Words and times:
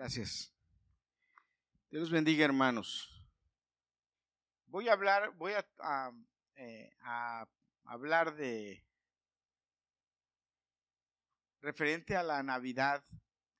Gracias. 0.00 0.50
Dios 1.90 2.10
bendiga, 2.10 2.46
hermanos. 2.46 3.22
Voy 4.64 4.88
a 4.88 4.94
hablar, 4.94 5.36
voy 5.36 5.52
eh, 6.56 6.90
a 7.02 7.46
hablar 7.84 8.34
de 8.34 8.82
referente 11.60 12.16
a 12.16 12.22
la 12.22 12.42
Navidad 12.42 13.04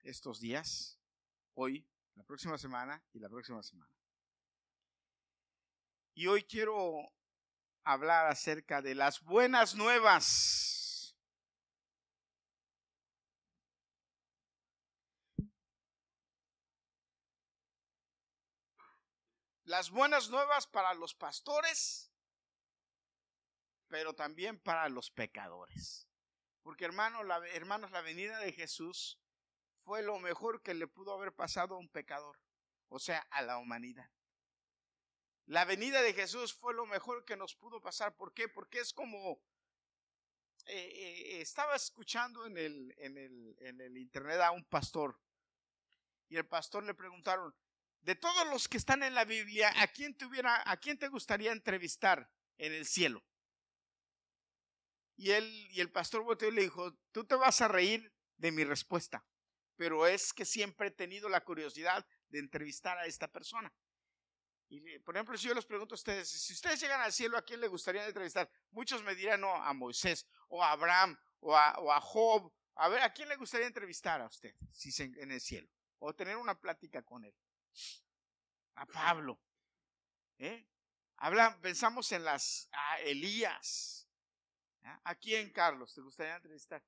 estos 0.03 0.40
días, 0.40 0.98
hoy, 1.53 1.87
la 2.14 2.25
próxima 2.25 2.57
semana 2.57 3.04
y 3.12 3.18
la 3.18 3.29
próxima 3.29 3.62
semana. 3.62 3.95
Y 6.14 6.27
hoy 6.27 6.45
quiero 6.45 7.12
hablar 7.84 8.29
acerca 8.29 8.80
de 8.80 8.95
las 8.95 9.20
buenas 9.20 9.75
nuevas. 9.75 10.80
Las 19.70 19.91
buenas 19.91 20.30
nuevas 20.30 20.66
para 20.66 20.95
los 20.95 21.15
pastores, 21.15 22.10
pero 23.87 24.16
también 24.16 24.59
para 24.59 24.88
los 24.88 25.12
pecadores. 25.12 26.09
Porque 26.62 26.84
hermano, 26.84 27.20
hermanos, 27.52 27.93
la 27.93 28.01
venida 28.01 28.41
de 28.41 28.52
Jesús 28.52 29.20
fue 29.84 30.02
lo 30.02 30.19
mejor 30.19 30.60
que 30.60 30.74
le 30.74 30.88
pudo 30.88 31.15
haber 31.15 31.33
pasado 31.33 31.77
a 31.77 31.79
un 31.79 31.88
pecador, 31.88 32.37
o 32.88 32.98
sea, 32.98 33.20
a 33.30 33.43
la 33.43 33.59
humanidad. 33.59 34.10
La 35.46 35.65
venida 35.65 36.02
de 36.02 36.15
Jesús 36.15 36.52
fue 36.52 36.74
lo 36.74 36.84
mejor 36.87 37.24
que 37.24 37.37
nos 37.37 37.55
pudo 37.55 37.80
pasar. 37.80 38.16
¿Por 38.16 38.34
qué? 38.34 38.48
Porque 38.48 38.80
es 38.80 38.93
como 38.93 39.41
eh, 40.66 40.74
eh, 40.74 41.41
estaba 41.43 41.77
escuchando 41.77 42.45
en 42.45 42.59
el, 42.59 42.93
en, 42.98 43.16
el, 43.16 43.57
en 43.60 43.80
el 43.80 43.96
internet 43.98 44.41
a 44.41 44.51
un 44.51 44.65
pastor 44.65 45.16
y 46.29 46.37
el 46.37 46.48
pastor 46.48 46.82
le 46.82 46.95
preguntaron, 46.95 47.55
de 48.02 48.14
todos 48.14 48.46
los 48.48 48.68
que 48.68 48.76
están 48.76 49.02
en 49.02 49.15
la 49.15 49.24
Biblia, 49.24 49.73
¿a 49.76 49.88
quién 49.88 50.16
te, 50.16 50.24
hubiera, 50.24 50.62
a 50.68 50.76
quién 50.79 50.98
te 50.98 51.09
gustaría 51.09 51.52
entrevistar 51.52 52.30
en 52.59 52.73
el 52.73 52.87
cielo? 52.87 53.23
Y 55.16 55.32
él 55.32 55.68
y 55.70 55.80
el 55.80 55.92
pastor 55.92 56.23
volteó 56.23 56.51
le 56.51 56.62
dijo, 56.62 56.96
tú 57.12 57.24
te 57.24 57.34
vas 57.34 57.60
a 57.60 57.68
reír 57.68 58.10
de 58.38 58.52
mi 58.52 58.65
respuesta, 58.65 59.26
pero 59.76 60.07
es 60.07 60.32
que 60.32 60.46
siempre 60.46 60.88
he 60.88 60.90
tenido 60.90 61.29
la 61.29 61.45
curiosidad 61.45 62.07
de 62.29 62.38
entrevistar 62.38 62.96
a 62.96 63.07
esta 63.07 63.29
persona. 63.29 63.73
Y 64.70 64.98
por 65.00 65.16
ejemplo, 65.16 65.37
si 65.37 65.48
yo 65.48 65.54
les 65.54 65.66
pregunto 65.66 65.94
a 65.94 65.97
ustedes, 65.97 66.31
si 66.31 66.53
ustedes 66.53 66.81
llegan 66.81 67.00
al 67.00 67.12
cielo, 67.12 67.37
¿a 67.37 67.42
quién 67.42 67.60
le 67.60 67.66
gustaría 67.66 68.06
entrevistar? 68.06 68.48
Muchos 68.70 69.03
me 69.03 69.14
dirán, 69.16 69.41
no, 69.41 69.53
a 69.54 69.75
Moisés, 69.75 70.26
o 70.48 70.62
a 70.62 70.70
Abraham, 70.70 71.19
o 71.41 71.56
a, 71.56 71.76
o 71.81 71.92
a 71.92 72.00
Job. 72.00 72.53
A 72.76 72.88
ver, 72.88 73.03
¿a 73.03 73.12
quién 73.12 73.28
le 73.28 73.37
gustaría 73.37 73.66
entrevistar 73.66 74.20
a 74.22 74.26
usted 74.26 74.54
si 74.72 74.91
en 75.03 75.32
el 75.32 75.41
cielo? 75.41 75.69
O 75.98 76.14
tener 76.14 76.37
una 76.37 76.59
plática 76.59 77.03
con 77.03 77.25
él. 77.25 77.34
A 78.75 78.87
Pablo. 78.87 79.41
¿eh? 80.38 80.66
Pensamos 81.60 82.10
en 82.12 82.25
las 82.25 82.69
a 82.72 83.00
Elías, 83.00 84.00
¿A 85.04 85.15
quién, 85.15 85.50
Carlos, 85.50 85.94
te 85.94 86.00
gustaría 86.00 86.37
entrevistar? 86.37 86.82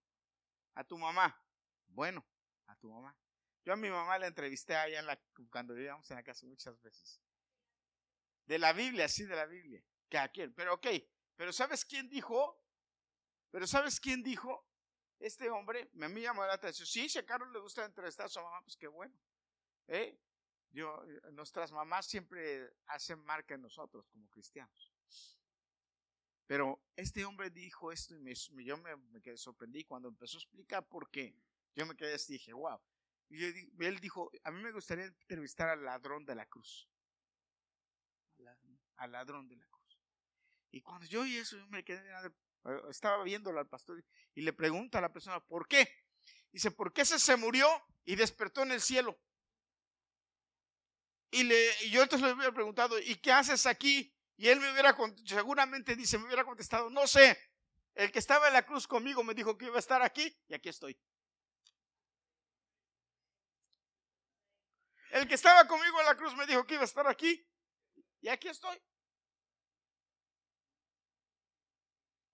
A 0.75 0.85
tu 0.85 0.99
mamá. 0.99 1.39
Bueno, 1.89 2.27
a 2.67 2.77
tu 2.77 2.91
mamá. 2.91 3.17
Yo 3.65 3.73
a 3.73 3.77
mi 3.77 3.91
mamá 3.91 4.19
la 4.19 4.27
entrevisté 4.27 4.75
allá 4.75 4.99
en 4.99 5.07
la, 5.07 5.21
cuando 5.51 5.75
vivíamos 5.75 6.11
en 6.11 6.17
la 6.17 6.23
casa 6.23 6.47
muchas 6.47 6.81
veces. 6.81 7.21
De 8.47 8.59
la 8.59 8.73
Biblia, 8.73 9.09
sí, 9.09 9.25
de 9.25 9.37
la 9.37 9.47
Biblia. 9.47 9.85
Que 10.09 10.19
a 10.19 10.29
quién. 10.29 10.53
Pero 10.55 10.75
ok, 10.75 10.87
pero 11.37 11.53
¿sabes 11.53 11.85
quién 11.85 12.09
dijo? 12.09 12.61
Pero 13.51 13.67
¿sabes 13.67 14.01
quién 14.01 14.23
dijo? 14.23 14.67
Este 15.19 15.49
hombre, 15.51 15.89
me 15.93 16.09
llamó 16.21 16.45
la 16.45 16.55
atención. 16.55 16.87
Sí, 16.87 17.09
si 17.09 17.19
a 17.19 17.27
Carlos 17.27 17.53
le 17.53 17.61
gusta 17.61 17.85
entrevistar 17.85 18.27
a 18.27 18.29
su 18.29 18.41
mamá, 18.41 18.61
pues 18.63 18.77
qué 18.77 18.89
bueno. 18.89 19.15
¿Eh? 19.87 20.19
Yo, 20.73 21.05
nuestras 21.33 21.71
mamás 21.71 22.07
siempre 22.07 22.73
hacen 22.87 23.23
marca 23.25 23.55
en 23.55 23.63
nosotros 23.63 24.07
como 24.09 24.29
cristianos. 24.31 24.93
Pero 26.47 26.83
este 26.97 27.25
hombre 27.25 27.51
dijo 27.51 27.93
esto 27.93 28.15
y 28.15 28.19
me, 28.21 28.35
yo 28.35 28.77
me, 28.79 29.23
quedé 29.23 29.37
sorprendido 29.37 29.87
cuando 29.89 30.09
empezó 30.09 30.39
a 30.39 30.41
explicar 30.41 30.87
por 30.89 31.11
qué. 31.11 31.35
Yo 31.75 31.87
me 31.87 31.97
quedé 31.97 32.15
así, 32.15 32.35
dije, 32.35 32.53
wow. 32.53 32.81
Y 33.29 33.45
él 33.45 34.01
dijo, 34.01 34.31
a 34.45 34.51
mí 34.51 34.63
me 34.63 34.73
gustaría 34.73 35.07
entrevistar 35.07 35.69
al 35.69 35.85
ladrón 35.85 36.25
de 36.25 36.35
la 36.35 36.47
cruz. 36.47 36.89
Al 38.97 39.13
ladrón 39.13 39.49
de 39.49 39.57
la 39.57 39.67
cruz. 39.67 39.99
Y 40.71 40.81
cuando 40.83 41.07
yo 41.07 41.23
oí 41.23 41.37
eso, 41.37 41.57
yo 41.57 41.67
me 41.69 41.85
quedé, 41.85 42.03
estaba 42.91 43.23
viéndolo 43.25 43.59
al 43.59 43.69
pastor 43.69 44.05
y 44.35 44.43
le 44.43 44.53
pregunta 44.53 44.99
a 44.99 45.03
la 45.03 45.13
persona, 45.13 45.41
¿por 45.41 45.67
qué? 45.67 45.89
Dice, 46.51 46.71
¿por 46.71 46.93
qué 46.93 47.03
ese 47.03 47.19
se 47.19 47.37
murió 47.37 47.67
y 48.05 48.17
despertó 48.17 48.63
en 48.63 48.73
el 48.73 48.81
cielo? 48.81 49.19
Y, 51.33 51.45
le, 51.45 51.71
y 51.81 51.91
yo 51.91 52.03
entonces 52.03 52.29
le 52.29 52.35
hubiera 52.35 52.53
preguntado, 52.53 52.99
¿y 52.99 53.17
qué 53.17 53.33
haces 53.33 53.65
aquí? 53.65 54.15
Y 54.37 54.49
él 54.49 54.61
me 54.61 54.71
hubiera, 54.71 54.95
seguramente 55.25 55.97
dice, 55.97 56.19
me 56.19 56.27
hubiera 56.27 56.45
contestado, 56.45 56.91
no 56.91 57.07
sé, 57.07 57.39
el 57.95 58.13
que 58.13 58.19
estaba 58.19 58.49
en 58.49 58.53
la 58.53 58.67
cruz 58.67 58.87
conmigo 58.87 59.25
me 59.25 59.33
dijo 59.33 59.57
que 59.57 59.65
iba 59.65 59.77
a 59.77 59.79
estar 59.79 60.03
aquí 60.03 60.31
y 60.47 60.55
aquí 60.55 60.69
estoy. 60.69 60.95
El 65.11 65.27
que 65.27 65.35
estaba 65.35 65.67
conmigo 65.67 66.01
en 66.01 66.07
la 66.07 66.17
cruz 66.17 66.37
me 66.37 66.47
dijo 66.47 66.67
que 66.67 66.75
iba 66.75 66.83
a 66.83 66.87
estar 66.87 67.07
aquí 67.07 67.43
y 68.21 68.29
aquí 68.29 68.49
estoy. 68.49 68.79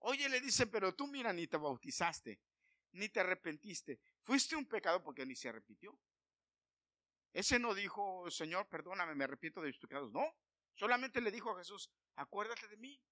Oye, 0.00 0.28
le 0.28 0.41
dice, 0.41 0.66
pero 0.66 0.92
tú 0.94 1.06
mira, 1.06 1.32
ni 1.32 1.47
te 1.47 1.56
bautizaste, 1.56 2.41
ni 2.92 3.09
te 3.09 3.20
arrepentiste. 3.20 4.00
Fuiste 4.22 4.56
un 4.56 4.66
pecado 4.66 5.04
porque 5.04 5.25
ni 5.25 5.36
se 5.36 5.48
arrepintió. 5.48 5.97
Ese 7.33 7.59
no 7.59 7.75
dijo, 7.75 8.31
Señor, 8.31 8.69
perdóname, 8.69 9.15
me 9.15 9.25
arrepiento 9.25 9.61
de 9.61 9.69
mis 9.69 9.78
pecados. 9.78 10.12
No, 10.12 10.34
Solamente 10.78 11.21
le 11.21 11.33
dijo 11.33 11.50
a 11.50 11.59
Jesús, 11.59 11.91
acuérdate 12.15 12.69
de 12.69 12.77
mí 12.77 13.03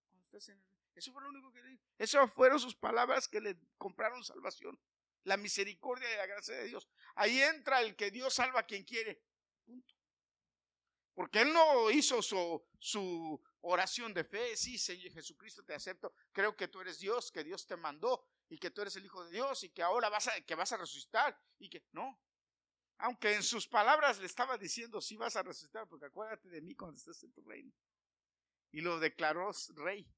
Eso 0.94 1.12
fue 1.12 1.20
lo 1.20 1.30
único 1.30 1.52
que 1.52 1.60
le 1.62 1.70
dijo. 1.70 1.82
Esas 1.98 2.32
fueron 2.32 2.60
sus 2.60 2.76
palabras 2.76 3.26
que 3.26 3.40
le 3.40 3.58
compraron 3.76 4.22
salvación. 4.22 4.78
La 5.24 5.36
misericordia 5.36 6.12
y 6.12 6.16
la 6.16 6.26
gracia 6.26 6.54
de 6.54 6.68
Dios. 6.68 6.88
Ahí 7.16 7.42
entra 7.42 7.82
el 7.82 7.96
que 7.96 8.12
Dios 8.12 8.34
salva 8.34 8.60
a 8.60 8.66
quien 8.66 8.84
quiere. 8.84 9.20
Punto. 9.64 9.94
Porque 11.14 11.40
él 11.40 11.52
no 11.52 11.90
hizo 11.90 12.22
su, 12.22 12.64
su 12.78 13.42
oración 13.62 14.14
de 14.14 14.22
fe. 14.22 14.56
Sí, 14.56 14.78
Señor 14.78 15.12
Jesucristo, 15.12 15.64
te 15.64 15.74
acepto. 15.74 16.14
Creo 16.30 16.54
que 16.54 16.68
tú 16.68 16.80
eres 16.80 17.00
Dios, 17.00 17.32
que 17.32 17.42
Dios 17.42 17.66
te 17.66 17.76
mandó 17.76 18.24
y 18.48 18.58
que 18.58 18.70
tú 18.70 18.82
eres 18.82 18.94
el 18.94 19.06
Hijo 19.06 19.24
de 19.24 19.32
Dios 19.32 19.64
y 19.64 19.70
que 19.70 19.82
ahora 19.82 20.08
vas 20.08 20.28
a, 20.28 20.40
que 20.42 20.54
vas 20.54 20.70
a 20.70 20.76
resucitar. 20.76 21.36
Y 21.58 21.68
que 21.68 21.84
no, 21.90 22.16
aunque 22.98 23.34
en 23.34 23.42
sus 23.42 23.66
palabras 23.68 24.18
le 24.18 24.26
estaba 24.26 24.56
diciendo, 24.56 25.00
si 25.00 25.16
vas 25.16 25.36
a 25.36 25.42
resucitar, 25.42 25.86
porque 25.88 26.06
acuérdate 26.06 26.48
de 26.48 26.62
mí 26.62 26.74
cuando 26.74 26.96
estés 26.96 27.22
en 27.24 27.32
tu 27.32 27.42
reino. 27.42 27.72
Y 28.70 28.80
lo 28.80 28.98
declaró 28.98 29.50
rey. 29.74 30.10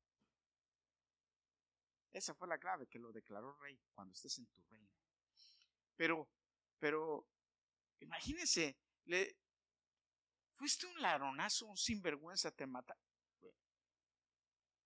Esa 2.13 2.35
fue 2.35 2.49
la 2.49 2.59
clave, 2.59 2.87
que 2.87 2.99
lo 2.99 3.13
declaró 3.13 3.53
rey 3.59 3.79
cuando 3.93 4.15
estés 4.15 4.39
en 4.39 4.47
tu 4.47 4.63
reino. 4.63 4.91
Pero, 5.97 6.29
pero, 6.79 7.29
imagínense, 8.01 8.79
le, 9.05 9.37
fuiste 10.55 10.87
un 10.87 11.01
ladronazo, 11.03 11.67
un 11.67 11.77
sinvergüenza, 11.77 12.51
te 12.53 12.67
mata. 12.67 12.97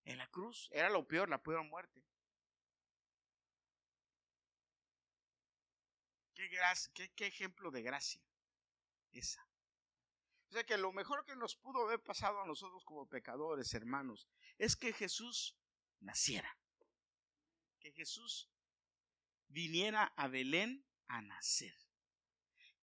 En 0.05 0.17
la 0.17 0.27
cruz 0.27 0.67
era 0.71 0.89
lo 0.89 1.07
peor, 1.07 1.29
la 1.29 1.41
peor 1.41 1.63
muerte. 1.63 2.03
Qué, 6.93 7.27
ejemplo 7.27 7.71
de 7.71 7.81
gracia 7.81 8.21
esa. 9.11 9.47
O 10.49 10.51
sea 10.53 10.65
que 10.65 10.77
lo 10.77 10.91
mejor 10.91 11.25
que 11.25 11.35
nos 11.35 11.55
pudo 11.55 11.85
haber 11.85 12.01
pasado 12.01 12.41
a 12.41 12.45
nosotros 12.45 12.83
como 12.85 13.07
pecadores, 13.07 13.73
hermanos, 13.73 14.27
es 14.57 14.75
que 14.75 14.93
Jesús 14.93 15.57
naciera. 15.99 16.57
Que 17.79 17.91
Jesús 17.91 18.49
viniera 19.47 20.13
a 20.15 20.27
Belén 20.27 20.85
a 21.07 21.21
nacer. 21.21 21.75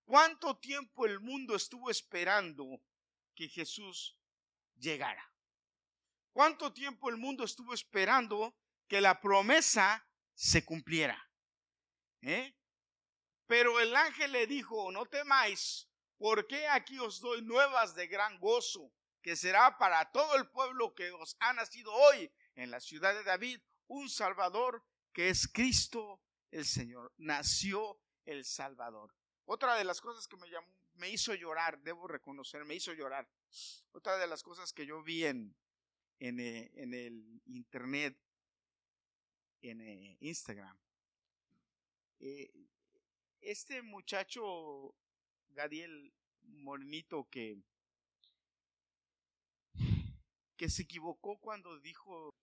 ¿Cuánto 0.04 0.58
tiempo 0.58 1.06
el 1.06 1.20
mundo 1.20 1.54
estuvo 1.54 1.90
esperando 1.90 2.82
que 3.34 3.48
Jesús 3.48 4.18
llegara? 4.76 5.32
¿Cuánto 6.32 6.72
tiempo 6.72 7.10
el 7.10 7.16
mundo 7.16 7.44
estuvo 7.44 7.74
esperando 7.74 8.56
que 8.88 9.00
la 9.00 9.20
promesa 9.20 10.08
se 10.34 10.64
cumpliera? 10.64 11.30
¿Eh? 12.22 12.56
Pero 13.50 13.80
el 13.80 13.96
ángel 13.96 14.30
le 14.30 14.46
dijo, 14.46 14.92
no 14.92 15.06
temáis, 15.06 15.88
porque 16.18 16.68
aquí 16.68 17.00
os 17.00 17.18
doy 17.20 17.42
nuevas 17.42 17.96
de 17.96 18.06
gran 18.06 18.38
gozo, 18.38 18.92
que 19.22 19.34
será 19.34 19.76
para 19.76 20.08
todo 20.12 20.36
el 20.36 20.48
pueblo 20.50 20.94
que 20.94 21.10
os 21.10 21.36
ha 21.40 21.52
nacido 21.52 21.92
hoy 21.92 22.32
en 22.54 22.70
la 22.70 22.78
ciudad 22.78 23.12
de 23.12 23.24
David 23.24 23.60
un 23.88 24.08
Salvador 24.08 24.84
que 25.12 25.30
es 25.30 25.48
Cristo 25.48 26.22
el 26.52 26.64
Señor. 26.64 27.12
Nació 27.16 28.00
el 28.24 28.44
Salvador. 28.44 29.12
Otra 29.46 29.74
de 29.74 29.82
las 29.82 30.00
cosas 30.00 30.28
que 30.28 30.36
me 30.36 30.48
llamó, 30.48 30.72
me 30.94 31.10
hizo 31.10 31.34
llorar, 31.34 31.82
debo 31.82 32.06
reconocer, 32.06 32.64
me 32.64 32.76
hizo 32.76 32.92
llorar. 32.92 33.28
Otra 33.90 34.16
de 34.16 34.28
las 34.28 34.44
cosas 34.44 34.72
que 34.72 34.86
yo 34.86 35.02
vi 35.02 35.24
en, 35.24 35.56
eh, 36.20 36.70
el 36.76 37.42
internet, 37.46 38.16
en 39.60 39.80
eh, 39.80 40.16
Instagram, 40.20 40.78
eh, 42.20 42.69
este 43.40 43.82
muchacho 43.82 44.94
Gadiel 45.50 46.12
Morenito 46.42 47.28
que, 47.30 47.58
que 50.56 50.68
se 50.68 50.82
equivocó 50.82 51.38
cuando 51.38 51.78
dijo 51.80 52.34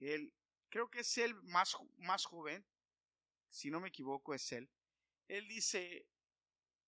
él, 0.00 0.32
creo 0.68 0.90
que 0.90 1.00
es 1.00 1.18
el 1.18 1.34
más, 1.42 1.76
más 1.98 2.24
joven, 2.24 2.64
si 3.48 3.70
no 3.70 3.80
me 3.80 3.88
equivoco 3.88 4.34
es 4.34 4.52
él, 4.52 4.70
él 5.28 5.46
dice, 5.48 6.06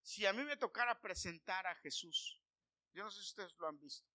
si 0.03 0.27
a 0.27 0.33
mí 0.33 0.43
me 0.45 0.57
tocara 0.57 1.01
presentar 1.01 1.67
a 1.67 1.75
Jesús, 1.77 2.41
yo 2.93 3.05
no 3.05 3.11
sé 3.11 3.21
si 3.21 3.29
ustedes 3.29 3.55
lo 3.59 3.69
han 3.69 3.79
visto, 3.79 4.09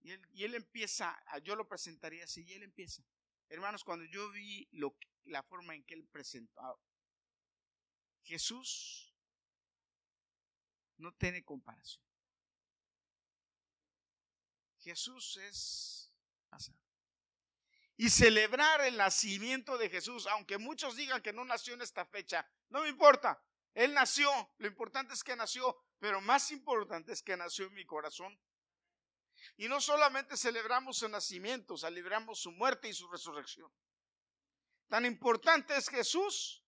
y 0.00 0.12
él, 0.12 0.28
y 0.32 0.44
él 0.44 0.54
empieza, 0.54 1.20
yo 1.42 1.56
lo 1.56 1.66
presentaría 1.66 2.24
así, 2.24 2.44
y 2.44 2.52
él 2.52 2.62
empieza. 2.62 3.02
Hermanos, 3.48 3.84
cuando 3.84 4.04
yo 4.06 4.30
vi 4.30 4.68
lo, 4.72 4.96
la 5.24 5.42
forma 5.42 5.74
en 5.74 5.84
que 5.84 5.94
él 5.94 6.06
presentó, 6.10 6.80
Jesús 8.22 9.14
no 10.98 11.12
tiene 11.12 11.44
comparación. 11.44 12.02
Jesús 14.78 15.36
es 15.38 16.12
Y 17.96 18.10
celebrar 18.10 18.82
el 18.82 18.96
nacimiento 18.96 19.78
de 19.78 19.88
Jesús, 19.88 20.26
aunque 20.26 20.58
muchos 20.58 20.96
digan 20.96 21.22
que 21.22 21.32
no 21.32 21.44
nació 21.44 21.74
en 21.74 21.82
esta 21.82 22.04
fecha, 22.04 22.48
no 22.68 22.82
me 22.82 22.88
importa. 22.88 23.42
Él 23.74 23.92
nació, 23.94 24.30
lo 24.58 24.66
importante 24.66 25.14
es 25.14 25.24
que 25.24 25.34
nació, 25.34 25.76
pero 25.98 26.20
más 26.20 26.50
importante 26.50 27.12
es 27.12 27.22
que 27.22 27.36
nació 27.36 27.66
en 27.66 27.74
mi 27.74 27.84
corazón. 27.84 28.38
Y 29.56 29.68
no 29.68 29.80
solamente 29.80 30.36
celebramos 30.36 30.98
su 30.98 31.08
nacimiento, 31.08 31.76
celebramos 31.76 32.40
su 32.40 32.52
muerte 32.52 32.88
y 32.88 32.92
su 32.92 33.08
resurrección. 33.08 33.70
Tan 34.88 35.04
importante 35.04 35.76
es 35.76 35.88
Jesús 35.88 36.64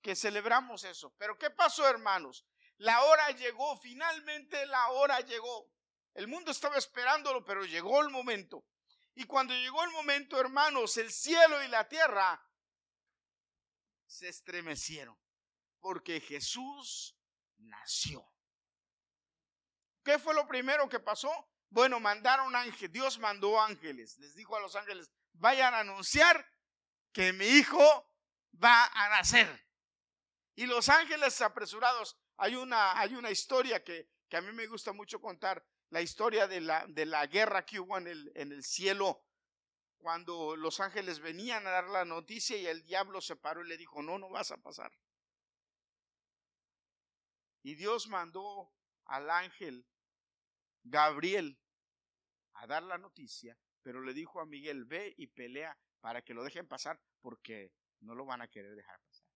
que 0.00 0.16
celebramos 0.16 0.84
eso. 0.84 1.14
Pero 1.18 1.38
¿qué 1.38 1.50
pasó, 1.50 1.88
hermanos? 1.88 2.46
La 2.78 3.02
hora 3.04 3.30
llegó, 3.30 3.76
finalmente 3.78 4.66
la 4.66 4.90
hora 4.90 5.20
llegó. 5.20 5.70
El 6.14 6.28
mundo 6.28 6.50
estaba 6.50 6.76
esperándolo, 6.76 7.44
pero 7.44 7.64
llegó 7.64 8.00
el 8.00 8.10
momento. 8.10 8.64
Y 9.14 9.24
cuando 9.24 9.54
llegó 9.54 9.82
el 9.84 9.90
momento, 9.90 10.38
hermanos, 10.38 10.96
el 10.96 11.10
cielo 11.10 11.62
y 11.62 11.68
la 11.68 11.88
tierra 11.88 12.42
se 14.06 14.28
estremecieron, 14.28 15.18
porque 15.80 16.20
Jesús 16.20 17.16
nació. 17.58 18.26
¿Qué 20.04 20.18
fue 20.18 20.34
lo 20.34 20.46
primero 20.46 20.88
que 20.88 21.00
pasó? 21.00 21.30
Bueno, 21.70 22.00
mandaron 22.00 22.54
ángeles, 22.54 22.92
Dios 22.92 23.18
mandó 23.18 23.60
ángeles, 23.60 24.18
les 24.18 24.34
dijo 24.34 24.56
a 24.56 24.60
los 24.60 24.76
ángeles, 24.76 25.10
vayan 25.32 25.74
a 25.74 25.80
anunciar 25.80 26.46
que 27.12 27.32
mi 27.32 27.46
hijo 27.46 28.10
va 28.62 28.86
a 28.86 29.08
nacer. 29.10 29.66
Y 30.54 30.66
los 30.66 30.88
ángeles 30.88 31.40
apresurados, 31.42 32.18
hay 32.36 32.54
una, 32.54 32.98
hay 32.98 33.14
una 33.14 33.30
historia 33.30 33.82
que, 33.84 34.08
que 34.28 34.36
a 34.36 34.40
mí 34.40 34.52
me 34.52 34.66
gusta 34.66 34.92
mucho 34.92 35.20
contar, 35.20 35.64
la 35.90 36.00
historia 36.00 36.48
de 36.48 36.60
la, 36.60 36.84
de 36.88 37.06
la 37.06 37.26
guerra 37.26 37.64
que 37.64 37.78
hubo 37.78 37.96
en 37.98 38.08
el, 38.08 38.32
en 38.34 38.52
el 38.52 38.64
cielo, 38.64 39.22
cuando 39.98 40.56
los 40.56 40.80
ángeles 40.80 41.20
venían 41.20 41.66
a 41.66 41.70
dar 41.70 41.88
la 41.88 42.04
noticia 42.04 42.56
y 42.56 42.66
el 42.66 42.82
diablo 42.82 43.20
se 43.20 43.36
paró 43.36 43.64
y 43.64 43.68
le 43.68 43.76
dijo, 43.76 44.02
no, 44.02 44.18
no 44.18 44.28
vas 44.30 44.50
a 44.50 44.56
pasar. 44.56 44.92
Y 47.62 47.74
Dios 47.74 48.06
mandó 48.08 48.72
al 49.06 49.28
ángel 49.30 49.86
Gabriel 50.88 51.58
a 52.54 52.66
dar 52.66 52.82
la 52.82 52.98
noticia, 52.98 53.58
pero 53.82 54.00
le 54.02 54.14
dijo 54.14 54.40
a 54.40 54.46
Miguel, 54.46 54.84
ve 54.84 55.14
y 55.16 55.26
pelea 55.26 55.76
para 56.00 56.22
que 56.22 56.34
lo 56.34 56.44
dejen 56.44 56.66
pasar 56.66 57.00
porque 57.20 57.72
no 58.00 58.14
lo 58.14 58.24
van 58.24 58.42
a 58.42 58.48
querer 58.48 58.74
dejar 58.74 59.00
pasar. 59.00 59.26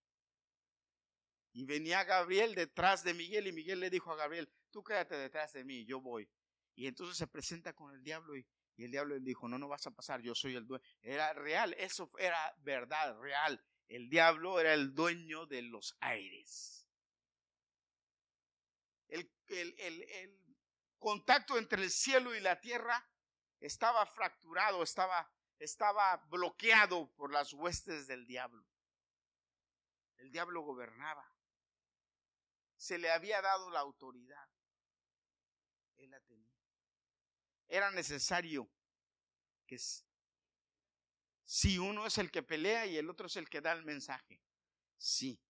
Y 1.53 1.65
venía 1.65 2.05
Gabriel 2.05 2.55
detrás 2.55 3.03
de 3.03 3.15
Miguel 3.15 3.49
y 3.49 3.53
Miguel 3.53 3.81
le 3.81 3.91
dijo 3.91 4.13
a 4.13 4.17
Gabriel, 4.17 4.49
tú 4.71 4.85
quédate 4.85 5.17
detrás 5.17 5.53
de 5.53 5.65
mí, 5.65 5.85
yo 5.85 6.01
voy. 6.01 6.29
Y 6.77 6.87
entonces 6.87 7.17
se 7.17 7.27
presenta 7.27 7.73
con 7.73 7.93
el 7.93 8.03
diablo 8.03 8.37
y, 8.37 8.47
el 8.79 8.91
diablo 8.91 9.15
le 9.15 9.21
dijo, 9.21 9.47
no, 9.47 9.59
no 9.59 9.69
vas 9.69 9.87
a 9.87 9.91
pasar, 9.91 10.23
yo 10.23 10.35
soy 10.35 10.55
el 10.55 10.67
dueño. 10.67 10.83
Era 11.03 11.35
real, 11.35 11.75
eso 11.75 12.11
era 12.19 12.55
verdad, 12.63 13.19
real. 13.21 13.63
El 13.89 14.09
diablo 14.09 14.59
era 14.59 14.73
el 14.73 14.95
dueño 14.95 15.45
de 15.45 15.61
los 15.61 15.95
aires. 16.01 16.89
El, 19.09 19.31
el, 19.49 19.75
el, 19.79 20.03
el 20.03 20.40
contacto 21.01 21.59
entre 21.59 21.83
el 21.83 21.91
cielo 21.91 22.35
y 22.35 22.41
la 22.41 22.61
tierra 22.61 23.05
estaba 23.59 24.07
fracturado, 24.07 24.83
estaba, 24.83 25.29
estaba 25.59 26.17
bloqueado 26.29 27.11
por 27.17 27.33
las 27.33 27.53
huestes 27.53 28.07
del 28.07 28.27
diablo. 28.27 28.65
El 30.19 30.31
diablo 30.31 30.61
gobernaba. 30.61 31.27
Se 32.77 32.99
le 32.99 33.11
había 33.11 33.43
dado 33.43 33.71
la 33.71 33.81
autoridad. 33.81 34.49
Él 35.97 36.11
la 36.11 36.21
tenía. 36.21 36.55
Era 37.67 37.91
necesario 37.91 38.71
que 39.67 39.79
si 41.45 41.79
uno 41.79 42.07
es 42.07 42.19
el 42.19 42.31
que 42.31 42.43
pelea 42.43 42.87
y 42.87 42.97
el 42.97 43.09
otro 43.09 43.27
es 43.27 43.37
el 43.37 43.49
que 43.49 43.61
da 43.61 43.73
el 43.73 43.85
mensaje. 43.85 44.41
Sí, 44.97 45.41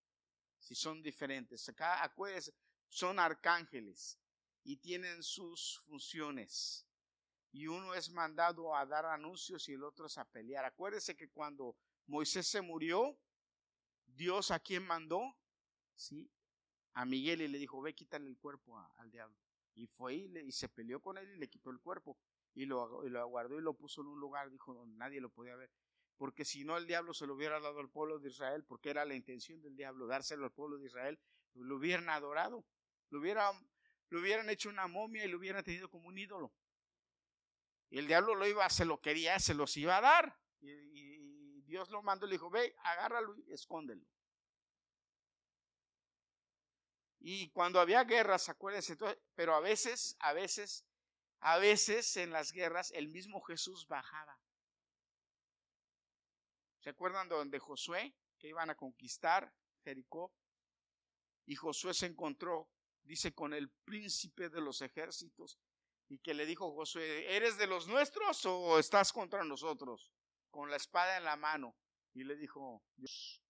si 0.59 0.75
son 0.75 1.03
diferentes. 1.03 1.69
Acá, 1.69 2.03
acuérdense, 2.03 2.55
son 2.89 3.19
arcángeles 3.19 4.21
y 4.65 4.77
tienen 4.77 5.23
sus 5.23 5.81
funciones. 5.87 6.87
Y 7.53 7.67
uno 7.67 7.95
es 7.95 8.11
mandado 8.11 8.75
a 8.77 8.87
dar 8.87 9.07
anuncios 9.07 9.69
y 9.69 9.73
el 9.73 9.83
otro 9.83 10.07
es 10.07 10.19
a 10.19 10.25
pelear. 10.25 10.65
Acuérdese 10.65 11.17
que 11.17 11.31
cuando 11.31 11.77
Moisés 12.07 12.47
se 12.47 12.61
murió, 12.61 13.19
Dios 14.07 14.51
a 14.51 14.61
quien 14.61 14.87
mandó, 14.87 15.37
¿sí? 15.95 16.31
A 16.95 17.05
Miguel 17.05 17.43
y 17.43 17.49
le 17.49 17.59
dijo, 17.59 17.81
ve, 17.81 17.95
quítale 17.95 18.29
el 18.29 18.39
cuerpo 18.39 18.79
al 18.99 19.11
diablo. 19.11 19.37
Y 19.75 19.87
fue 19.87 20.15
y, 20.15 20.39
y, 20.39 20.53
se 20.53 20.69
peleó 20.69 21.01
con 21.01 21.19
él 21.19 21.29
y 21.33 21.39
le 21.39 21.49
quitó 21.49 21.71
el 21.71 21.81
cuerpo. 21.81 22.19
Y 22.55 22.67
lo, 22.67 23.05
y 23.07 23.11
lo 23.11 23.59
y 23.59 23.63
lo 23.63 23.75
puso 23.75 24.03
en 24.03 24.09
un 24.09 24.21
lugar, 24.21 24.51
dijo, 24.51 24.75
donde 24.75 24.97
nadie 24.97 25.21
lo 25.21 25.31
podía 25.31 25.57
ver. 25.57 25.71
Porque 26.17 26.45
si 26.45 26.65
no, 26.65 26.77
el 26.77 26.87
diablo 26.87 27.15
se 27.15 27.27
lo 27.27 27.35
hubiera 27.35 27.61
dado 27.61 27.79
al 27.79 27.89
pueblo 27.89 28.19
de 28.19 28.29
Israel, 28.29 28.65
porque 28.65 28.91
era 28.91 29.05
la 29.05 29.15
intención 29.15 29.63
del 29.63 29.77
diablo, 29.77 30.07
dárselo 30.07 30.45
al 30.45 30.53
pueblo 30.53 30.77
de 30.79 30.87
Israel, 30.87 31.19
lo 31.55 31.77
hubieran 31.77 32.09
adorado, 32.09 32.65
lo 33.09 33.21
hubieran 33.21 33.57
le 34.11 34.19
hubieran 34.19 34.51
hecho 34.51 34.69
una 34.69 34.89
momia 34.89 35.25
y 35.25 35.29
lo 35.29 35.39
hubieran 35.39 35.65
tenido 35.65 35.89
como 35.89 36.09
un 36.09 36.19
ídolo. 36.19 36.53
Y 37.91 37.99
el 37.99 38.07
diablo 38.07 38.35
lo 38.35 38.47
iba, 38.47 38.69
se 38.69 38.85
lo 38.85 39.01
quería, 39.01 39.39
se 39.39 39.55
los 39.55 39.77
iba 39.77 39.97
a 39.97 40.01
dar. 40.01 40.37
Y, 40.61 41.63
Dios 41.63 41.89
lo 41.91 42.03
mandó 42.03 42.27
y 42.27 42.31
le 42.31 42.35
dijo, 42.35 42.51
ve, 42.51 42.75
agárralo 42.83 43.37
y 43.39 43.53
escóndelo. 43.53 44.05
Y 47.21 47.51
cuando 47.51 47.79
había 47.79 48.03
guerras, 48.03 48.49
acuérdense, 48.49 48.97
pero 49.37 49.55
a 49.55 49.61
veces, 49.61 50.17
a 50.19 50.33
veces, 50.33 50.85
a 51.39 51.59
veces 51.59 52.17
en 52.17 52.31
las 52.31 52.51
guerras 52.51 52.91
el 52.91 53.09
mismo 53.09 53.41
Jesús 53.43 53.87
bajaba. 53.87 54.37
¿Se 56.81 56.91
acuerdan 56.91 57.29
de 57.29 57.37
donde 57.37 57.61
Josué, 57.61 58.17
que 58.39 58.49
iban 58.49 58.71
a 58.71 58.75
conquistar 58.75 59.55
Jericó? 59.85 60.35
Y 61.47 61.55
Josué 61.55 61.95
se 61.95 62.07
encontró 62.07 62.69
dice, 63.03 63.35
con 63.35 63.55
el 63.55 63.71
príncipe 63.71 64.49
de 64.49 64.61
los 64.61 64.83
ejércitos, 64.83 65.59
y 66.09 66.19
que 66.19 66.35
le 66.35 66.45
dijo 66.45 66.75
Josué, 66.75 67.37
¿eres 67.37 67.57
de 67.57 67.69
los 67.69 67.87
nuestros 67.87 68.45
o 68.45 68.79
estás 68.79 69.13
contra 69.13 69.45
nosotros? 69.45 70.13
Con 70.51 70.69
la 70.69 70.77
espada 70.77 71.17
en 71.17 71.25
la 71.25 71.37
mano. 71.37 71.77
Y 72.15 72.25
le 72.25 72.35
dijo, 72.35 72.83
Dios, 72.97 73.41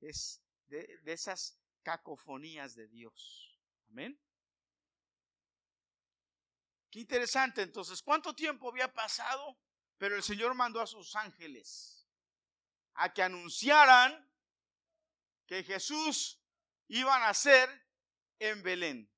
es 0.00 0.42
de, 0.66 0.98
de 1.02 1.12
esas 1.12 1.60
cacofonías 1.82 2.74
de 2.74 2.88
Dios. 2.88 3.60
Amén. 3.88 4.20
Qué 6.90 6.98
interesante 6.98 7.62
entonces, 7.62 8.02
¿cuánto 8.02 8.34
tiempo 8.34 8.68
había 8.68 8.92
pasado? 8.92 9.56
Pero 9.96 10.16
el 10.16 10.24
Señor 10.24 10.54
mandó 10.54 10.80
a 10.80 10.86
sus 10.88 11.14
ángeles 11.14 12.08
a 12.94 13.12
que 13.12 13.22
anunciaran 13.22 14.28
que 15.46 15.62
Jesús 15.62 16.40
iba 16.88 17.14
a 17.14 17.20
nacer 17.20 17.68
en 18.40 18.62
Belén. 18.62 19.08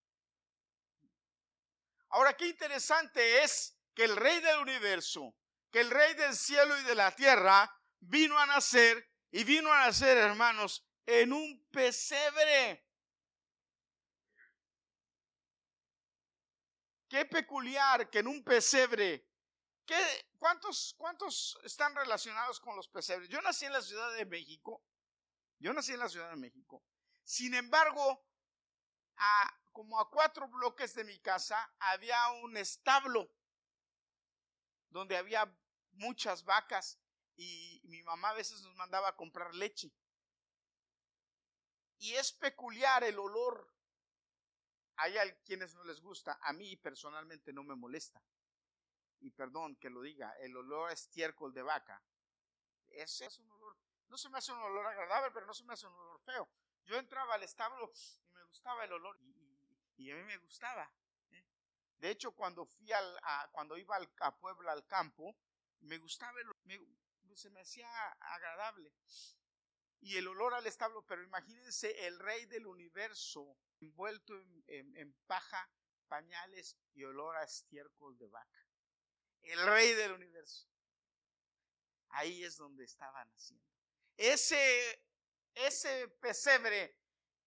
Ahora, 2.11 2.37
qué 2.37 2.47
interesante 2.47 3.43
es 3.43 3.79
que 3.95 4.05
el 4.05 4.17
rey 4.17 4.41
del 4.41 4.59
universo, 4.59 5.35
que 5.71 5.81
el 5.81 5.91
rey 5.91 6.13
del 6.15 6.37
cielo 6.37 6.79
y 6.79 6.85
de 6.85 6.95
la 6.95 7.11
tierra, 7.13 7.75
vino 8.01 8.39
a 8.39 8.45
nacer 8.45 9.09
y 9.31 9.45
vino 9.45 9.73
a 9.73 9.87
nacer, 9.87 10.19
hermanos, 10.19 10.85
en 11.07 11.33
un 11.33 11.67
pesebre. 11.71 12.87
Qué 17.09 17.25
peculiar 17.25 18.11
que 18.11 18.19
en 18.19 18.27
un 18.27 18.45
pesebre. 18.45 19.27
¿qué, 19.87 19.97
cuántos, 20.39 20.95
¿Cuántos 20.99 21.59
están 21.65 21.95
relacionados 21.95 22.61
con 22.61 22.77
los 22.77 22.89
pesebres? 22.89 23.29
Yo 23.29 23.41
nací 23.41 23.65
en 23.65 23.73
la 23.73 23.83
Ciudad 23.83 24.13
de 24.15 24.27
México. 24.27 24.83
Yo 25.59 25.73
nací 25.73 25.93
en 25.93 26.01
la 26.01 26.09
Ciudad 26.09 26.31
de 26.31 26.37
México. 26.37 26.83
Sin 27.23 27.55
embargo, 27.55 28.25
como 29.73 29.99
a 29.99 30.11
cuatro 30.11 30.49
bloques 30.49 30.95
de 30.95 31.05
mi 31.05 31.19
casa 31.21 31.75
había 31.79 32.31
un 32.43 32.57
establo 32.57 33.31
donde 34.91 35.17
había 35.17 35.51
muchas 35.93 36.45
vacas 36.45 36.99
y 37.37 37.81
mi 37.85 38.03
mamá 38.03 38.31
a 38.31 38.35
veces 38.35 38.63
nos 38.63 38.75
mandaba 38.77 39.09
a 39.09 39.17
comprar 39.17 39.55
leche. 39.55 39.93
Y 41.99 42.15
es 42.15 42.33
peculiar 42.33 43.05
el 43.05 43.19
olor. 43.19 43.73
Hay 44.97 45.15
quienes 45.45 45.75
no 45.75 45.85
les 45.85 46.01
gusta, 46.01 46.39
a 46.43 46.53
mí 46.53 46.77
personalmente 46.77 47.53
no 47.53 47.65
me 47.65 47.75
molesta. 47.75 48.23
Y 49.21 49.31
perdón 49.31 49.77
que 49.77 49.89
lo 49.89 50.03
diga, 50.03 50.33
el 50.41 50.57
olor 50.57 50.91
a 50.91 50.93
estiércol 50.93 51.55
de 51.55 51.63
vaca. 51.63 52.03
Ese 52.89 53.27
es 53.27 53.39
un 53.39 53.51
olor, 53.51 53.77
no 54.09 54.19
se 54.19 54.29
me 54.29 54.39
hace 54.39 54.53
un 54.53 54.61
olor 54.61 54.87
agradable, 54.87 55.31
pero 55.33 55.47
no 55.47 55.55
se 55.55 55.65
me 55.65 55.73
hace 55.73 55.87
un 55.87 55.95
olor 55.95 56.21
feo. 56.21 56.49
Yo 56.85 56.97
entraba 56.97 57.35
al 57.35 57.43
establo 57.43 57.91
gustaba 58.53 58.85
el 58.85 58.93
olor 58.93 59.19
y, 59.97 60.11
a 60.11 60.15
mí 60.15 60.23
me 60.25 60.37
gustaba. 60.37 60.93
¿eh? 61.31 61.45
De 61.97 62.11
hecho, 62.11 62.33
cuando 62.33 62.67
fui 62.67 62.93
al, 62.93 63.19
cuando 63.51 63.79
iba 63.79 63.97
al, 63.97 64.13
a 64.21 64.37
Puebla 64.37 64.73
al 64.73 64.87
campo, 64.87 65.35
me 65.81 65.97
gustaba 65.97 66.39
el, 66.39 66.49
me, 66.65 66.79
se 67.35 67.49
me 67.49 67.61
hacía 67.61 67.89
agradable. 68.21 68.93
Y 70.01 70.17
el 70.17 70.29
olor 70.29 70.53
al 70.53 70.67
establo, 70.67 71.07
pero 71.07 71.23
imagínense 71.23 72.07
el 72.07 72.19
rey 72.19 72.45
del 72.45 72.67
universo 72.67 73.57
envuelto 73.81 74.35
en, 74.67 75.15
paja, 75.27 75.71
pañales 76.09 76.77
y 76.93 77.05
olor 77.05 77.37
a 77.37 77.45
estiércol 77.45 78.19
de 78.19 78.27
vaca. 78.27 78.67
El 79.41 79.65
rey 79.67 79.95
del 79.95 80.13
universo. 80.13 80.69
Ahí 82.11 82.45
es 82.45 82.59
donde 82.59 82.85
estaban 82.85 83.33
haciendo. 83.33 83.65
Ese, 84.19 85.03
ese 85.55 86.09
pesebre, 86.21 87.02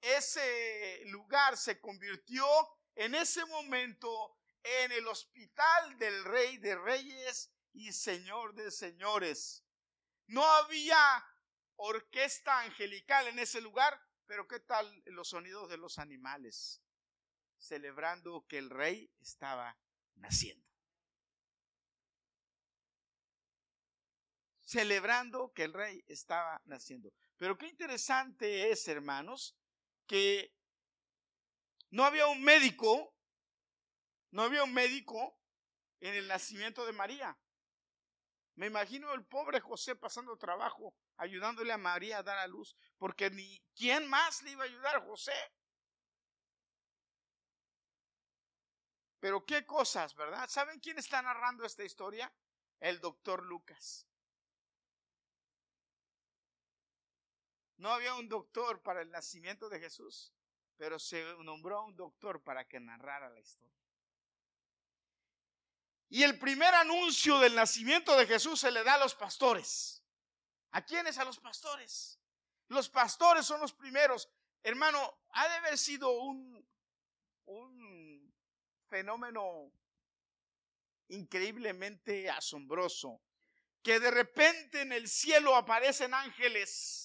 ese 0.06 1.02
lugar 1.06 1.58
se 1.58 1.80
convirtió 1.80 2.46
en 2.96 3.16
ese 3.16 3.46
momento 3.46 4.38
en 4.64 4.92
el 4.92 5.08
hospital 5.08 5.98
del 5.98 6.24
rey 6.26 6.58
de 6.58 6.76
reyes 6.76 7.52
y 7.74 7.92
señor 7.92 8.54
de 8.54 8.72
señores. 8.72 9.66
No 10.28 10.44
había 10.44 11.26
orquesta 11.76 12.62
angelical 12.62 13.28
en 13.28 13.40
ese 13.40 13.62
lugar, 13.62 14.00
pero 14.26 14.48
¿qué 14.48 14.60
tal 14.60 15.04
los 15.06 15.30
sonidos 15.30 15.70
de 15.70 15.78
los 15.78 16.00
animales? 16.00 16.82
Celebrando 17.58 18.46
que 18.48 18.60
el 18.60 18.70
rey 18.70 19.12
estaba 19.20 19.78
naciendo. 20.16 20.66
Celebrando 24.62 25.52
que 25.54 25.64
el 25.64 25.74
rey 25.74 26.04
estaba 26.08 26.62
naciendo. 26.66 27.12
Pero 27.38 27.58
qué 27.58 27.68
interesante 27.68 28.72
es, 28.72 28.88
hermanos, 28.88 29.56
que 30.08 30.54
no 31.90 32.04
había 32.04 32.28
un 32.28 32.44
médico, 32.44 33.16
no 34.32 34.44
había 34.44 34.64
un 34.64 34.74
médico 34.74 35.40
en 36.00 36.16
el 36.16 36.28
nacimiento 36.28 36.86
de 36.86 36.94
María. 36.94 37.38
Me 38.56 38.68
imagino 38.68 39.14
el 39.14 39.26
pobre 39.26 39.60
José 39.60 39.96
pasando 39.96 40.38
trabajo, 40.38 40.96
ayudándole 41.18 41.74
a 41.74 41.78
María 41.78 42.20
a 42.20 42.24
dar 42.24 42.38
a 42.38 42.48
luz, 42.48 42.76
porque 42.98 43.30
ni 43.30 43.62
quién 43.76 44.08
más 44.08 44.42
le 44.44 44.52
iba 44.52 44.64
a 44.64 44.68
ayudar, 44.68 45.06
José. 45.06 45.34
Pero 49.20 49.46
qué 49.46 49.66
cosas, 49.66 50.14
¿verdad? 50.16 50.48
¿Saben 50.48 50.80
quién 50.80 51.00
está 51.00 51.22
narrando 51.22 51.66
esta 51.66 51.84
historia? 51.84 52.32
El 52.80 53.00
doctor 53.00 53.44
Lucas. 53.44 54.08
No 57.86 57.94
había 57.94 58.16
un 58.16 58.28
doctor 58.28 58.82
para 58.82 59.04
el 59.04 59.12
nacimiento 59.12 59.70
de 59.70 59.80
Jesús, 59.80 60.34
pero 60.76 60.98
se 60.98 61.24
nombró 61.44 61.84
un 61.84 61.96
doctor 61.96 62.44
para 62.44 62.68
que 62.68 62.80
narrara 62.80 63.30
la 63.30 63.40
historia. 63.40 63.78
Y 66.10 66.24
el 66.24 66.40
primer 66.40 66.74
anuncio 66.74 67.38
del 67.38 67.54
nacimiento 67.54 68.18
de 68.18 68.26
Jesús 68.26 68.60
se 68.60 68.72
le 68.72 68.84
da 68.84 68.96
a 68.96 68.98
los 68.98 69.14
pastores. 69.14 70.04
¿A 70.72 70.84
quiénes? 70.84 71.20
A 71.20 71.26
los 71.26 71.38
pastores. 71.38 72.20
Los 72.70 72.90
pastores 72.90 73.46
son 73.46 73.62
los 73.62 73.72
primeros. 73.72 74.32
Hermano, 74.64 75.20
ha 75.34 75.48
de 75.48 75.54
haber 75.54 75.78
sido 75.78 76.10
un, 76.10 76.68
un 77.46 78.34
fenómeno 78.88 79.72
increíblemente 81.10 82.32
asombroso 82.32 83.22
que 83.84 84.00
de 84.00 84.10
repente 84.10 84.82
en 84.82 84.92
el 84.92 85.08
cielo 85.08 85.56
aparecen 85.56 86.16
ángeles 86.16 87.05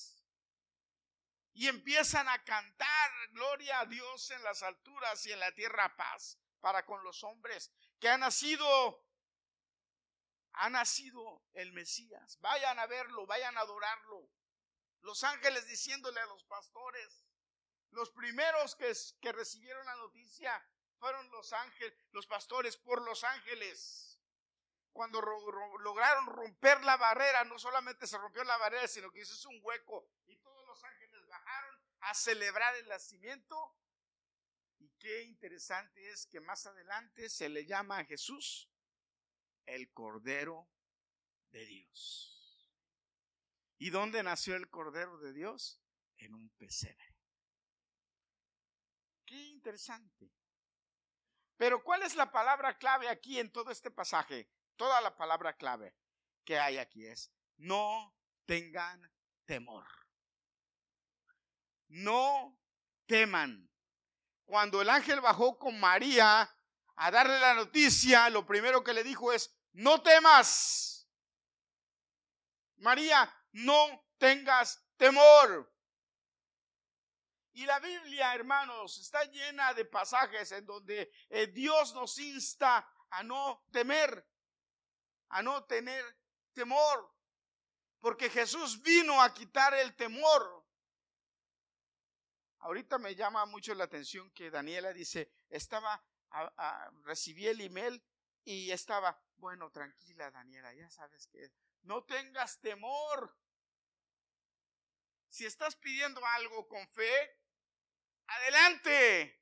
y 1.52 1.68
empiezan 1.68 2.28
a 2.28 2.42
cantar 2.44 3.10
gloria 3.30 3.80
a 3.80 3.86
Dios 3.86 4.30
en 4.30 4.42
las 4.42 4.62
alturas 4.62 5.24
y 5.26 5.32
en 5.32 5.40
la 5.40 5.52
tierra 5.52 5.94
paz 5.96 6.38
para 6.60 6.84
con 6.84 7.02
los 7.02 7.24
hombres 7.24 7.72
que 7.98 8.08
ha 8.08 8.18
nacido, 8.18 9.04
ha 10.52 10.70
nacido 10.70 11.42
el 11.52 11.72
Mesías. 11.72 12.38
Vayan 12.40 12.78
a 12.78 12.86
verlo, 12.86 13.26
vayan 13.26 13.56
a 13.56 13.62
adorarlo. 13.62 14.28
Los 15.00 15.24
ángeles 15.24 15.66
diciéndole 15.66 16.20
a 16.20 16.26
los 16.26 16.44
pastores, 16.44 17.24
los 17.90 18.10
primeros 18.10 18.76
que, 18.76 18.92
que 19.20 19.32
recibieron 19.32 19.84
la 19.86 19.96
noticia 19.96 20.66
fueron 20.98 21.30
los 21.30 21.52
ángeles, 21.52 21.94
los 22.12 22.26
pastores 22.26 22.76
por 22.76 23.02
los 23.02 23.24
ángeles. 23.24 24.18
Cuando 24.92 25.20
lograron 25.20 26.26
romper 26.26 26.82
la 26.84 26.96
barrera, 26.96 27.44
no 27.44 27.58
solamente 27.58 28.06
se 28.06 28.18
rompió 28.18 28.44
la 28.44 28.56
barrera, 28.58 28.86
sino 28.88 29.10
que 29.10 29.20
hizo 29.20 29.48
un 29.48 29.60
hueco 29.62 30.10
todos 30.42 30.66
los 30.66 30.84
ángeles 30.84 31.26
bajaron 31.26 31.80
a 32.00 32.14
celebrar 32.14 32.74
el 32.76 32.88
nacimiento 32.88 33.76
y 34.78 34.90
qué 34.98 35.22
interesante 35.22 36.10
es 36.10 36.26
que 36.26 36.40
más 36.40 36.66
adelante 36.66 37.28
se 37.28 37.48
le 37.48 37.66
llama 37.66 37.98
a 37.98 38.04
Jesús 38.04 38.70
el 39.66 39.92
Cordero 39.92 40.68
de 41.50 41.66
Dios. 41.66 42.30
¿Y 43.78 43.90
dónde 43.90 44.22
nació 44.22 44.56
el 44.56 44.68
Cordero 44.68 45.18
de 45.18 45.32
Dios? 45.32 45.82
En 46.18 46.34
un 46.34 46.50
pesebre. 46.50 47.16
Qué 49.24 49.36
interesante. 49.36 50.30
Pero 51.56 51.82
¿cuál 51.84 52.02
es 52.02 52.14
la 52.14 52.30
palabra 52.32 52.78
clave 52.78 53.08
aquí 53.08 53.38
en 53.38 53.52
todo 53.52 53.70
este 53.70 53.90
pasaje? 53.90 54.50
Toda 54.76 55.00
la 55.00 55.16
palabra 55.16 55.56
clave 55.56 55.94
que 56.44 56.58
hay 56.58 56.78
aquí 56.78 57.06
es, 57.06 57.30
no 57.58 58.16
tengan 58.46 59.12
temor. 59.44 59.86
No 61.90 62.58
teman 63.06 63.70
cuando 64.50 64.82
el 64.82 64.90
ángel 64.90 65.20
bajó 65.20 65.56
con 65.56 65.78
María 65.78 66.52
a 66.96 67.10
darle 67.12 67.38
la 67.38 67.54
noticia, 67.54 68.28
lo 68.30 68.44
primero 68.44 68.82
que 68.82 68.92
le 68.92 69.04
dijo 69.04 69.32
es, 69.32 69.56
no 69.72 70.02
temas. 70.02 71.08
María, 72.78 73.32
no 73.52 74.04
tengas 74.18 74.84
temor. 74.96 75.72
Y 77.52 77.64
la 77.64 77.78
Biblia, 77.78 78.34
hermanos, 78.34 78.98
está 78.98 79.22
llena 79.24 79.72
de 79.72 79.84
pasajes 79.84 80.50
en 80.50 80.66
donde 80.66 81.12
eh, 81.28 81.46
Dios 81.46 81.94
nos 81.94 82.18
insta 82.18 82.92
a 83.10 83.22
no 83.22 83.64
temer, 83.70 84.28
a 85.28 85.42
no 85.42 85.62
tener 85.64 86.04
temor, 86.52 87.14
porque 88.00 88.28
Jesús 88.28 88.82
vino 88.82 89.22
a 89.22 89.32
quitar 89.32 89.74
el 89.74 89.94
temor. 89.94 90.59
Ahorita 92.60 92.98
me 92.98 93.14
llama 93.14 93.46
mucho 93.46 93.74
la 93.74 93.84
atención 93.84 94.30
que 94.32 94.50
Daniela 94.50 94.92
dice, 94.92 95.30
estaba, 95.48 96.02
recibí 97.02 97.46
el 97.46 97.60
email 97.60 98.02
y 98.44 98.70
estaba, 98.70 99.20
bueno, 99.36 99.70
tranquila 99.70 100.30
Daniela, 100.30 100.72
ya 100.74 100.88
sabes 100.90 101.26
que 101.26 101.52
no 101.82 102.04
tengas 102.04 102.60
temor. 102.60 103.36
Si 105.28 105.46
estás 105.46 105.76
pidiendo 105.76 106.24
algo 106.24 106.68
con 106.68 106.86
fe, 106.88 107.38
adelante. 108.26 109.40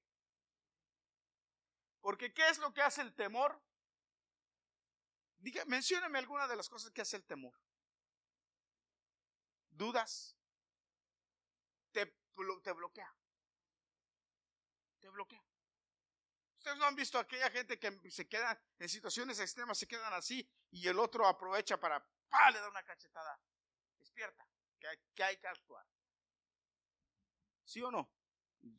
Porque 2.00 2.32
¿qué 2.32 2.48
es 2.48 2.58
lo 2.58 2.72
que 2.72 2.82
hace 2.82 3.02
el 3.02 3.14
temor? 3.14 3.60
Diga, 5.38 5.64
mencióneme 5.66 6.18
alguna 6.18 6.46
de 6.46 6.56
las 6.56 6.68
cosas 6.68 6.90
que 6.92 7.00
hace 7.00 7.16
el 7.16 7.25
temor. 7.25 7.58
¿Dudas? 9.70 10.38
te 11.92 12.14
bloquea. 12.45 13.14
Te 15.00 15.09
bloquea. 15.09 15.45
Ustedes 16.59 16.76
no 16.78 16.87
han 16.87 16.97
visto 16.97 17.18
aquella 17.18 17.50
gente 17.50 17.78
que 17.78 18.11
se 18.11 18.28
queda 18.28 18.61
en 18.78 18.88
situaciones 18.88 19.38
extremas, 19.38 19.78
se 19.78 19.87
quedan 19.87 20.12
así 20.12 20.49
y 20.71 20.88
el 20.88 20.99
otro 20.99 21.26
aprovecha 21.26 21.78
para, 21.78 22.04
¡pah! 22.28 22.50
le 22.50 22.61
da 22.61 22.68
una 22.68 22.83
cachetada. 22.83 23.40
Despierta, 23.99 24.47
que 24.78 24.88
hay, 24.88 24.99
que 25.14 25.23
hay 25.23 25.37
que 25.37 25.47
actuar. 25.47 25.87
¿Sí 27.64 27.83
o 27.83 27.90
no? 27.90 28.11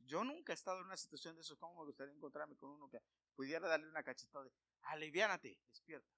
Yo 0.06 0.24
nunca 0.24 0.52
he 0.52 0.56
estado 0.56 0.80
en 0.80 0.86
una 0.86 0.98
situación 0.98 1.36
de 1.36 1.42
eso. 1.42 1.58
¿Cómo 1.58 1.80
me 1.80 1.86
gustaría 1.86 2.14
encontrarme 2.14 2.58
con 2.58 2.72
uno 2.72 2.90
que 2.90 3.02
pudiera 3.36 3.68
darle 3.68 3.88
una 3.88 4.04
cachetada 4.04 4.44
de, 4.44 4.52
aliviánate, 4.82 5.58
despierta? 5.68 6.12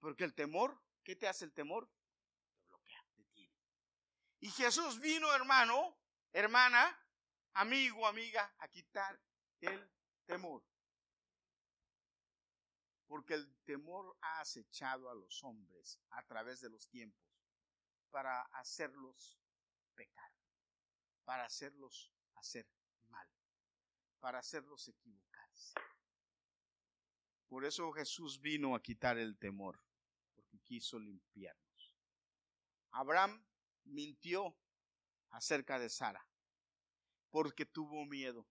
Porque 0.00 0.24
el 0.24 0.34
temor, 0.34 0.80
¿qué 1.02 1.16
te 1.16 1.28
hace 1.28 1.44
el 1.44 1.52
temor? 1.52 1.88
Y 4.44 4.50
Jesús 4.50 5.00
vino, 5.00 5.34
hermano, 5.34 5.96
hermana, 6.30 6.94
amigo, 7.54 8.06
amiga, 8.06 8.54
a 8.58 8.68
quitar 8.68 9.18
el 9.62 9.90
temor. 10.26 10.62
Porque 13.06 13.32
el 13.32 13.56
temor 13.64 14.14
ha 14.20 14.40
acechado 14.40 15.08
a 15.08 15.14
los 15.14 15.42
hombres 15.44 15.98
a 16.10 16.22
través 16.26 16.60
de 16.60 16.68
los 16.68 16.86
tiempos 16.90 17.26
para 18.10 18.42
hacerlos 18.52 19.40
pecar. 19.94 20.30
para 21.24 21.46
hacerlos 21.46 22.12
hacer 22.34 22.68
mal, 23.08 23.26
para 24.20 24.40
hacerlos 24.40 24.86
equivocarse. 24.88 25.72
Por 27.48 27.64
eso 27.64 27.90
Jesús 27.92 28.38
vino 28.42 28.74
a 28.74 28.82
quitar 28.82 29.16
el 29.16 29.38
temor, 29.38 29.80
porque 30.34 30.60
quiso 30.60 30.98
limpiarnos. 30.98 31.94
Abraham 32.90 33.42
mintió 33.84 34.56
acerca 35.30 35.78
de 35.78 35.88
Sara, 35.88 36.26
porque 37.30 37.66
tuvo 37.66 38.04
miedo. 38.04 38.46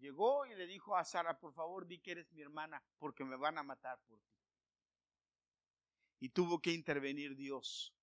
Llegó 0.00 0.46
y 0.46 0.54
le 0.54 0.66
dijo 0.66 0.96
a 0.96 1.04
Sara, 1.04 1.38
por 1.38 1.54
favor, 1.54 1.86
di 1.86 2.00
que 2.00 2.12
eres 2.12 2.32
mi 2.32 2.42
hermana, 2.42 2.82
porque 2.98 3.24
me 3.24 3.36
van 3.36 3.58
a 3.58 3.62
matar 3.62 4.00
por 4.08 4.18
ti. 4.20 4.36
Y 6.20 6.28
tuvo 6.30 6.60
que 6.60 6.72
intervenir 6.72 7.36
Dios 7.36 7.94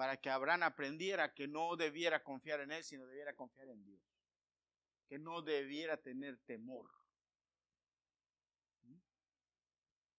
para 0.00 0.16
que 0.16 0.30
Abraham 0.30 0.62
aprendiera 0.62 1.34
que 1.34 1.46
no 1.46 1.76
debiera 1.76 2.22
confiar 2.22 2.60
en 2.60 2.72
él, 2.72 2.82
sino 2.82 3.04
debiera 3.04 3.34
confiar 3.34 3.68
en 3.68 3.84
Dios. 3.84 4.00
Que 5.06 5.18
no 5.18 5.42
debiera 5.42 5.98
tener 5.98 6.38
temor. 6.46 6.90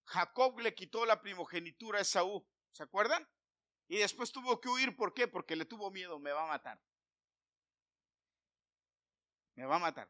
Jacob 0.05 0.59
le 0.59 0.75
quitó 0.75 1.03
la 1.07 1.19
primogenitura 1.19 1.97
a 1.97 2.01
Esaú, 2.03 2.45
¿se 2.71 2.83
acuerdan? 2.83 3.27
Y 3.91 3.97
después 3.97 4.31
tuvo 4.31 4.61
que 4.61 4.69
huir, 4.69 4.95
¿por 4.95 5.13
qué? 5.13 5.27
Porque 5.27 5.53
le 5.53 5.65
tuvo 5.65 5.91
miedo, 5.91 6.17
me 6.17 6.31
va 6.31 6.45
a 6.45 6.47
matar. 6.47 6.81
Me 9.55 9.65
va 9.65 9.75
a 9.75 9.79
matar. 9.79 10.09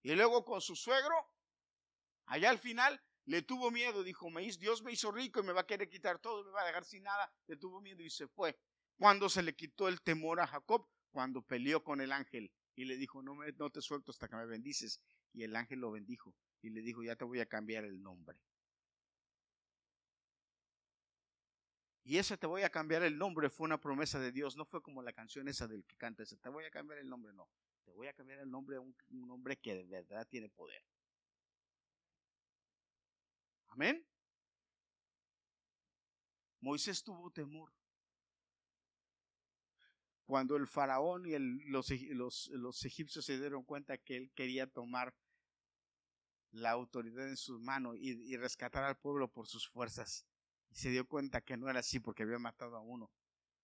Y 0.00 0.14
luego 0.14 0.42
con 0.42 0.62
su 0.62 0.74
suegro, 0.74 1.14
allá 2.24 2.48
al 2.48 2.58
final, 2.58 2.98
le 3.26 3.42
tuvo 3.42 3.70
miedo, 3.70 4.02
dijo, 4.02 4.30
Dios 4.58 4.82
me 4.82 4.92
hizo 4.92 5.12
rico 5.12 5.40
y 5.40 5.42
me 5.42 5.52
va 5.52 5.60
a 5.60 5.66
querer 5.66 5.90
quitar 5.90 6.18
todo, 6.18 6.42
me 6.44 6.52
va 6.52 6.62
a 6.62 6.66
dejar 6.66 6.86
sin 6.86 7.02
nada. 7.02 7.30
Le 7.46 7.58
tuvo 7.58 7.82
miedo 7.82 8.02
y 8.02 8.08
se 8.08 8.26
fue. 8.26 8.58
Cuando 8.96 9.28
se 9.28 9.42
le 9.42 9.54
quitó 9.54 9.86
el 9.86 10.00
temor 10.00 10.40
a 10.40 10.46
Jacob, 10.46 10.88
cuando 11.10 11.42
peleó 11.42 11.84
con 11.84 12.00
el 12.00 12.12
ángel 12.12 12.50
y 12.74 12.86
le 12.86 12.96
dijo, 12.96 13.22
no, 13.22 13.34
me, 13.34 13.52
no 13.52 13.68
te 13.68 13.82
suelto 13.82 14.12
hasta 14.12 14.28
que 14.28 14.36
me 14.36 14.46
bendices. 14.46 15.02
Y 15.34 15.42
el 15.42 15.54
ángel 15.54 15.80
lo 15.80 15.90
bendijo 15.90 16.34
y 16.62 16.70
le 16.70 16.80
dijo, 16.80 17.02
ya 17.02 17.16
te 17.16 17.26
voy 17.26 17.40
a 17.40 17.46
cambiar 17.46 17.84
el 17.84 18.02
nombre. 18.02 18.38
Y 22.04 22.18
ese 22.18 22.36
te 22.36 22.46
voy 22.46 22.62
a 22.62 22.70
cambiar 22.70 23.02
el 23.02 23.16
nombre 23.16 23.48
fue 23.48 23.64
una 23.64 23.80
promesa 23.80 24.18
de 24.18 24.32
Dios, 24.32 24.56
no 24.56 24.64
fue 24.64 24.82
como 24.82 25.02
la 25.02 25.12
canción 25.12 25.48
esa 25.48 25.68
del 25.68 25.84
que 25.84 25.96
canta 25.96 26.24
ese, 26.24 26.36
te 26.36 26.48
voy 26.48 26.64
a 26.64 26.70
cambiar 26.70 26.98
el 26.98 27.08
nombre, 27.08 27.32
no. 27.32 27.48
Te 27.84 27.92
voy 27.92 28.08
a 28.08 28.12
cambiar 28.12 28.40
el 28.40 28.50
nombre 28.50 28.76
a 28.76 28.80
un, 28.80 28.94
un 29.10 29.30
hombre 29.30 29.56
que 29.56 29.74
de 29.74 29.84
verdad 29.84 30.26
tiene 30.28 30.48
poder. 30.48 30.82
Amén. 33.68 34.04
Moisés 36.62 37.02
tuvo 37.02 37.30
temor. 37.30 37.72
Cuando 40.26 40.56
el 40.56 40.68
faraón 40.68 41.26
y 41.26 41.36
los, 41.70 41.90
los, 42.48 42.84
egipcios 42.84 43.24
se 43.24 43.38
dieron 43.38 43.64
cuenta 43.64 43.98
que 43.98 44.16
él 44.16 44.32
quería 44.34 44.66
tomar 44.66 45.14
la 46.52 46.70
autoridad 46.70 47.28
en 47.28 47.36
sus 47.36 47.60
manos 47.60 47.96
y, 47.98 48.36
rescatar 48.36 48.84
al 48.84 48.96
pueblo 48.96 49.28
por 49.28 49.46
sus 49.46 49.68
fuerzas. 49.68 50.24
Y 50.72 50.76
se 50.76 50.90
dio 50.90 51.06
cuenta 51.06 51.42
que 51.42 51.56
no 51.56 51.68
era 51.68 51.80
así 51.80 52.00
porque 52.00 52.24
había 52.24 52.38
matado 52.38 52.76
a 52.76 52.80
uno. 52.80 53.10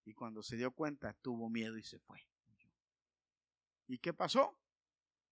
Y 0.04 0.14
cuando 0.14 0.42
se 0.42 0.56
dio 0.56 0.70
cuenta, 0.72 1.14
tuvo 1.14 1.48
miedo 1.50 1.76
y 1.76 1.82
se 1.82 1.98
fue. 1.98 2.20
¿Y 3.86 3.98
qué 3.98 4.12
pasó? 4.12 4.58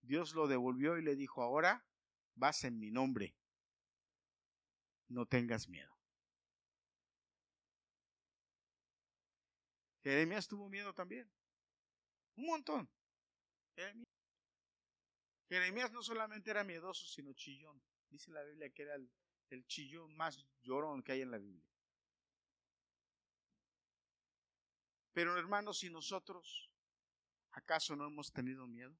Dios 0.02 0.34
lo 0.34 0.48
devolvió 0.48 0.98
y 0.98 1.02
le 1.02 1.16
dijo, 1.16 1.42
ahora 1.42 1.86
vas 2.34 2.64
en 2.64 2.78
mi 2.78 2.90
nombre 2.90 3.36
no 5.08 5.26
tengas 5.26 5.68
miedo. 5.68 5.92
Jeremías 10.02 10.46
tuvo 10.46 10.68
miedo 10.68 10.94
también. 10.94 11.30
Un 12.36 12.46
montón. 12.46 12.88
Jeremías, 15.48 15.92
no 15.92 16.02
solamente 16.02 16.50
era 16.50 16.64
miedoso, 16.64 17.06
sino 17.06 17.32
chillón. 17.32 17.80
Dice 18.08 18.30
la 18.30 18.42
Biblia 18.44 18.70
que 18.70 18.82
era 18.82 18.94
el, 18.94 19.10
el 19.50 19.66
chillón 19.66 20.16
más 20.16 20.44
llorón 20.62 21.02
que 21.02 21.12
hay 21.12 21.22
en 21.22 21.30
la 21.30 21.38
Biblia. 21.38 21.68
Pero 25.16 25.38
hermanos, 25.38 25.78
si 25.78 25.88
nosotros, 25.88 26.70
¿acaso 27.52 27.96
no 27.96 28.06
hemos 28.06 28.30
tenido 28.30 28.66
miedo? 28.66 28.94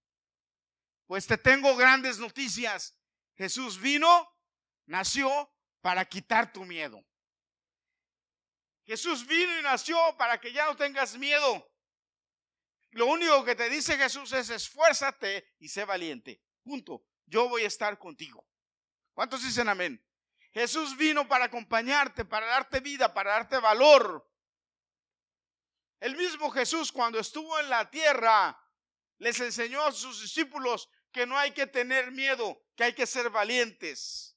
Pues 1.05 1.27
te 1.27 1.37
tengo 1.37 1.77
grandes 1.77 2.19
noticias. 2.19 2.99
Jesús 3.35 3.79
vino, 3.79 4.27
nació, 4.87 5.29
para 5.83 6.07
quitar 6.07 6.55
tu 6.55 6.65
miedo. 6.65 7.05
Jesús 8.87 9.27
vino 9.27 9.61
y 9.61 9.63
nació 9.63 9.99
para 10.17 10.41
que 10.41 10.55
ya 10.55 10.65
no 10.65 10.75
tengas 10.75 11.19
miedo. 11.19 11.71
Lo 12.93 13.09
único 13.09 13.45
que 13.45 13.55
te 13.55 13.69
dice 13.69 13.99
Jesús 13.99 14.33
es 14.33 14.49
esfuérzate 14.49 15.55
y 15.59 15.69
sé 15.69 15.85
valiente. 15.85 16.43
Punto. 16.63 17.05
Yo 17.27 17.47
voy 17.51 17.65
a 17.65 17.69
estar 17.69 17.99
contigo. 17.99 18.49
¿Cuántos 19.13 19.43
dicen 19.43 19.69
amén? 19.69 20.03
Jesús 20.53 20.97
vino 20.97 21.29
para 21.29 21.45
acompañarte, 21.45 22.25
para 22.25 22.47
darte 22.47 22.81
vida, 22.81 23.13
para 23.13 23.33
darte 23.33 23.59
valor. 23.59 24.27
El 26.01 26.17
mismo 26.17 26.51
Jesús 26.51 26.93
cuando 26.93 27.19
estuvo 27.19 27.59
en 27.59 27.71
la 27.71 27.91
tierra 27.91 28.59
les 29.19 29.41
enseñó 29.41 29.83
a 29.83 29.93
sus 29.93 30.21
discípulos 30.21 30.89
que 31.11 31.27
no 31.27 31.39
hay 31.39 31.53
que 31.53 31.67
tener 31.67 32.13
miedo, 32.13 32.63
que 32.77 32.85
hay 32.85 32.93
que 32.93 33.07
ser 33.07 33.31
valientes. 33.31 34.37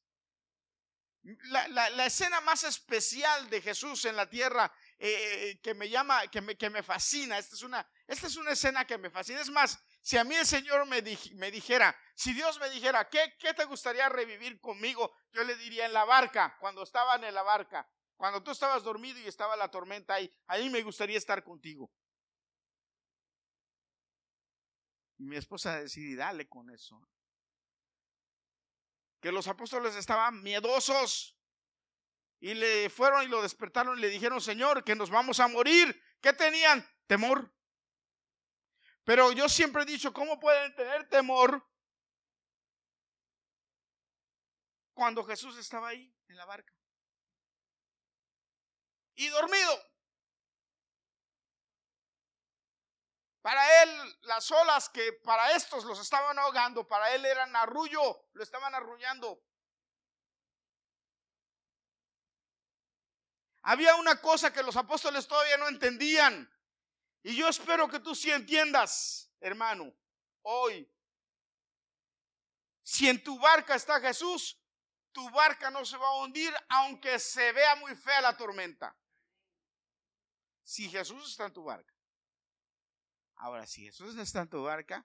La, 1.22 2.06
escena 2.06 2.40
más 2.42 2.64
especial 2.64 3.50
de 3.50 3.62
Jesús 3.62 4.06
en 4.06 4.16
la 4.16 4.30
tierra 4.30 4.74
eh, 4.98 5.10
eh, 5.52 5.60
que 5.62 5.74
me 5.74 5.90
llama, 5.90 6.28
que 6.28 6.40
me, 6.40 6.56
que 6.56 6.70
me 6.70 6.82
fascina, 6.82 7.38
esta 7.38 7.56
es, 7.56 7.62
una, 7.62 7.86
esta 8.08 8.28
es 8.28 8.38
una 8.38 8.52
escena 8.52 8.88
que 8.88 8.98
me 8.98 9.10
fascina. 9.10 9.42
Es 9.42 9.50
más, 9.50 9.78
si 10.02 10.18
a 10.18 10.24
mí 10.24 10.34
el 10.36 10.46
Señor 10.46 10.86
me, 10.86 11.04
me 11.34 11.52
dijera, 11.52 11.96
si 12.16 12.34
Dios 12.34 12.58
me 12.60 12.70
dijera, 12.70 13.10
¿qué, 13.10 13.36
¿qué 13.38 13.54
te 13.54 13.66
gustaría 13.66 14.08
revivir 14.08 14.62
conmigo? 14.62 15.14
Yo 15.34 15.44
le 15.44 15.56
diría 15.58 15.86
en 15.86 15.94
la 15.94 16.06
barca, 16.06 16.56
cuando 16.60 16.84
estaban 16.84 17.24
en 17.26 17.36
la 17.36 17.44
barca, 17.44 17.88
cuando 18.20 18.44
tú 18.44 18.52
estabas 18.52 18.84
dormido 18.84 19.18
y 19.20 19.28
estaba 19.28 19.56
la 19.56 19.72
tormenta 19.72 20.16
ahí, 20.16 20.30
ahí 20.46 20.70
me 20.70 20.84
gustaría 20.84 21.18
estar 21.18 21.42
contigo. 21.44 21.90
mi 25.20 25.36
esposa 25.36 25.82
decidí, 25.82 26.16
dale 26.16 26.48
con 26.48 26.70
eso 26.70 27.02
que 29.20 29.32
los 29.32 29.48
apóstoles 29.48 29.96
estaban 29.96 30.42
miedosos 30.42 31.38
y 32.40 32.54
le 32.54 32.90
fueron 32.90 33.24
y 33.24 33.28
lo 33.28 33.42
despertaron 33.42 33.98
y 33.98 34.02
le 34.02 34.10
dijeron, 34.10 34.40
Señor, 34.40 34.84
que 34.86 34.96
nos 34.96 35.10
vamos 35.10 35.42
a 35.42 35.50
morir. 35.50 36.02
¿Qué 36.22 36.32
tenían? 36.32 36.88
Temor. 37.06 37.54
Pero 39.04 39.34
yo 39.34 39.50
siempre 39.50 39.84
he 39.84 39.86
dicho, 39.86 40.14
¿cómo 40.14 40.40
pueden 40.40 40.74
tener 40.74 41.10
temor 41.10 41.68
cuando 44.94 45.24
Jesús 45.26 45.58
estaba 45.58 45.90
ahí 45.90 46.16
en 46.30 46.38
la 46.38 46.46
barca? 46.46 46.79
Y 49.20 49.28
dormido. 49.28 49.86
Para 53.42 53.84
él, 53.84 54.18
las 54.22 54.50
olas 54.50 54.88
que 54.88 55.12
para 55.12 55.52
estos 55.58 55.84
los 55.84 56.00
estaban 56.00 56.40
ahogando, 56.40 56.88
para 56.88 57.14
él 57.14 57.26
eran 57.26 57.54
arrullo, 57.54 58.30
lo 58.32 58.42
estaban 58.42 58.74
arrullando. 58.74 59.44
Había 63.64 63.96
una 63.96 64.22
cosa 64.22 64.54
que 64.54 64.64
los 64.64 64.78
apóstoles 64.78 65.28
todavía 65.28 65.58
no 65.58 65.68
entendían. 65.68 66.50
Y 67.22 67.36
yo 67.36 67.50
espero 67.50 67.90
que 67.90 68.00
tú 68.00 68.16
sí 68.16 68.32
entiendas, 68.32 69.30
hermano, 69.42 69.94
hoy. 70.44 70.90
Si 72.84 73.10
en 73.10 73.22
tu 73.22 73.38
barca 73.38 73.76
está 73.76 74.00
Jesús, 74.00 74.58
tu 75.12 75.30
barca 75.32 75.70
no 75.70 75.84
se 75.84 75.98
va 75.98 76.08
a 76.08 76.20
hundir 76.20 76.56
aunque 76.70 77.20
se 77.20 77.52
vea 77.52 77.76
muy 77.76 77.94
fea 77.98 78.22
la 78.22 78.38
tormenta. 78.38 78.96
Si 80.70 80.88
Jesús 80.88 81.32
está 81.32 81.48
en 81.48 81.54
tu 81.54 81.64
barca. 81.64 81.96
Ahora, 83.38 83.66
si 83.66 83.86
Jesús 83.86 84.16
está 84.20 84.42
en 84.42 84.50
tu 84.50 84.62
barca, 84.62 85.04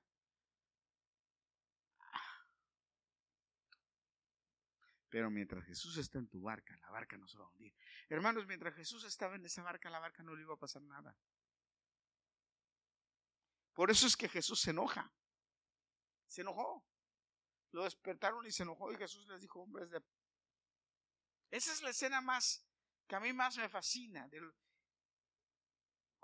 pero 5.08 5.30
mientras 5.30 5.64
Jesús 5.64 5.96
está 5.96 6.18
en 6.18 6.28
tu 6.28 6.42
barca, 6.42 6.76
la 6.76 6.90
barca 6.90 7.16
no 7.16 7.26
se 7.26 7.38
va 7.38 7.46
a 7.46 7.48
hundir. 7.48 7.74
Hermanos, 8.10 8.46
mientras 8.46 8.74
Jesús 8.74 9.04
estaba 9.04 9.36
en 9.36 9.46
esa 9.46 9.62
barca, 9.62 9.88
la 9.88 10.00
barca 10.00 10.22
no 10.22 10.34
le 10.34 10.42
iba 10.42 10.52
a 10.52 10.58
pasar 10.58 10.82
nada. 10.82 11.16
Por 13.72 13.90
eso 13.90 14.06
es 14.06 14.18
que 14.18 14.28
Jesús 14.28 14.60
se 14.60 14.72
enoja. 14.72 15.10
Se 16.26 16.42
enojó. 16.42 16.84
Lo 17.70 17.84
despertaron 17.84 18.44
y 18.44 18.52
se 18.52 18.64
enojó 18.64 18.92
y 18.92 18.98
Jesús 18.98 19.26
les 19.28 19.40
dijo, 19.40 19.62
hombres 19.62 19.88
de... 19.88 20.04
Esa 21.50 21.72
es 21.72 21.80
la 21.80 21.88
escena 21.88 22.20
más 22.20 22.68
que 23.06 23.16
a 23.16 23.20
mí 23.20 23.32
más 23.32 23.56
me 23.56 23.70
fascina 23.70 24.28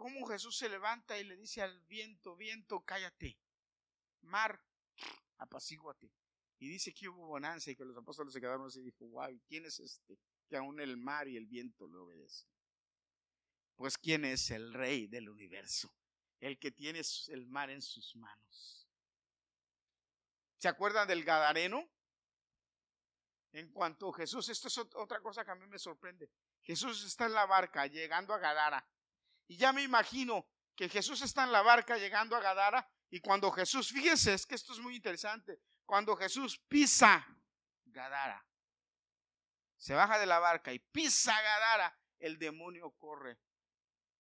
cómo 0.01 0.25
Jesús 0.25 0.57
se 0.57 0.71
levanta 0.71 1.19
y 1.19 1.25
le 1.25 1.37
dice 1.37 1.61
al 1.61 1.79
viento, 1.83 2.35
viento, 2.35 2.81
cállate, 2.87 3.39
mar, 4.23 4.59
apacíguate. 5.37 6.11
Y 6.59 6.71
dice 6.71 6.95
que 6.95 7.07
hubo 7.07 7.27
bonanza 7.27 7.71
y 7.71 7.77
que 7.77 7.85
los 7.85 7.95
apóstoles 7.99 8.33
se 8.33 8.41
quedaron 8.41 8.67
así 8.67 8.81
y 8.81 8.85
dijo, 8.85 9.07
wow, 9.09 9.39
¿quién 9.47 9.67
es 9.67 9.79
este? 9.79 10.19
Que 10.49 10.57
aún 10.57 10.81
el 10.81 10.97
mar 10.97 11.29
y 11.29 11.37
el 11.37 11.47
viento 11.47 11.87
le 11.87 11.99
obedecen. 11.99 12.49
Pues 13.77 13.99
¿quién 13.99 14.25
es 14.25 14.51
el 14.51 14.73
rey 14.73 15.07
del 15.07 15.29
universo? 15.29 15.95
El 16.39 16.59
que 16.59 16.71
tiene 16.71 17.03
el 17.29 17.47
mar 17.47 17.69
en 17.69 17.83
sus 17.83 18.17
manos. 18.17 18.89
¿Se 20.57 20.69
acuerdan 20.69 21.09
del 21.09 21.25
Gadareno? 21.25 21.87
En 23.53 23.71
cuanto 23.71 24.13
Jesús, 24.13 24.49
esto 24.49 24.69
es 24.69 24.79
otra 24.79 25.21
cosa 25.21 25.45
que 25.45 25.51
a 25.51 25.57
mí 25.57 25.67
me 25.67 25.79
sorprende. 25.79 26.31
Jesús 26.63 27.05
está 27.05 27.27
en 27.27 27.35
la 27.35 27.45
barca 27.45 27.87
llegando 27.87 28.33
a 28.33 28.39
Gadara. 28.39 28.87
Y 29.51 29.57
ya 29.57 29.73
me 29.73 29.83
imagino 29.83 30.47
que 30.77 30.89
Jesús 30.89 31.23
está 31.23 31.43
en 31.43 31.51
la 31.51 31.61
barca 31.61 31.99
llegando 31.99 32.37
a 32.37 32.41
Gadara. 32.41 32.89
Y 33.11 33.19
cuando 33.19 33.51
Jesús, 33.51 33.91
fíjense, 33.91 34.33
es 34.33 34.47
que 34.47 34.55
esto 34.55 34.73
es 34.73 34.79
muy 34.79 34.95
interesante. 34.95 35.61
Cuando 35.85 36.15
Jesús 36.15 36.57
pisa 36.69 37.27
Gadara, 37.87 38.47
se 39.77 39.93
baja 39.95 40.21
de 40.21 40.27
la 40.27 40.39
barca 40.39 40.73
y 40.73 40.79
pisa 40.79 41.33
Gadara, 41.33 41.99
el 42.21 42.39
demonio 42.39 42.93
corre 42.93 43.41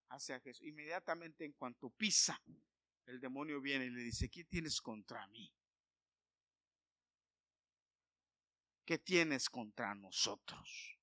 hacia 0.08 0.40
Jesús. 0.40 0.66
Inmediatamente 0.66 1.44
en 1.44 1.52
cuanto 1.52 1.90
pisa, 1.90 2.42
el 3.06 3.20
demonio 3.20 3.60
viene 3.60 3.84
y 3.84 3.90
le 3.90 4.02
dice, 4.02 4.28
¿qué 4.28 4.42
tienes 4.42 4.80
contra 4.80 5.28
mí? 5.28 5.54
¿Qué 8.84 8.98
tienes 8.98 9.48
contra 9.48 9.94
nosotros? 9.94 10.99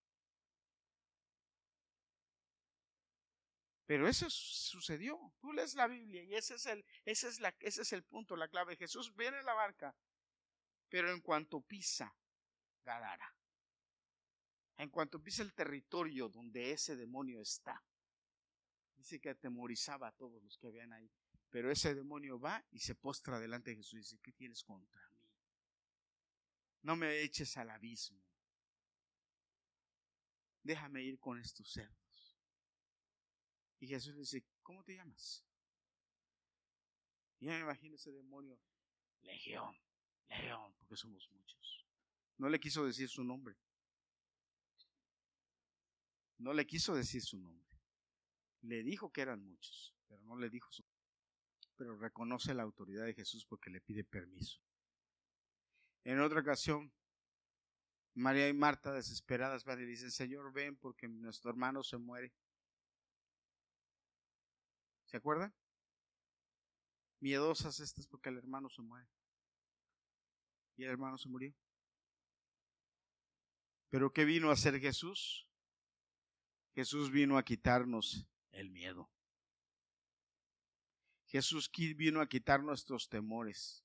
Pero 3.88 4.06
eso 4.08 4.30
sucedió. 4.30 5.18
Tú 5.40 5.54
lees 5.54 5.74
la 5.74 5.88
Biblia 5.88 6.22
y 6.22 6.36
ese 6.36 6.56
es 6.56 6.66
el, 6.66 6.86
ese 7.06 7.30
es 7.30 7.40
la, 7.40 7.56
ese 7.62 7.82
es 7.84 7.94
el 7.94 8.04
punto, 8.04 8.36
la 8.36 8.50
clave. 8.50 8.76
Jesús 8.76 9.16
viene 9.16 9.40
en 9.40 9.46
la 9.46 9.54
barca, 9.54 9.96
pero 10.90 11.10
en 11.12 11.22
cuanto 11.22 11.62
pisa 11.62 12.14
Gadara, 12.84 13.34
en 14.76 14.90
cuanto 14.90 15.24
pisa 15.24 15.42
el 15.42 15.54
territorio 15.54 16.28
donde 16.28 16.72
ese 16.72 16.98
demonio 16.98 17.40
está, 17.40 17.82
dice 18.98 19.22
que 19.22 19.30
atemorizaba 19.30 20.10
a 20.10 20.12
todos 20.12 20.44
los 20.44 20.58
que 20.58 20.68
habían 20.68 20.92
ahí. 20.92 21.10
Pero 21.50 21.72
ese 21.72 21.96
demonio 21.96 22.38
va 22.38 22.62
y 22.72 22.80
se 22.80 22.94
postra 22.94 23.40
delante 23.40 23.72
de 23.72 23.78
Jesús 23.78 23.94
y 23.94 23.98
dice, 24.00 24.20
¿qué 24.22 24.34
tienes 24.34 24.66
contra 24.66 25.02
mí? 25.10 25.18
No 26.82 26.98
me 26.98 27.22
eches 27.22 27.56
al 27.56 27.70
abismo. 27.70 28.22
Déjame 30.62 31.04
ir 31.04 31.18
con 31.20 31.40
estos 31.40 31.72
cerdos. 31.72 32.07
Y 33.80 33.88
Jesús 33.88 34.14
le 34.14 34.22
dice, 34.22 34.46
¿cómo 34.64 34.84
te 34.84 34.96
llamas? 34.96 35.44
Ya 37.40 37.52
me 37.52 37.60
imagino 37.60 37.96
ese 37.96 38.12
demonio, 38.12 38.60
Legión, 39.22 39.76
Legión, 40.30 40.74
porque 40.80 40.96
somos 40.96 41.30
muchos. 41.32 41.86
No 42.38 42.50
le 42.50 42.60
quiso 42.60 42.86
decir 42.86 43.10
su 43.10 43.24
nombre. 43.24 43.56
No 46.40 46.54
le 46.54 46.66
quiso 46.66 46.96
decir 46.96 47.22
su 47.22 47.38
nombre. 47.38 47.68
Le 48.62 48.84
dijo 48.84 49.12
que 49.12 49.22
eran 49.22 49.44
muchos, 49.44 49.96
pero 50.08 50.24
no 50.24 50.38
le 50.38 50.50
dijo 50.50 50.72
su 50.72 50.84
nombre. 50.84 50.98
Pero 51.76 51.98
reconoce 51.98 52.54
la 52.54 52.64
autoridad 52.64 53.06
de 53.06 53.14
Jesús 53.14 53.46
porque 53.46 53.70
le 53.70 53.82
pide 53.82 54.04
permiso. 54.04 54.60
En 56.04 56.20
otra 56.20 56.42
ocasión, 56.42 56.92
María 58.16 58.48
y 58.50 58.54
Marta, 58.54 58.94
desesperadas, 58.94 59.64
van 59.64 59.82
y 59.82 59.86
dicen, 59.86 60.10
Señor, 60.10 60.52
ven 60.52 60.76
porque 60.76 61.08
nuestro 61.08 61.52
hermano 61.52 61.84
se 61.84 61.98
muere. 61.98 62.34
¿Se 65.08 65.18
acuerdan? 65.18 65.54
Miedosas 67.20 67.80
estas 67.80 68.06
porque 68.08 68.30
el 68.30 68.38
hermano 68.38 68.70
se 68.70 68.82
muere. 68.82 69.08
Y 70.76 70.84
el 70.84 70.92
hermano 70.92 71.18
se 71.18 71.30
murió. 71.30 71.56
Pero 73.90 74.12
¿qué 74.12 74.26
vino 74.26 74.50
a 74.50 74.54
hacer 74.54 74.80
Jesús? 74.80 75.48
Jesús 76.76 77.10
vino 77.10 77.38
a 77.38 77.44
quitarnos 77.44 78.28
el 78.52 78.70
miedo. 78.70 79.10
Jesús 81.26 81.72
vino 81.72 82.22
a 82.22 82.28
quitar 82.28 82.62
nuestros 82.62 83.10
temores. 83.10 83.84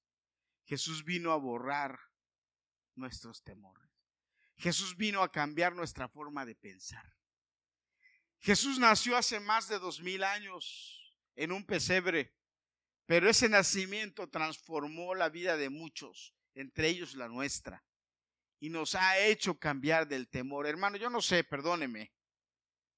Jesús 0.65 1.05
vino 1.05 1.33
a 1.33 1.37
borrar 1.37 1.99
nuestros 2.95 3.43
temores. 3.43 3.89
Jesús 4.57 4.97
vino 4.97 5.23
a 5.23 5.33
cambiar 5.33 5.75
nuestra 5.75 6.09
forma 6.09 6.45
de 6.45 6.55
pensar. 6.55 7.17
Jesús 8.41 8.79
nació 8.79 9.17
hace 9.17 9.41
más 9.41 9.69
de 9.69 9.79
dos 9.79 10.01
mil 10.01 10.23
años 10.25 11.02
en 11.37 11.53
un 11.53 11.65
pesebre, 11.65 12.35
pero 13.07 13.29
ese 13.29 13.49
nacimiento 13.49 14.29
transformó 14.29 15.15
la 15.15 15.29
vida 15.29 15.57
de 15.57 15.71
muchos, 15.71 16.35
entre 16.55 16.89
ellos 16.89 17.15
la 17.15 17.29
nuestra, 17.29 17.85
y 18.61 18.69
nos 18.69 18.95
ha 18.95 19.19
hecho 19.19 19.59
cambiar 19.59 20.07
del 20.07 20.29
temor. 20.29 20.67
Hermano, 20.67 20.97
yo 20.97 21.11
no 21.11 21.21
sé, 21.21 21.45
perdóneme, 21.45 22.13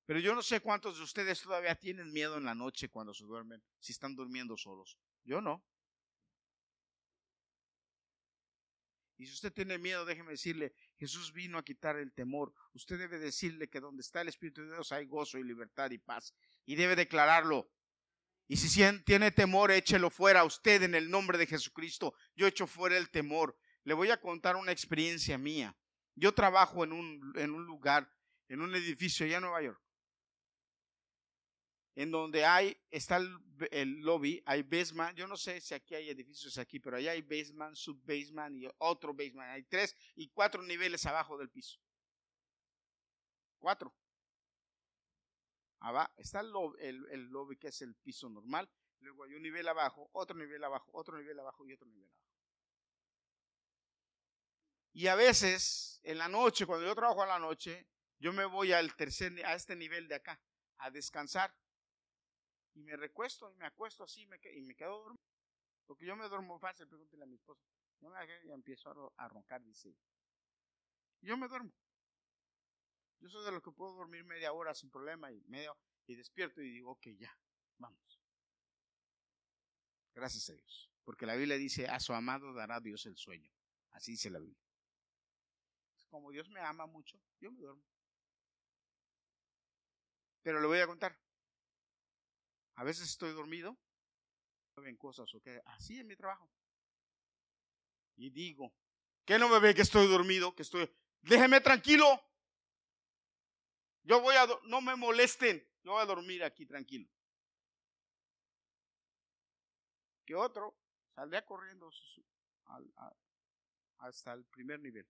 pero 0.06 0.20
yo 0.20 0.34
no 0.34 0.42
sé 0.42 0.60
cuántos 0.60 0.98
de 0.98 1.04
ustedes 1.04 1.40
todavía 1.40 1.74
tienen 1.74 2.12
miedo 2.12 2.36
en 2.36 2.44
la 2.44 2.54
noche 2.54 2.90
cuando 2.90 3.14
se 3.14 3.24
duermen, 3.24 3.62
si 3.80 3.92
están 3.92 4.14
durmiendo 4.14 4.56
solos. 4.56 4.98
Yo 5.24 5.40
no. 5.40 5.64
Y 9.16 9.26
si 9.26 9.32
usted 9.32 9.52
tiene 9.52 9.78
miedo, 9.78 10.04
déjeme 10.04 10.32
decirle, 10.32 10.74
Jesús 10.98 11.32
vino 11.32 11.56
a 11.56 11.64
quitar 11.64 11.96
el 11.96 12.12
temor. 12.12 12.52
Usted 12.72 12.98
debe 12.98 13.18
decirle 13.18 13.68
que 13.68 13.80
donde 13.80 14.02
está 14.02 14.20
el 14.20 14.28
Espíritu 14.28 14.62
de 14.62 14.74
Dios 14.74 14.92
hay 14.92 15.06
gozo 15.06 15.38
y 15.38 15.44
libertad 15.44 15.90
y 15.92 15.98
paz. 15.98 16.34
Y 16.66 16.74
debe 16.74 16.96
declararlo. 16.96 17.70
Y 18.46 18.56
si 18.56 18.82
tiene 19.04 19.30
temor, 19.30 19.70
échelo 19.70 20.10
fuera 20.10 20.44
usted 20.44 20.82
en 20.82 20.94
el 20.94 21.10
nombre 21.10 21.38
de 21.38 21.46
Jesucristo. 21.46 22.14
Yo 22.36 22.46
echo 22.46 22.66
fuera 22.66 22.96
el 22.98 23.10
temor. 23.10 23.56
Le 23.84 23.94
voy 23.94 24.10
a 24.10 24.20
contar 24.20 24.56
una 24.56 24.72
experiencia 24.72 25.38
mía. 25.38 25.76
Yo 26.14 26.32
trabajo 26.32 26.84
en 26.84 26.92
un, 26.92 27.66
lugar, 27.66 28.10
en 28.48 28.60
un 28.60 28.74
edificio 28.74 29.26
allá 29.26 29.36
en 29.36 29.42
Nueva 29.42 29.62
York, 29.62 29.80
en 31.96 32.10
donde 32.10 32.44
hay, 32.44 32.76
está 32.90 33.16
el, 33.16 34.00
lobby, 34.00 34.42
hay 34.46 34.62
basement, 34.62 35.16
yo 35.16 35.26
no 35.26 35.36
sé 35.36 35.60
si 35.60 35.74
aquí 35.74 35.94
hay 35.94 36.10
edificios 36.10 36.58
aquí, 36.58 36.78
pero 36.78 36.96
allá 36.96 37.12
hay 37.12 37.22
basement, 37.22 37.74
subbasement 37.74 38.56
y 38.56 38.68
otro 38.78 39.12
basement. 39.12 39.50
Hay 39.50 39.64
tres 39.64 39.96
y 40.14 40.28
cuatro 40.28 40.62
niveles 40.62 41.04
abajo 41.06 41.36
del 41.36 41.50
piso. 41.50 41.80
Cuatro 43.58 43.92
está 46.16 46.40
el 46.40 46.50
lobby, 46.50 47.56
que 47.56 47.68
es 47.68 47.82
el 47.82 47.94
piso 47.96 48.28
normal, 48.28 48.70
luego 49.00 49.24
hay 49.24 49.34
un 49.34 49.42
nivel 49.42 49.68
abajo, 49.68 50.08
otro 50.12 50.36
nivel 50.36 50.62
abajo, 50.64 50.90
otro 50.92 51.16
nivel 51.18 51.38
abajo 51.38 51.66
y 51.66 51.72
otro 51.72 51.86
nivel 51.86 52.08
abajo. 52.10 52.24
Y 54.92 55.08
a 55.08 55.16
veces, 55.16 56.00
en 56.04 56.18
la 56.18 56.28
noche, 56.28 56.66
cuando 56.66 56.86
yo 56.86 56.94
trabajo 56.94 57.22
en 57.22 57.28
la 57.28 57.38
noche, 57.38 57.88
yo 58.18 58.32
me 58.32 58.44
voy 58.44 58.72
al 58.72 58.94
tercer, 58.94 59.44
a 59.44 59.54
este 59.54 59.74
nivel 59.74 60.06
de 60.06 60.14
acá, 60.14 60.40
a 60.78 60.90
descansar. 60.90 61.52
Y 62.74 62.82
me 62.82 62.96
recuesto 62.96 63.52
y 63.52 63.56
me 63.56 63.66
acuesto 63.66 64.04
así 64.04 64.22
y 64.22 64.26
me 64.62 64.74
quedo 64.76 65.02
dormido. 65.02 65.34
Porque 65.86 66.06
yo 66.06 66.16
me 66.16 66.28
duermo 66.28 66.58
fácil, 66.58 66.88
pregúntele 66.88 67.24
a 67.24 67.26
mi 67.26 67.34
esposa. 67.34 67.62
Yo 68.00 68.10
me 68.10 68.18
y 68.44 68.50
empiezo 68.52 69.12
a, 69.16 69.28
roncar, 69.28 69.62
dice. 69.62 69.94
Yo 71.20 71.36
me 71.36 71.48
duermo. 71.48 71.72
Yo 73.24 73.30
soy 73.30 73.42
de 73.42 73.52
los 73.52 73.62
que 73.62 73.72
puedo 73.72 73.94
dormir 73.94 74.22
media 74.22 74.52
hora 74.52 74.74
sin 74.74 74.90
problema 74.90 75.32
y 75.32 75.40
medio 75.46 75.74
y 76.06 76.14
despierto 76.14 76.60
y 76.60 76.70
digo, 76.70 76.90
ok, 76.90 77.06
ya, 77.18 77.34
vamos. 77.78 78.20
Gracias 80.14 80.50
a 80.50 80.52
Dios. 80.52 80.90
Porque 81.04 81.24
la 81.24 81.34
Biblia 81.34 81.56
dice, 81.56 81.88
a 81.88 82.00
su 82.00 82.12
amado 82.12 82.52
dará 82.52 82.80
Dios 82.80 83.06
el 83.06 83.16
sueño. 83.16 83.50
Así 83.92 84.10
dice 84.10 84.28
la 84.28 84.40
Biblia. 84.40 84.62
Como 86.10 86.32
Dios 86.32 86.50
me 86.50 86.60
ama 86.60 86.84
mucho, 86.84 87.18
yo 87.40 87.50
me 87.50 87.62
duermo. 87.62 87.82
Pero 90.42 90.60
le 90.60 90.66
voy 90.66 90.80
a 90.80 90.86
contar. 90.86 91.18
A 92.74 92.84
veces 92.84 93.08
estoy 93.08 93.32
dormido, 93.32 93.74
ven 94.76 94.98
cosas 94.98 95.34
o 95.34 95.40
que 95.40 95.62
así 95.64 95.98
es 95.98 96.04
mi 96.04 96.14
trabajo. 96.14 96.50
Y 98.16 98.28
digo, 98.28 98.74
que 99.24 99.38
no 99.38 99.48
me 99.48 99.60
ve 99.60 99.74
que 99.74 99.80
estoy 99.80 100.08
dormido, 100.08 100.54
que 100.54 100.60
estoy, 100.60 100.94
déjeme 101.22 101.62
tranquilo. 101.62 102.22
Yo 104.04 104.20
voy 104.20 104.36
a, 104.36 104.46
no 104.64 104.82
me 104.82 104.94
molesten, 104.96 105.66
yo 105.82 105.92
voy 105.92 106.02
a 106.02 106.06
dormir 106.06 106.44
aquí 106.44 106.66
tranquilo. 106.66 107.08
Que 110.26 110.34
otro 110.34 110.76
saldría 111.14 111.44
corriendo 111.44 111.90
hasta 113.98 114.32
el 114.34 114.44
primer 114.44 114.80
nivel. 114.80 115.06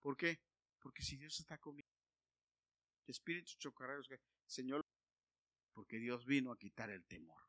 ¿Por 0.00 0.16
qué? 0.16 0.40
Porque 0.80 1.02
si 1.02 1.16
Dios 1.16 1.38
está 1.38 1.58
conmigo, 1.58 1.88
espíritus 3.06 3.58
chocarreros, 3.58 4.08
Señor, 4.46 4.84
porque 5.72 5.98
Dios 5.98 6.24
vino 6.24 6.50
a 6.50 6.58
quitar 6.58 6.90
el 6.90 7.04
temor. 7.06 7.40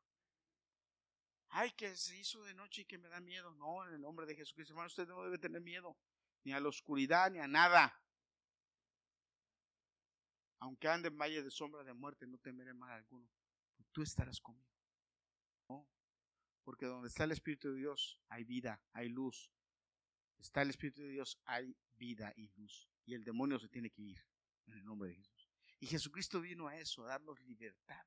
Ay, 1.50 1.72
que 1.72 1.96
se 1.96 2.16
hizo 2.16 2.44
de 2.44 2.54
noche 2.54 2.82
y 2.82 2.84
que 2.84 2.98
me 2.98 3.08
da 3.08 3.20
miedo. 3.20 3.52
No, 3.54 3.86
en 3.86 3.94
el 3.94 4.00
nombre 4.00 4.26
de 4.26 4.36
Jesucristo, 4.36 4.74
hermano, 4.74 4.88
usted 4.88 5.08
no 5.08 5.22
debe 5.24 5.38
tener 5.38 5.62
miedo 5.62 5.96
ni 6.44 6.52
a 6.52 6.60
la 6.60 6.68
oscuridad, 6.68 7.30
ni 7.30 7.38
a 7.38 7.46
nada. 7.46 7.94
Aunque 10.60 10.88
ande 10.88 11.08
en 11.08 11.18
valle 11.18 11.42
de 11.42 11.50
sombra 11.50 11.84
de 11.84 11.94
muerte, 11.94 12.26
no 12.26 12.38
temeré 12.38 12.74
mal 12.74 12.90
alguno. 12.90 13.28
Tú 13.92 14.02
estarás 14.02 14.40
conmigo. 14.40 14.66
porque 16.64 16.84
donde 16.84 17.08
está 17.08 17.24
el 17.24 17.32
Espíritu 17.32 17.70
de 17.70 17.78
Dios 17.78 18.20
hay 18.28 18.44
vida, 18.44 18.82
hay 18.92 19.08
luz. 19.08 19.50
Está 20.38 20.60
el 20.62 20.70
Espíritu 20.70 21.00
de 21.00 21.08
Dios, 21.08 21.40
hay 21.44 21.74
vida 21.96 22.32
y 22.36 22.48
luz. 22.48 22.88
Y 23.06 23.14
el 23.14 23.24
demonio 23.24 23.58
se 23.58 23.68
tiene 23.68 23.90
que 23.90 24.02
ir. 24.02 24.22
En 24.66 24.74
el 24.74 24.84
nombre 24.84 25.08
de 25.08 25.16
Jesús. 25.16 25.48
Y 25.80 25.86
Jesucristo 25.86 26.40
vino 26.42 26.68
a 26.68 26.76
eso, 26.76 27.04
a 27.04 27.08
darnos 27.08 27.40
libertad. 27.40 28.04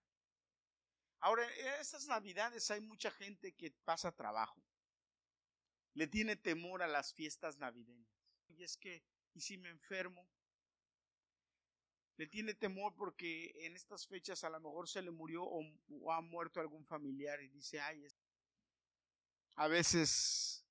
Ahora, 1.19 1.43
en 1.57 1.79
estas 1.79 2.07
navidades 2.07 2.69
hay 2.69 2.81
mucha 2.81 3.09
gente 3.11 3.53
que 3.53 3.71
pasa 3.83 4.11
trabajo. 4.11 4.61
Le 5.93 6.07
tiene 6.07 6.35
temor 6.35 6.81
a 6.81 6.87
las 6.87 7.13
fiestas 7.13 7.57
navideñas. 7.57 8.20
Y 8.57 8.63
es 8.63 8.77
que, 8.77 9.03
¿y 9.33 9.41
si 9.41 9.57
me 9.57 9.69
enfermo? 9.69 10.27
Le 12.17 12.27
tiene 12.27 12.53
temor 12.53 12.93
porque 12.95 13.51
en 13.65 13.75
estas 13.75 14.05
fechas 14.05 14.43
a 14.43 14.49
lo 14.49 14.59
mejor 14.59 14.87
se 14.87 15.01
le 15.01 15.11
murió 15.11 15.43
o, 15.43 16.11
ha 16.11 16.21
muerto 16.21 16.59
algún 16.59 16.85
familiar 16.85 17.41
y 17.41 17.49
dice, 17.49 17.79
ay, 17.79 18.05
a 19.55 19.67
veces 19.67 20.65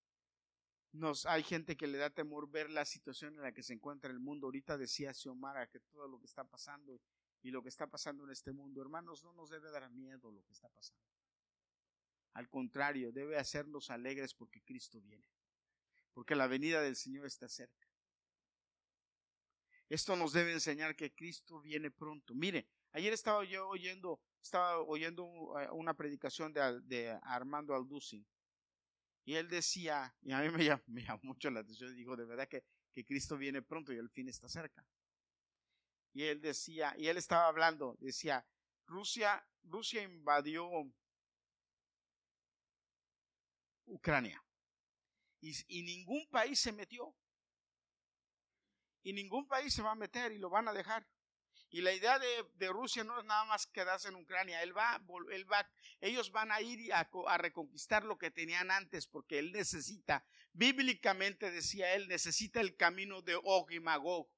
nos, 0.93 1.27
hay 1.27 1.43
gente 1.43 1.77
que 1.77 1.87
le 1.87 1.99
da 1.99 2.11
temor 2.11 2.51
ver 2.51 2.71
la 2.71 2.85
situación 2.85 3.35
en 3.35 3.43
la 3.43 3.53
que 3.53 3.63
se 3.63 3.73
encuentra 3.73 4.11
el 4.11 4.21
mundo. 4.21 4.47
Ahorita 4.47 4.77
decía 4.77 5.15
Xiomara 5.15 5.69
que 5.69 5.81
todo 5.81 6.09
lo 6.09 6.19
que 6.21 6.27
está 6.27 6.45
pasando 6.45 7.01
y 7.43 7.51
lo 7.51 7.63
que 7.63 7.69
está 7.69 7.87
pasando 7.87 8.25
en 8.25 8.31
este 8.31 8.53
mundo, 8.53 8.83
hermanos, 8.83 9.25
no 9.25 9.33
nos 9.33 9.51
debe 9.51 9.71
dar 9.71 9.89
miedo 9.91 10.31
lo 10.31 10.45
que 10.45 10.53
está 10.53 10.69
pasando. 10.69 11.03
Al 12.35 12.49
contrario, 12.49 13.13
debe 13.13 13.39
hacernos 13.39 13.91
alegres 13.91 14.35
porque 14.35 14.63
Cristo 14.63 15.01
viene, 15.01 15.27
porque 16.21 16.35
la 16.35 16.47
venida 16.47 16.83
del 16.83 16.97
Señor 16.97 17.25
está 17.25 17.49
cerca. 17.49 17.89
Esto 19.89 20.17
nos 20.17 20.35
debe 20.35 20.53
enseñar 20.53 20.95
que 20.95 21.15
Cristo 21.15 21.63
viene 21.63 21.91
pronto. 21.91 22.35
Mire, 22.35 22.69
ayer 22.93 23.15
estaba 23.15 23.43
yo 23.45 23.67
oyendo, 23.67 24.21
estaba 24.43 24.81
oyendo 24.81 25.25
una 25.25 25.95
predicación 25.95 26.53
de, 26.53 27.19
Armando 27.23 27.75
Alducin 27.75 28.27
y 29.25 29.37
él 29.37 29.49
decía, 29.49 30.15
y 30.21 30.33
a 30.33 30.41
mí 30.41 30.51
me 30.51 30.63
llamó, 31.07 31.21
mucho 31.23 31.51
la 31.51 31.61
atención, 31.61 31.97
digo, 31.97 32.15
de 32.19 32.27
verdad 32.27 32.47
que, 32.47 32.65
que 32.93 33.07
Cristo 33.07 33.39
viene 33.39 33.63
pronto 33.63 33.91
y 33.91 33.97
el 33.97 34.11
fin 34.11 34.29
está 34.29 34.47
cerca. 34.47 34.85
Y 36.13 36.25
él 36.25 36.43
decía, 36.43 36.95
y 36.99 37.07
él 37.07 37.17
estaba 37.17 37.47
hablando, 37.49 37.97
decía, 37.99 38.47
Rusia, 38.85 39.43
Rusia 39.63 40.03
invadió 40.03 40.69
Ucrania. 43.87 44.45
Y, 45.41 45.83
ningún 45.83 46.29
país 46.29 46.61
se 46.61 46.73
metió. 46.73 47.15
Y 49.03 49.13
ningún 49.13 49.47
país 49.49 49.73
se 49.73 49.83
va 49.83 49.93
a 49.93 49.97
meter 49.97 50.33
y 50.33 50.39
lo 50.39 50.51
van 50.51 50.69
a 50.69 50.73
dejar. 50.73 51.07
Y 51.71 51.81
la 51.83 51.93
idea 51.93 52.19
de, 52.19 52.69
Rusia 52.69 53.05
no 53.05 53.19
es 53.19 53.25
nada 53.25 53.45
más 53.45 53.67
quedarse 53.67 54.09
en 54.09 54.17
Ucrania. 54.17 54.63
Él 54.63 54.77
va, 54.77 55.01
él 55.31 55.51
va, 55.51 55.71
ellos 56.01 56.33
van 56.33 56.53
a 56.53 56.61
ir 56.61 56.93
a, 56.93 57.09
a 57.27 57.39
reconquistar 57.39 58.05
lo 58.05 58.19
que 58.19 58.31
tenían 58.31 58.71
antes 58.71 59.07
porque 59.07 59.39
él 59.39 59.53
necesita, 59.53 60.25
bíblicamente 60.53 61.51
decía 61.51 61.95
él, 61.95 62.09
necesita 62.09 62.61
el 62.61 62.77
camino 62.77 63.23
de 63.23 63.37
Og 63.43 63.71
y 63.73 63.81
Magog. 63.81 64.29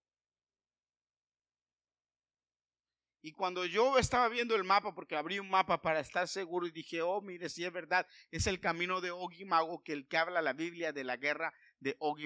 Y 3.25 3.33
cuando 3.33 3.65
yo 3.65 3.99
estaba 3.99 4.29
viendo 4.29 4.57
el 4.57 4.65
mapa, 4.65 4.97
porque 4.97 5.15
abrí 5.15 5.39
un 5.39 5.49
mapa 5.49 5.81
para 5.81 6.01
estar 6.01 6.27
seguro 6.27 6.67
y 6.67 6.73
dije, 6.73 7.03
oh, 7.03 7.21
mire, 7.21 7.49
si 7.49 7.65
es 7.65 7.73
verdad, 7.73 8.05
es 8.33 8.49
el 8.49 8.59
camino 8.59 9.01
de 9.01 9.13
Og 9.13 9.33
el 9.87 10.09
que 10.09 10.17
habla 10.17 10.43
la 10.43 10.53
Biblia 10.53 10.93
de 10.93 11.05
la 11.05 11.17
guerra 11.17 11.55
de 11.79 11.95
Og 12.01 12.19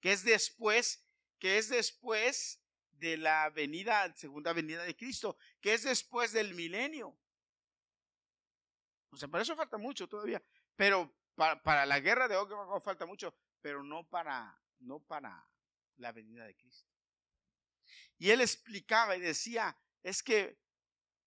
que 0.00 0.12
es 0.12 0.24
después, 0.24 1.04
que 1.40 1.58
es 1.58 1.68
después 1.68 2.62
de 2.92 3.16
la 3.16 3.50
venida, 3.50 4.14
segunda 4.14 4.52
venida 4.52 4.84
de 4.84 4.96
Cristo, 4.96 5.36
que 5.60 5.74
es 5.74 5.82
después 5.82 6.32
del 6.32 6.54
milenio. 6.54 7.18
O 9.10 9.16
sea, 9.16 9.26
para 9.26 9.42
eso 9.42 9.56
falta 9.56 9.78
mucho 9.78 10.06
todavía, 10.08 10.40
pero 10.76 11.12
para, 11.34 11.84
la 11.86 11.98
guerra 11.98 12.28
de 12.28 12.36
Og 12.36 12.84
falta 12.84 13.04
mucho, 13.04 13.34
pero 13.60 13.82
no 13.82 14.08
para, 14.08 14.62
no 14.78 15.00
para 15.00 15.44
la 15.96 16.12
venida 16.12 16.44
de 16.44 16.54
Cristo. 16.54 16.88
Y 18.16 18.30
él 18.30 18.42
explicaba 18.42 19.16
y 19.16 19.20
decía, 19.20 19.76
es 20.02 20.22
que 20.22 20.58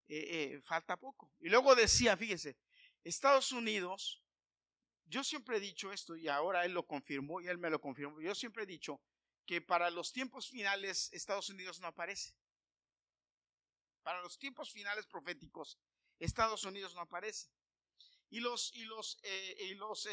eh, 0.08 0.54
eh, 0.54 0.62
falta 0.62 0.98
poco. 0.98 1.32
Y 1.40 1.50
luego 1.50 1.76
decía, 1.76 2.18
fíjese, 2.18 2.58
Estados 3.04 3.52
Unidos, 3.52 4.24
yo 5.06 5.24
siempre 5.24 5.58
he 5.58 5.60
dicho 5.60 5.92
esto 5.92 6.16
y 6.16 6.28
ahora 6.28 6.66
él 6.66 6.74
lo 6.74 6.86
confirmó 6.86 7.42
y 7.42 7.48
él 7.48 7.58
me 7.58 7.70
lo 7.70 7.80
confirmó, 7.80 8.22
yo 8.22 8.36
siempre 8.36 8.64
he 8.64 8.68
dicho 8.68 9.02
que 9.46 9.62
para 9.62 9.90
los 9.90 10.12
tiempos 10.12 10.50
finales 10.50 11.10
Estados 11.14 11.50
Unidos 11.50 11.80
no 11.80 11.88
aparece. 11.88 12.34
Para 14.02 14.22
los 14.22 14.38
tiempos 14.38 14.72
finales 14.72 15.08
proféticos, 15.08 15.80
Estados 16.20 16.64
Unidos 16.66 16.94
no 16.94 17.02
aparece. 17.02 17.50
Y 18.30 18.40
los, 18.40 18.74
y 18.74 18.84
los, 18.86 19.18
eh, 19.24 19.56
y 19.60 19.76
los 19.76 20.08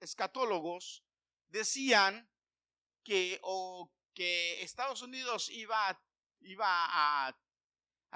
escatólogos 0.00 1.04
decían 1.48 2.30
que, 3.04 3.38
o 3.42 3.92
que 4.14 4.62
Estados 4.62 5.02
Unidos 5.02 5.50
iba 5.50 5.88
a 5.88 6.02
iba 6.40 6.66
a, 6.68 7.36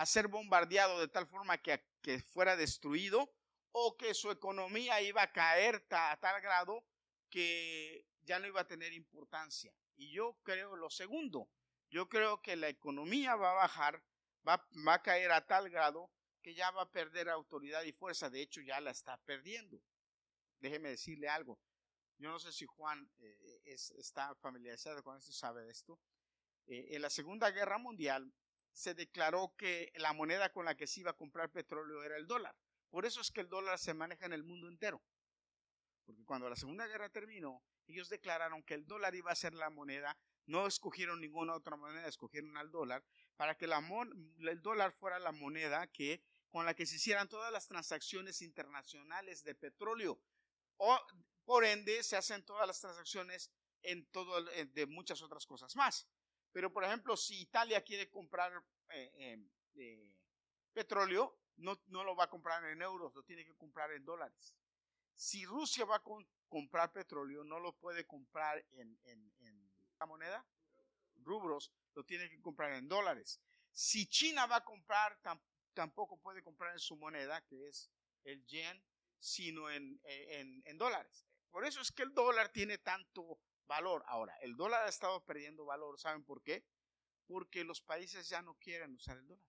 ser 0.07 0.29
bombardeado 0.29 1.01
de 1.01 1.09
tal 1.09 1.27
forma 1.27 1.59
que, 1.59 1.83
que, 2.03 2.21
fuera 2.21 2.57
destruido 2.57 3.33
o 3.73 3.97
que 3.97 4.15
su 4.15 4.31
economía 4.31 5.01
iba 5.01 5.23
a 5.23 5.33
caer 5.33 5.85
a 5.91 6.17
tal 6.21 6.41
grado 6.41 6.85
que 7.31 8.07
ya 8.23 8.39
no 8.39 8.47
iba 8.47 8.61
a 8.61 8.67
tener 8.67 8.93
importancia. 8.93 9.73
Y 9.97 10.13
yo 10.13 10.37
creo 10.43 10.77
lo 10.77 10.91
segundo, 10.91 11.49
yo 11.91 12.09
creo 12.09 12.43
que 12.43 12.57
la 12.57 12.69
economía 12.69 13.37
va 13.37 13.53
a 13.53 13.55
bajar, 13.55 14.03
va, 14.47 14.65
a 14.87 15.03
caer 15.03 15.33
a 15.33 15.47
tal 15.47 15.71
grado 15.71 16.11
que 16.43 16.55
ya 16.55 16.71
va 16.71 16.83
a 16.83 16.91
perder 16.91 17.29
autoridad 17.29 17.83
y 17.85 17.93
fuerza, 17.93 18.31
de 18.31 18.43
hecho 18.43 18.61
ya 18.61 18.81
la 18.81 18.91
está 18.91 19.17
perdiendo. 19.25 19.81
Déjeme 20.59 20.91
decirle 20.91 21.29
algo, 21.29 21.59
yo 22.19 22.31
no 22.31 22.39
sé 22.39 22.53
si 22.53 22.67
Juan 22.67 23.11
eh, 23.19 23.61
está 23.99 24.35
familiarizado 24.37 25.03
con 25.03 25.17
esto, 25.17 25.33
sabe 25.33 25.65
de 25.65 25.71
esto, 25.71 25.99
eh, 26.67 26.89
en 26.91 27.03
la 27.03 27.11
Segunda 27.11 27.51
Guerra 27.51 27.79
Mundial 27.79 28.33
se 28.73 28.95
declaró 28.95 29.55
que 29.57 29.93
la 29.97 30.13
moneda 30.13 30.53
con 30.53 30.65
la 30.65 30.77
que 30.77 30.87
se 30.87 31.01
iba 31.01 31.13
a 31.13 31.17
comprar 31.17 31.51
petróleo 31.51 32.03
era 32.03 32.17
el 32.17 32.27
dólar. 32.27 32.57
Por 32.91 33.07
eso 33.07 33.21
es 33.21 33.31
que 33.31 33.41
el 33.41 33.49
dólar 33.49 33.79
se 33.79 33.95
maneja 33.95 34.27
en 34.27 34.33
el 34.33 34.45
mundo 34.45 34.69
entero. 34.69 35.03
Porque 36.05 36.25
cuando 36.25 36.49
la 36.49 36.57
Segunda 36.57 36.87
Guerra 36.87 37.09
terminó, 37.09 37.63
ellos 37.87 38.09
declararon 38.09 38.63
que 38.63 38.75
el 38.75 38.87
dólar 38.87 39.15
iba 39.15 39.31
a 39.31 39.37
ser 39.37 39.55
la 39.55 39.71
moneda, 39.71 40.19
no 40.47 40.67
escogieron 40.67 41.21
ninguna 41.21 41.55
otra 41.55 41.77
moneda, 41.77 42.07
escogieron 42.07 42.57
al 42.57 42.71
dólar, 42.71 43.05
para 43.37 43.57
que 43.57 43.65
el 43.67 44.63
dólar 44.63 44.93
fuera 44.93 45.19
la 45.19 45.33
moneda 45.33 45.87
que, 45.87 46.23
con 46.51 46.67
la 46.67 46.75
que 46.75 46.87
se 46.87 46.97
hicieran 46.97 47.29
todas 47.29 47.53
las 47.53 47.67
transacciones 47.67 48.43
internacionales 48.43 49.43
de 49.45 49.55
petróleo. 49.55 50.21
O, 50.77 50.99
por 51.45 51.65
ende, 51.65 52.03
se 52.03 52.17
hacen 52.17 52.45
todas 52.45 52.67
las 52.67 52.81
transacciones 52.81 53.51
en 53.83 54.07
todo, 54.07 54.43
de 54.45 54.87
muchas 54.87 55.23
otras 55.23 55.47
cosas 55.47 55.75
más. 55.77 56.07
Pero, 56.55 56.73
por 56.73 56.85
ejemplo, 56.85 57.17
si 57.17 57.41
Italia 57.41 57.83
quiere 57.83 58.09
comprar 58.09 58.53
eh, 58.91 59.13
em, 59.17 59.51
eh, 59.75 60.15
petróleo, 60.73 61.37
no, 61.57 61.81
no, 61.87 62.05
lo 62.05 62.15
va 62.15 62.25
a 62.25 62.31
comprar 62.31 62.65
en 62.67 62.81
euros, 62.81 63.13
lo 63.13 63.25
tiene 63.25 63.45
que 63.45 63.57
comprar 63.57 63.91
en 63.91 64.05
dólares. 64.05 64.55
Si 65.15 65.45
Rusia 65.45 65.85
va 65.85 65.97
a 65.97 66.03
comprar 66.49 66.93
petróleo, 66.93 67.43
no 67.43 67.59
lo 67.59 67.77
puede 67.77 68.07
comprar 68.07 68.65
en, 68.71 68.97
la 69.99 70.07
moneda, 70.07 70.47
rubros, 71.25 71.73
lo 71.93 72.05
tiene 72.05 72.31
que 72.31 72.41
comprar 72.41 72.73
en 72.75 72.87
dólares. 72.87 73.41
Si 73.73 74.07
China 74.07 74.47
va 74.47 74.57
a 74.57 74.65
comprar, 74.65 75.19
tampoco 75.73 76.21
puede 76.21 76.41
comprar 76.45 76.73
en 76.73 76.79
su 76.79 76.97
moneda, 76.97 77.45
que 77.47 77.67
es 77.67 77.91
el 78.23 78.47
yen, 78.47 78.81
sino 79.19 79.69
en, 79.71 80.01
en 80.05 80.79
dólares. 80.79 81.27
Por 81.51 81.67
eso 81.67 81.81
es 81.81 81.91
que 81.91 82.05
el 82.05 82.15
dólar 82.15 82.51
tiene 82.51 82.79
tanto 82.79 83.41
valor. 83.67 84.05
Ahora, 84.07 84.37
el 84.41 84.57
dólar 84.57 84.85
ha 84.85 84.89
estado 84.89 85.25
perdiendo 85.25 85.65
valor. 85.65 85.99
¿Saben 85.99 86.25
por 86.25 86.43
qué? 86.43 86.65
Porque 87.27 87.65
los 87.65 87.81
países 87.81 88.29
ya 88.29 88.43
no 88.43 88.55
quieren 88.55 88.95
usar 88.95 89.19
el 89.19 89.27
dólar. 89.27 89.45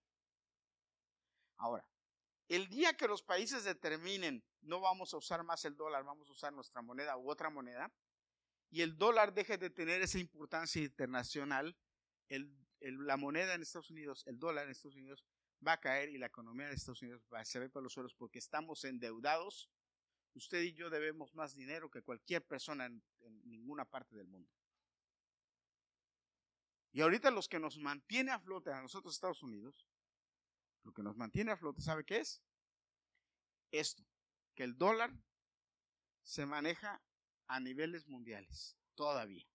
Ahora, 1.58 1.88
el 2.48 2.68
día 2.68 2.96
que 2.96 3.08
los 3.08 3.24
países 3.24 3.64
determinen 3.64 4.44
no 4.62 4.80
vamos 4.80 5.14
a 5.14 5.18
usar 5.18 5.44
más 5.44 5.66
el 5.66 5.76
dólar, 5.76 6.04
vamos 6.04 6.30
a 6.30 6.34
usar 6.34 6.54
nuestra 6.54 6.82
moneda 6.82 7.18
u 7.18 7.30
otra 7.30 7.50
moneda, 7.50 7.92
y 8.70 8.82
el 8.82 8.98
dólar 8.98 9.34
deje 9.34 9.58
de 9.58 9.70
tener 9.70 10.02
esa 10.02 10.20
importancia 10.20 10.82
internacional, 10.82 11.78
la 12.80 13.18
moneda 13.18 13.54
en 13.54 13.62
Estados 13.62 13.90
Unidos, 13.90 14.24
el 14.28 14.38
dólar 14.40 14.66
en 14.66 14.72
Estados 14.72 14.96
Unidos 14.96 15.26
va 15.66 15.74
a 15.74 15.80
caer 15.80 16.10
y 16.10 16.18
la 16.18 16.28
economía 16.28 16.68
de 16.68 16.76
Estados 16.76 17.02
Unidos 17.02 17.26
va 17.34 17.40
a 17.40 17.46
se 17.46 17.70
por 17.70 17.82
los 17.82 17.94
suelos 17.94 18.14
porque 18.14 18.40
estamos 18.40 18.84
endeudados 18.84 19.70
usted 20.36 20.62
y 20.62 20.74
yo 20.74 20.90
debemos 20.90 21.34
más 21.34 21.56
dinero 21.56 21.90
que 21.90 22.02
cualquier 22.02 22.46
persona 22.46 22.86
en, 22.86 23.02
ninguna 23.46 23.86
parte 23.86 24.16
del 24.16 24.28
mundo. 24.28 24.52
Y 26.92 27.02
ahorita 27.02 27.32
los 27.32 27.48
que 27.48 27.60
nos 27.60 27.78
mantiene 27.78 28.32
a 28.32 28.40
flote 28.40 28.72
a 28.72 28.82
nosotros 28.82 29.16
Estados 29.16 29.44
Unidos, 29.44 29.88
lo 30.84 30.94
que 30.94 31.04
nos 31.04 31.18
mantiene 31.18 31.52
a 31.52 31.58
flote, 31.58 31.82
¿sabe 31.82 32.06
qué 32.06 32.18
es? 32.18 32.42
Esto, 33.72 34.06
que 34.54 34.64
el 34.64 34.78
dólar 34.78 35.12
se 36.24 36.46
maneja 36.46 37.02
a 37.48 37.60
niveles 37.60 38.08
mundiales, 38.08 38.78
todavía. 38.94 39.46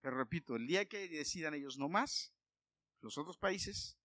Pero 0.00 0.16
repito, 0.16 0.56
el 0.56 0.66
día 0.66 0.88
que 0.88 1.08
decidan 1.08 1.54
ellos 1.54 1.78
no 1.78 1.88
más, 1.88 2.32
los 3.00 3.18
otros 3.18 3.36
países, 3.36 3.98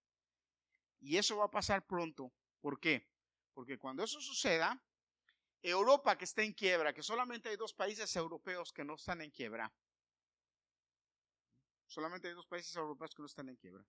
y 0.99 1.17
eso 1.17 1.38
va 1.38 1.45
a 1.45 1.51
pasar 1.51 1.86
pronto, 1.86 2.34
¿por 2.62 2.79
qué? 2.79 3.08
Porque 3.53 3.77
cuando 3.77 4.03
eso 4.03 4.19
suceda, 4.21 4.82
Europa 5.62 6.17
que 6.17 6.26
está 6.26 6.43
en 6.43 6.54
quiebra, 6.54 6.93
que 6.93 7.04
solamente 7.04 7.50
hay 7.50 7.58
dos 7.58 7.74
países 7.74 8.15
europeos 8.15 8.72
que 8.72 8.84
no 8.84 8.95
están 8.95 9.22
en 9.22 9.32
quiebra. 9.32 9.72
Solamente 11.86 12.28
hay 12.28 12.34
dos 12.34 12.48
países 12.48 12.76
europeos 12.76 13.13
que 13.15 13.22
no 13.22 13.26
están 13.26 13.50
en 13.50 13.56
quiebra. 13.56 13.86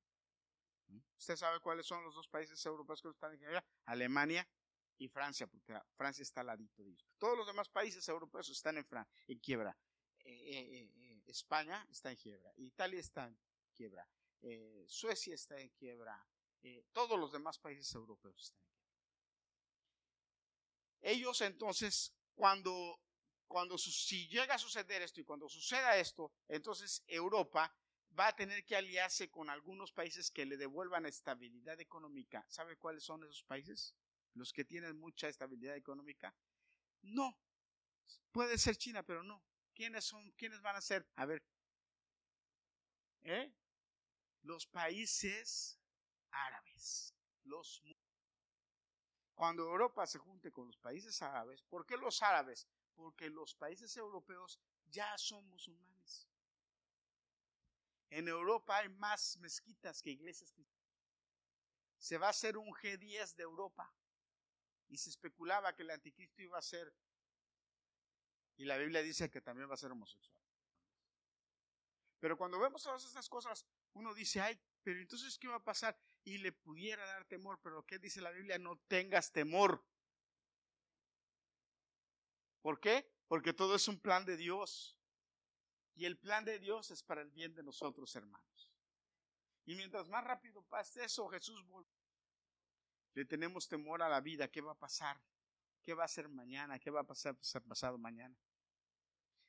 ¿Usted 1.16 1.36
sabe 1.36 1.60
cuáles 1.60 1.86
son 1.86 2.02
los 2.02 2.14
dos 2.14 2.26
países 2.28 2.64
europeos 2.66 3.00
que 3.00 3.08
no 3.08 3.12
están 3.12 3.32
en 3.32 3.38
quiebra? 3.38 3.64
Alemania 3.84 4.48
y 4.98 5.08
Francia, 5.08 5.46
porque 5.46 5.78
Francia 5.96 6.22
está 6.22 6.40
al 6.40 6.48
ladito 6.48 6.82
de. 6.82 6.96
Todos 7.18 7.36
los 7.36 7.46
demás 7.46 7.68
países 7.68 8.06
europeos 8.08 8.48
están 8.48 8.78
en, 8.78 8.86
en 9.28 9.38
quiebra. 9.38 9.76
Eh, 10.24 10.32
eh, 10.32 10.92
eh, 10.96 11.22
España 11.26 11.86
está 11.90 12.10
en 12.10 12.16
quiebra, 12.16 12.52
Italia 12.56 13.00
está 13.00 13.26
en 13.26 13.38
quiebra, 13.72 14.06
Suecia 14.86 15.34
está 15.34 15.58
en 15.58 15.68
quiebra, 15.70 16.26
todos 16.92 17.18
los 17.18 17.32
demás 17.32 17.58
países 17.58 17.94
europeos 17.94 18.34
están 18.40 18.58
en 18.58 18.62
quiebra. 18.62 18.69
Ellos 21.00 21.40
entonces, 21.40 22.14
cuando, 22.34 23.00
cuando 23.46 23.78
si 23.78 24.28
llega 24.28 24.54
a 24.54 24.58
suceder 24.58 25.02
esto 25.02 25.20
y 25.20 25.24
cuando 25.24 25.48
suceda 25.48 25.96
esto, 25.96 26.32
entonces 26.48 27.02
Europa 27.06 27.74
va 28.18 28.28
a 28.28 28.36
tener 28.36 28.64
que 28.64 28.76
aliarse 28.76 29.30
con 29.30 29.50
algunos 29.50 29.92
países 29.92 30.30
que 30.30 30.46
le 30.46 30.56
devuelvan 30.56 31.06
estabilidad 31.06 31.80
económica. 31.80 32.44
¿Sabe 32.48 32.76
cuáles 32.76 33.04
son 33.04 33.24
esos 33.24 33.44
países? 33.44 33.94
Los 34.34 34.52
que 34.52 34.64
tienen 34.64 34.98
mucha 34.98 35.28
estabilidad 35.28 35.76
económica. 35.76 36.34
No. 37.02 37.38
Puede 38.32 38.58
ser 38.58 38.76
China, 38.76 39.02
pero 39.02 39.22
no. 39.22 39.42
¿Quiénes 39.74 40.04
son? 40.04 40.30
¿Quiénes 40.32 40.60
van 40.60 40.76
a 40.76 40.80
ser? 40.80 41.08
A 41.16 41.26
ver. 41.26 41.42
¿Eh? 43.22 43.52
Los 44.42 44.66
países 44.66 45.78
árabes. 46.30 47.14
Los 47.44 47.82
cuando 49.40 49.62
Europa 49.62 50.06
se 50.06 50.18
junte 50.18 50.52
con 50.52 50.66
los 50.66 50.76
países 50.76 51.22
árabes, 51.22 51.62
¿por 51.62 51.86
qué 51.86 51.96
los 51.96 52.22
árabes? 52.22 52.68
Porque 52.94 53.30
los 53.30 53.54
países 53.54 53.96
europeos 53.96 54.60
ya 54.90 55.16
son 55.16 55.48
musulmanes. 55.48 56.28
En 58.10 58.28
Europa 58.28 58.76
hay 58.76 58.90
más 58.90 59.38
mezquitas 59.38 60.02
que 60.02 60.10
iglesias 60.10 60.52
cristianas. 60.52 60.92
Se 61.96 62.18
va 62.18 62.26
a 62.26 62.36
hacer 62.36 62.58
un 62.58 62.68
G10 62.70 63.34
de 63.36 63.42
Europa. 63.42 63.90
Y 64.88 64.98
se 64.98 65.08
especulaba 65.08 65.74
que 65.74 65.84
el 65.84 65.90
anticristo 65.90 66.42
iba 66.42 66.58
a 66.58 66.62
ser, 66.62 66.94
y 68.58 68.66
la 68.66 68.76
Biblia 68.76 69.00
dice 69.00 69.30
que 69.30 69.40
también 69.40 69.70
va 69.70 69.72
a 69.72 69.78
ser 69.78 69.90
homosexual. 69.90 70.38
Pero 72.18 72.36
cuando 72.36 72.60
vemos 72.60 72.82
todas 72.82 73.02
estas 73.06 73.26
cosas, 73.30 73.64
uno 73.94 74.12
dice, 74.12 74.42
ay, 74.42 74.60
pero 74.82 75.00
entonces, 75.00 75.38
¿qué 75.38 75.48
va 75.48 75.56
a 75.56 75.64
pasar? 75.64 75.98
Y 76.24 76.38
le 76.38 76.52
pudiera 76.52 77.04
dar 77.06 77.24
temor, 77.26 77.60
pero 77.62 77.84
¿qué 77.86 77.98
dice 77.98 78.20
la 78.20 78.30
Biblia? 78.30 78.58
No 78.58 78.78
tengas 78.88 79.32
temor. 79.32 79.84
¿Por 82.62 82.80
qué? 82.80 83.10
Porque 83.26 83.52
todo 83.52 83.74
es 83.74 83.88
un 83.88 83.98
plan 83.98 84.24
de 84.24 84.36
Dios. 84.36 84.98
Y 85.94 86.04
el 86.04 86.18
plan 86.18 86.44
de 86.44 86.58
Dios 86.58 86.90
es 86.90 87.02
para 87.02 87.22
el 87.22 87.30
bien 87.30 87.54
de 87.54 87.62
nosotros, 87.62 88.14
hermanos. 88.16 88.72
Y 89.66 89.74
mientras 89.74 90.08
más 90.08 90.24
rápido 90.24 90.62
pase 90.62 91.04
eso, 91.04 91.28
Jesús 91.28 91.64
vuelve. 91.66 91.90
Le 93.14 93.24
tenemos 93.24 93.68
temor 93.68 94.02
a 94.02 94.08
la 94.08 94.20
vida. 94.20 94.48
¿Qué 94.48 94.60
va 94.60 94.72
a 94.72 94.78
pasar? 94.78 95.20
¿Qué 95.82 95.94
va 95.94 96.04
a 96.04 96.08
ser 96.08 96.28
mañana? 96.28 96.78
¿Qué 96.78 96.90
va 96.90 97.00
a 97.00 97.06
pasar 97.06 97.36
pasado 97.66 97.98
mañana? 97.98 98.36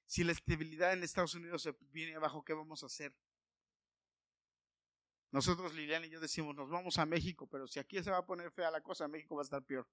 Si 0.05 0.23
la 0.23 0.31
estabilidad 0.31 0.93
en 0.93 1.03
Estados 1.03 1.35
Unidos 1.35 1.61
se 1.61 1.75
viene 1.91 2.15
abajo, 2.15 2.43
¿qué 2.43 2.53
vamos 2.53 2.83
a 2.83 2.87
hacer? 2.87 3.15
Nosotros, 5.31 5.73
Liliana 5.73 6.05
y 6.05 6.09
yo 6.09 6.19
decimos, 6.19 6.55
nos 6.55 6.69
vamos 6.69 6.97
a 6.97 7.05
México, 7.05 7.47
pero 7.47 7.67
si 7.67 7.79
aquí 7.79 8.01
se 8.03 8.11
va 8.11 8.17
a 8.17 8.25
poner 8.25 8.51
fea 8.51 8.69
la 8.69 8.81
cosa, 8.81 9.07
México 9.07 9.35
va 9.35 9.41
a 9.41 9.43
estar 9.43 9.63
peor. 9.63 9.87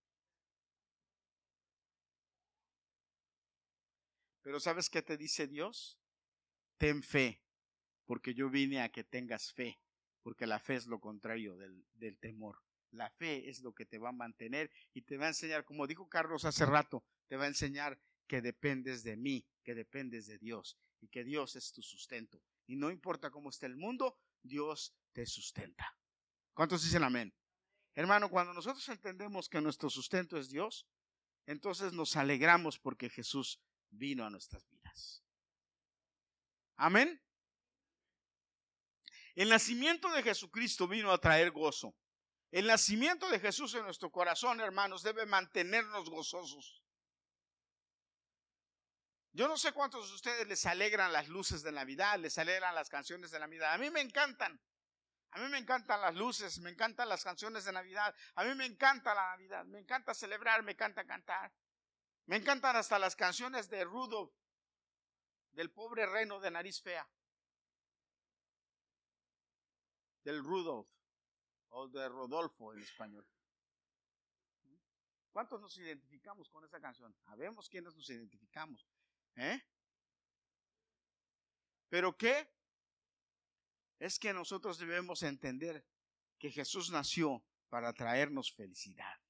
Pero 4.43 4.59
¿sabes 4.61 4.91
qué 4.91 5.03
te 5.03 5.17
dice 5.17 5.47
Dios? 5.47 5.99
ten 6.79 7.03
fe, 7.03 7.43
porque 8.07 8.35
yo 8.35 8.49
vine 8.49 8.81
a 8.81 8.89
que 8.89 9.05
tengas 9.05 9.53
fe, 9.53 9.81
porque 10.23 10.47
la 10.47 10.61
fe 10.61 10.77
es 10.77 10.87
lo 10.87 11.01
contrario 11.01 11.57
del, 11.57 11.85
del 11.95 12.17
temor. 12.19 12.63
La 12.91 13.11
fe 13.11 13.51
es 13.51 13.61
lo 13.61 13.75
que 13.75 13.85
te 13.85 13.99
va 13.99 14.09
a 14.09 14.13
mantener 14.13 14.71
y 14.95 15.03
te 15.03 15.19
va 15.19 15.27
a 15.27 15.29
enseñar, 15.29 15.65
como 15.65 15.87
dijo 15.87 16.09
Carlos 16.09 16.47
hace 16.47 16.65
rato, 16.65 17.05
te 17.27 17.37
va 17.37 17.45
a 17.45 17.49
enseñar 17.49 18.01
que 18.27 18.41
dependes 18.41 19.03
de 19.03 19.17
mí, 19.17 19.47
que 19.63 19.75
dependes 19.75 20.27
de 20.27 20.39
Dios 20.39 20.79
y 21.01 21.09
que 21.09 21.25
Dios 21.25 21.57
es 21.57 21.73
tu 21.73 21.83
sustento. 21.83 22.43
Y 22.67 22.77
no 22.77 22.91
importa 22.91 23.31
cómo 23.31 23.51
esté 23.51 23.67
el 23.67 23.77
mundo, 23.77 24.17
Dios 24.43 24.95
te 25.13 25.27
sustenta. 25.27 25.97
¿Cuántos 26.55 26.83
dicen 26.83 27.05
amén? 27.05 27.35
Hermano, 27.95 28.31
cuando 28.31 28.53
nosotros 28.53 28.89
entendemos 28.89 29.49
que 29.49 29.61
nuestro 29.61 29.91
sustento 29.91 30.39
es 30.39 30.51
Dios, 30.51 30.87
entonces 31.47 31.93
nos 31.93 32.17
alegramos 32.17 32.79
porque 32.79 33.11
Jesús 33.11 33.61
vino 33.91 34.25
a 34.25 34.31
nuestras 34.31 34.69
vidas. 34.69 35.25
Amén. 36.77 37.21
El 39.35 39.49
nacimiento 39.49 40.11
de 40.11 40.23
Jesucristo 40.23 40.87
vino 40.87 41.13
a 41.13 41.19
traer 41.19 41.51
gozo. 41.51 41.97
El 42.51 42.67
nacimiento 42.67 43.29
de 43.29 43.41
Jesús 43.41 43.75
en 43.75 43.85
nuestro 43.85 44.11
corazón, 44.11 44.61
hermanos, 44.61 45.03
debe 45.03 45.27
mantenernos 45.27 46.09
gozosos. 46.09 46.83
Yo 49.33 49.47
no 49.47 49.57
sé 49.57 49.73
cuántos 49.73 50.09
de 50.09 50.15
ustedes 50.15 50.49
les 50.49 50.67
alegran 50.67 51.13
las 51.13 51.29
luces 51.29 51.63
de 51.63 51.71
Navidad, 51.71 52.19
les 52.19 52.39
alegran 52.39 52.75
las 52.75 52.89
canciones 52.89 53.31
de 53.31 53.39
Navidad. 53.39 53.75
A 53.75 53.79
mí 53.79 53.91
me 53.91 54.01
encantan. 54.01 54.61
A 55.33 55.41
mí 55.41 55.49
me 55.49 55.59
encantan 55.59 56.01
las 56.01 56.15
luces, 56.15 56.59
me 56.61 56.71
encantan 56.71 57.09
las 57.09 57.23
canciones 57.23 57.65
de 57.65 57.73
Navidad. 57.73 58.15
A 58.35 58.45
mí 58.45 58.55
me 58.55 58.65
encanta 58.65 59.15
la 59.15 59.31
Navidad, 59.31 59.65
me 59.67 59.79
encanta 59.79 60.15
celebrar, 60.15 60.63
me 60.63 60.73
encanta 60.73 61.05
cantar. 61.05 61.53
Me 62.27 62.37
encantan 62.37 62.77
hasta 62.77 62.99
las 62.99 63.17
canciones 63.17 63.69
de 63.69 63.85
Rudolf 63.85 64.33
del 65.53 65.71
pobre 65.71 66.07
reno 66.07 66.39
de 66.41 66.51
nariz 66.51 66.81
fea, 66.81 67.09
del 70.23 70.43
Rudolf 70.43 70.89
o 71.71 71.89
de 71.89 72.09
Rodolfo 72.09 72.73
en 72.73 72.83
español. 72.83 73.27
¿Cuántos 75.33 75.61
nos 75.61 75.77
identificamos 75.79 76.49
con 76.51 76.65
esa 76.65 76.81
canción? 76.81 77.15
Sabemos 77.15 77.69
quiénes 77.69 77.95
nos 77.95 78.09
identificamos. 78.11 78.87
¿Eh? 79.37 79.61
¿Pero 81.89 82.17
qué? 82.17 82.58
Es 83.99 84.19
que 84.19 84.33
nosotros 84.33 84.79
debemos 84.79 85.23
entender 85.23 85.85
que 86.39 86.51
Jesús 86.51 86.91
nació 86.91 87.45
para 87.69 87.93
traernos 87.93 88.53
felicidad. 88.53 89.21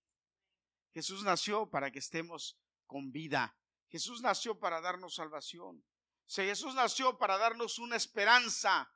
Jesús 0.92 1.22
nació 1.22 1.70
para 1.70 1.90
que 1.90 1.98
estemos 1.98 2.58
con 2.86 3.12
vida. 3.12 3.56
Jesús 3.88 4.20
nació 4.20 4.58
para 4.58 4.80
darnos 4.80 5.14
salvación. 5.14 5.84
Jesús 6.28 6.74
nació 6.74 7.16
para 7.16 7.38
darnos 7.38 7.78
una 7.78 7.96
esperanza, 7.96 8.92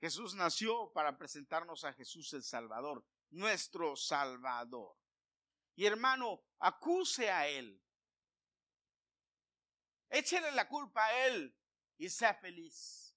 Jesús 0.00 0.34
nació 0.34 0.92
para 0.92 1.16
presentarnos 1.16 1.84
a 1.84 1.92
Jesús 1.92 2.32
el 2.32 2.42
Salvador, 2.42 3.06
nuestro 3.30 3.94
Salvador. 3.94 4.96
Y 5.76 5.86
hermano, 5.86 6.42
acuse 6.58 7.30
a 7.30 7.46
Él. 7.46 7.80
Échele 10.10 10.50
la 10.52 10.68
culpa 10.68 11.06
a 11.06 11.26
Él 11.28 11.56
y 11.96 12.08
sea 12.08 12.34
feliz. 12.34 13.11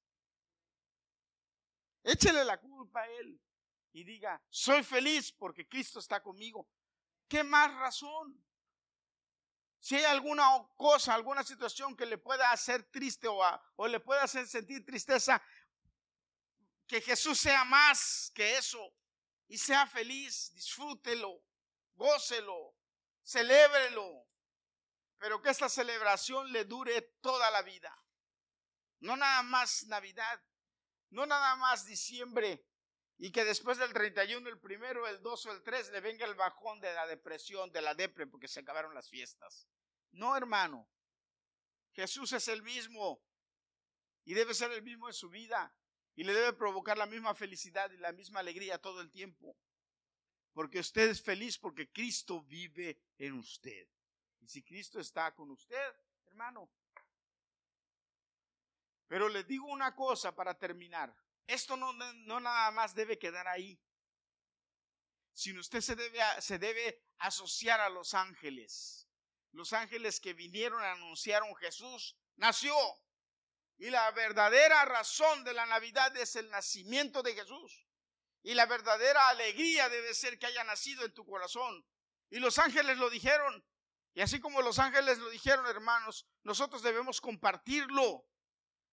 Échele 2.06 2.46
la 2.46 2.60
culpa 2.60 3.02
a 3.02 3.08
Él 3.08 3.42
y 3.92 4.04
diga, 4.04 4.40
soy 4.50 4.84
feliz 4.84 5.32
porque 5.32 5.68
Cristo 5.68 5.98
está 5.98 6.22
conmigo. 6.22 6.70
¿Qué 7.28 7.44
más 7.44 7.74
razón? 7.74 8.46
Si 9.80 9.96
hay 9.96 10.04
alguna 10.04 10.46
cosa, 10.76 11.16
alguna 11.16 11.44
situación 11.44 11.98
que 11.98 12.06
le 12.06 12.20
pueda 12.20 12.52
hacer 12.52 12.84
triste 12.92 13.28
o, 13.28 13.88
le 13.88 14.00
pueda 14.00 14.22
hacer 14.22 14.48
sentir 14.48 14.86
tristeza, 14.86 15.42
que 16.86 17.02
Jesús 17.02 17.40
sea 17.40 17.66
más 17.66 18.32
que 18.36 18.56
eso 18.56 18.94
y 19.48 19.58
sea 19.58 19.88
feliz, 19.88 20.52
disfrútelo, 20.54 21.42
gócelo, 21.96 22.76
celébrelo, 23.24 24.28
pero 25.18 25.42
que 25.42 25.50
esta 25.50 25.70
celebración 25.70 26.52
le 26.52 26.66
dure 26.66 27.02
toda 27.20 27.50
la 27.50 27.64
vida. 27.64 27.96
No 29.00 29.18
nada 29.18 29.42
más 29.42 29.86
Navidad, 29.88 30.40
no 31.16 31.26
nada 31.26 31.56
más 31.56 31.86
diciembre 31.86 32.62
y 33.18 33.32
que 33.32 33.46
después 33.46 33.78
del 33.78 33.94
31, 33.94 34.50
el 34.50 34.60
primero, 34.60 35.08
el 35.08 35.22
2 35.22 35.46
o 35.46 35.52
el 35.54 35.64
3 35.64 35.92
le 35.92 36.02
venga 36.02 36.26
el 36.26 36.36
bajón 36.36 36.82
de 36.82 36.94
la 36.94 37.08
depresión, 37.08 37.72
de 37.72 37.82
la 37.82 37.96
depre, 37.96 38.28
porque 38.28 38.50
se 38.50 38.60
acabaron 38.60 38.94
las 38.94 39.10
fiestas. 39.10 39.68
No, 40.12 40.36
hermano. 40.36 40.88
Jesús 41.94 42.34
es 42.34 42.50
el 42.50 42.62
mismo 42.62 43.24
y 44.26 44.34
debe 44.34 44.54
ser 44.54 44.72
el 44.72 44.84
mismo 44.84 45.08
en 45.08 45.14
su 45.14 45.30
vida 45.30 45.74
y 46.16 46.26
le 46.26 46.34
debe 46.34 46.52
provocar 46.52 46.98
la 46.98 47.06
misma 47.06 47.34
felicidad 47.34 47.90
y 47.92 47.98
la 47.98 48.12
misma 48.12 48.42
alegría 48.42 48.78
todo 48.78 49.00
el 49.00 49.10
tiempo. 49.10 49.58
Porque 50.52 50.80
usted 50.80 51.10
es 51.10 51.22
feliz 51.22 51.58
porque 51.58 51.90
Cristo 51.90 52.44
vive 52.44 53.00
en 53.18 53.34
usted. 53.36 53.88
Y 54.42 54.50
si 54.50 54.62
Cristo 54.62 55.00
está 55.00 55.34
con 55.34 55.52
usted, 55.52 55.96
hermano. 56.26 56.70
Pero 59.08 59.30
le 59.30 59.44
digo 59.44 59.68
una 59.68 59.96
cosa 59.96 60.36
para 60.36 60.58
terminar. 60.58 61.16
Esto 61.48 61.78
no, 61.78 61.94
nada 61.94 62.72
más 62.72 62.96
debe 62.96 63.20
quedar 63.20 63.48
ahí. 63.48 63.80
Sino 65.34 65.60
usted 65.60 65.82
se 65.82 65.96
debe, 66.58 67.04
asociar 67.18 67.80
a 67.82 67.90
los 67.90 68.14
ángeles 68.14 69.06
los 69.56 69.74
ángeles 69.74 70.20
que 70.20 70.34
vinieron 70.34 70.84
a 70.84 70.92
anunciar 70.92 71.42
un 71.44 71.56
Jesús 71.56 72.16
nació. 72.36 72.76
Y 73.78 73.90
la 73.90 74.12
verdadera 74.12 74.86
razón 74.86 75.44
de 75.44 75.54
la 75.54 75.66
Navidad 75.66 76.16
es 76.18 76.36
el 76.36 76.50
nacimiento 76.50 77.24
de 77.24 77.34
Jesús. 77.34 77.88
Y 78.44 78.54
la 78.54 78.66
verdadera 78.66 79.30
alegría 79.30 79.90
debe 79.90 80.14
ser 80.14 80.38
que 80.38 80.46
haya 80.46 80.64
nacido 80.64 81.04
en 81.04 81.14
tu 81.14 81.26
corazón. 81.26 81.86
Y 82.30 82.40
los 82.40 82.60
ángeles 82.60 82.98
lo 82.98 83.10
dijeron. 83.10 83.66
Y 84.14 84.22
así 84.22 84.40
como 84.40 84.62
los 84.62 84.80
ángeles 84.80 85.18
lo 85.18 85.30
dijeron, 85.30 85.66
hermanos, 85.68 86.28
nosotros 86.44 86.82
debemos 86.84 87.20
compartirlo. 87.20 88.26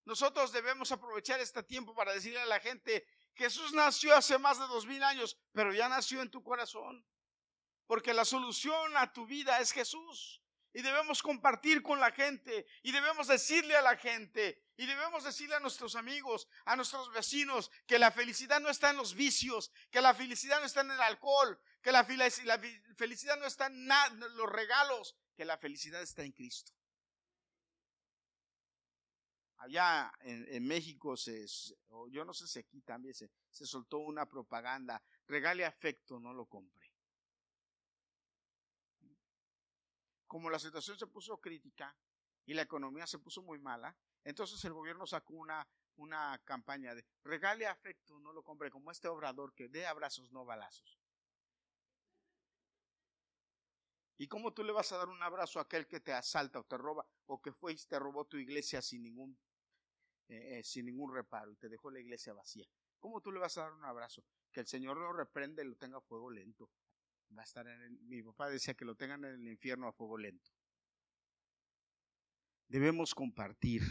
Nosotros 0.04 0.52
debemos 0.52 0.90
aprovechar 0.90 1.40
este 1.40 1.62
tiempo 1.62 1.94
para 1.94 2.12
decirle 2.12 2.40
a 2.40 2.46
la 2.46 2.60
gente, 2.60 3.06
Jesús 3.34 3.72
nació 3.72 4.14
hace 4.16 4.38
más 4.38 4.58
de 4.58 4.66
dos 4.66 4.86
mil 4.86 5.02
años, 5.02 5.38
pero 5.52 5.72
ya 5.72 5.88
nació 5.88 6.22
en 6.22 6.30
tu 6.30 6.42
corazón. 6.42 7.06
Porque 7.86 8.14
la 8.14 8.24
solución 8.24 8.96
a 8.96 9.12
tu 9.12 9.26
vida 9.26 9.60
es 9.60 9.72
Jesús. 9.72 10.42
Y 10.74 10.80
debemos 10.80 11.22
compartir 11.22 11.82
con 11.82 12.00
la 12.00 12.10
gente. 12.10 12.66
Y 12.82 12.92
debemos 12.92 13.28
decirle 13.28 13.76
a 13.76 13.82
la 13.82 13.96
gente. 13.96 14.64
Y 14.76 14.86
debemos 14.86 15.24
decirle 15.24 15.56
a 15.56 15.60
nuestros 15.60 15.94
amigos, 15.94 16.48
a 16.64 16.74
nuestros 16.74 17.12
vecinos, 17.12 17.70
que 17.86 17.98
la 17.98 18.10
felicidad 18.10 18.60
no 18.60 18.70
está 18.70 18.90
en 18.90 18.96
los 18.96 19.14
vicios, 19.14 19.70
que 19.90 20.00
la 20.00 20.14
felicidad 20.14 20.60
no 20.60 20.66
está 20.66 20.80
en 20.80 20.90
el 20.90 21.00
alcohol, 21.00 21.60
que 21.82 21.92
la 21.92 22.04
felicidad 22.04 23.38
no 23.38 23.46
está 23.46 23.66
en 23.66 23.86
los 24.36 24.50
regalos, 24.50 25.14
que 25.36 25.44
la 25.44 25.58
felicidad 25.58 26.00
está 26.00 26.22
en 26.22 26.32
Cristo. 26.32 26.72
Allá 29.64 30.12
en, 30.20 30.66
México, 30.66 31.16
se, 31.16 31.46
yo 32.10 32.24
no 32.24 32.34
sé 32.34 32.48
si 32.48 32.58
aquí 32.58 32.82
también 32.82 33.14
se, 33.14 33.30
se 33.50 33.64
soltó 33.64 33.98
una 33.98 34.26
propaganda, 34.26 35.02
regale 35.26 35.64
afecto, 35.64 36.18
no 36.18 36.32
lo 36.32 36.46
compre. 36.46 36.92
como 40.32 40.48
la 40.48 40.58
situación 40.58 40.98
se 40.98 41.06
puso 41.06 41.42
crítica 41.42 41.94
y 42.46 42.54
la 42.54 42.62
economía 42.62 43.06
se 43.06 43.18
puso 43.18 43.42
muy 43.42 43.58
mala, 43.58 43.94
entonces 44.24 44.64
el 44.64 44.72
gobierno 44.72 45.06
sacó 45.06 45.34
una, 45.34 45.68
una 45.96 46.40
campaña 46.46 46.94
de 46.94 47.04
regale 47.22 47.66
afecto, 47.66 48.18
no 48.18 48.32
lo 48.32 48.42
compre, 48.42 48.70
como 48.70 48.90
este 48.90 49.08
obrador 49.08 49.52
que 49.52 49.68
dé 49.68 49.86
abrazos, 49.86 50.32
no 50.32 50.46
balazos. 50.46 50.98
¿Y 54.16 54.26
cómo 54.26 54.54
tú 54.54 54.64
le 54.64 54.72
vas 54.72 54.90
a 54.92 54.96
dar 54.96 55.10
un 55.10 55.22
abrazo 55.22 55.58
a 55.58 55.64
aquel 55.64 55.86
que 55.86 56.00
te 56.00 56.14
asalta 56.14 56.60
o 56.60 56.64
te 56.64 56.78
roba 56.78 57.06
o 57.26 57.42
que 57.42 57.52
fue 57.52 57.74
y 57.74 57.76
te 57.76 57.98
robó 57.98 58.24
tu 58.24 58.38
iglesia 58.38 58.80
sin 58.80 59.02
ningún, 59.02 59.38
eh, 60.28 60.58
eh, 60.58 60.62
sin 60.64 60.86
ningún 60.86 61.14
reparo 61.14 61.52
y 61.52 61.56
te 61.56 61.68
dejó 61.68 61.90
la 61.90 62.00
iglesia 62.00 62.32
vacía? 62.32 62.66
¿Cómo 62.98 63.20
tú 63.20 63.32
le 63.32 63.40
vas 63.40 63.56
a 63.58 63.62
dar 63.62 63.72
un 63.72 63.84
abrazo? 63.84 64.24
Que 64.52 64.60
el 64.60 64.66
Señor 64.66 64.96
lo 64.96 65.12
reprende 65.12 65.62
y 65.62 65.68
lo 65.68 65.76
tenga 65.76 65.98
a 65.98 66.00
fuego 66.00 66.30
lento 66.30 66.70
va 67.36 67.42
a 67.42 67.44
estar 67.44 67.66
en 67.66 68.08
mi 68.08 68.22
papá 68.22 68.48
decía 68.48 68.74
que 68.74 68.84
lo 68.84 68.94
tengan 68.94 69.24
en 69.24 69.40
el 69.40 69.48
infierno 69.48 69.88
a 69.88 69.92
fuego 69.92 70.18
lento. 70.18 70.50
Debemos 72.68 73.14
compartir 73.14 73.82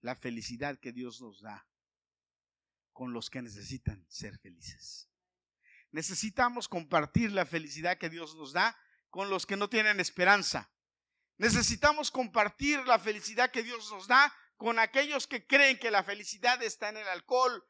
la 0.00 0.14
felicidad 0.14 0.78
que 0.78 0.92
Dios 0.92 1.20
nos 1.20 1.40
da 1.40 1.66
con 2.92 3.12
los 3.12 3.30
que 3.30 3.42
necesitan 3.42 4.04
ser 4.08 4.38
felices. 4.38 5.08
Necesitamos 5.90 6.68
compartir 6.68 7.32
la 7.32 7.46
felicidad 7.46 7.98
que 7.98 8.10
Dios 8.10 8.34
nos 8.36 8.52
da 8.52 8.76
con 9.10 9.28
los 9.28 9.46
que 9.46 9.56
no 9.56 9.68
tienen 9.68 10.00
esperanza. 10.00 10.70
Necesitamos 11.38 12.10
compartir 12.10 12.86
la 12.86 12.98
felicidad 12.98 13.50
que 13.50 13.62
Dios 13.62 13.90
nos 13.90 14.06
da 14.06 14.32
con 14.62 14.78
aquellos 14.78 15.26
que 15.26 15.44
creen 15.44 15.76
que 15.76 15.90
la 15.90 16.04
felicidad 16.04 16.62
está 16.62 16.88
en 16.88 16.98
el 16.98 17.08
alcohol, 17.08 17.66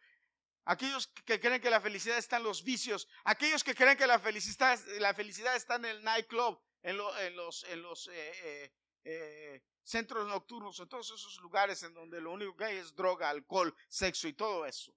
Aquellos 0.64 1.09
que 1.09 1.40
creen 1.40 1.61
que 1.61 1.70
la 1.70 1.80
felicidad 1.80 2.18
está 2.18 2.36
en 2.36 2.45
los 2.45 2.62
vicios, 2.62 3.09
aquellos 3.24 3.64
que 3.64 3.74
creen 3.74 3.99
que 3.99 4.07
la 4.07 4.20
felicidad, 4.20 4.78
la 5.01 5.12
felicidad 5.12 5.57
está 5.57 5.74
en 5.74 5.86
el 5.86 6.05
nightclub, 6.05 6.57
en, 6.84 6.97
los 6.97 7.64
eh, 7.64 8.12
eh, 8.12 8.72
eh, 9.03 9.64
centros 9.82 10.28
nocturnos, 10.28 10.78
en 10.78 10.88
todos 10.88 11.11
esos 11.11 11.36
lugares 11.43 11.82
en 11.82 11.93
donde 11.93 12.20
lo 12.20 12.32
único 12.32 12.57
que 12.57 12.66
hay 12.66 12.76
es 12.76 12.95
droga, 12.95 13.28
alcohol, 13.28 13.74
sexo 13.88 14.28
y 14.28 14.34
todo 14.34 14.64
eso. 14.64 14.95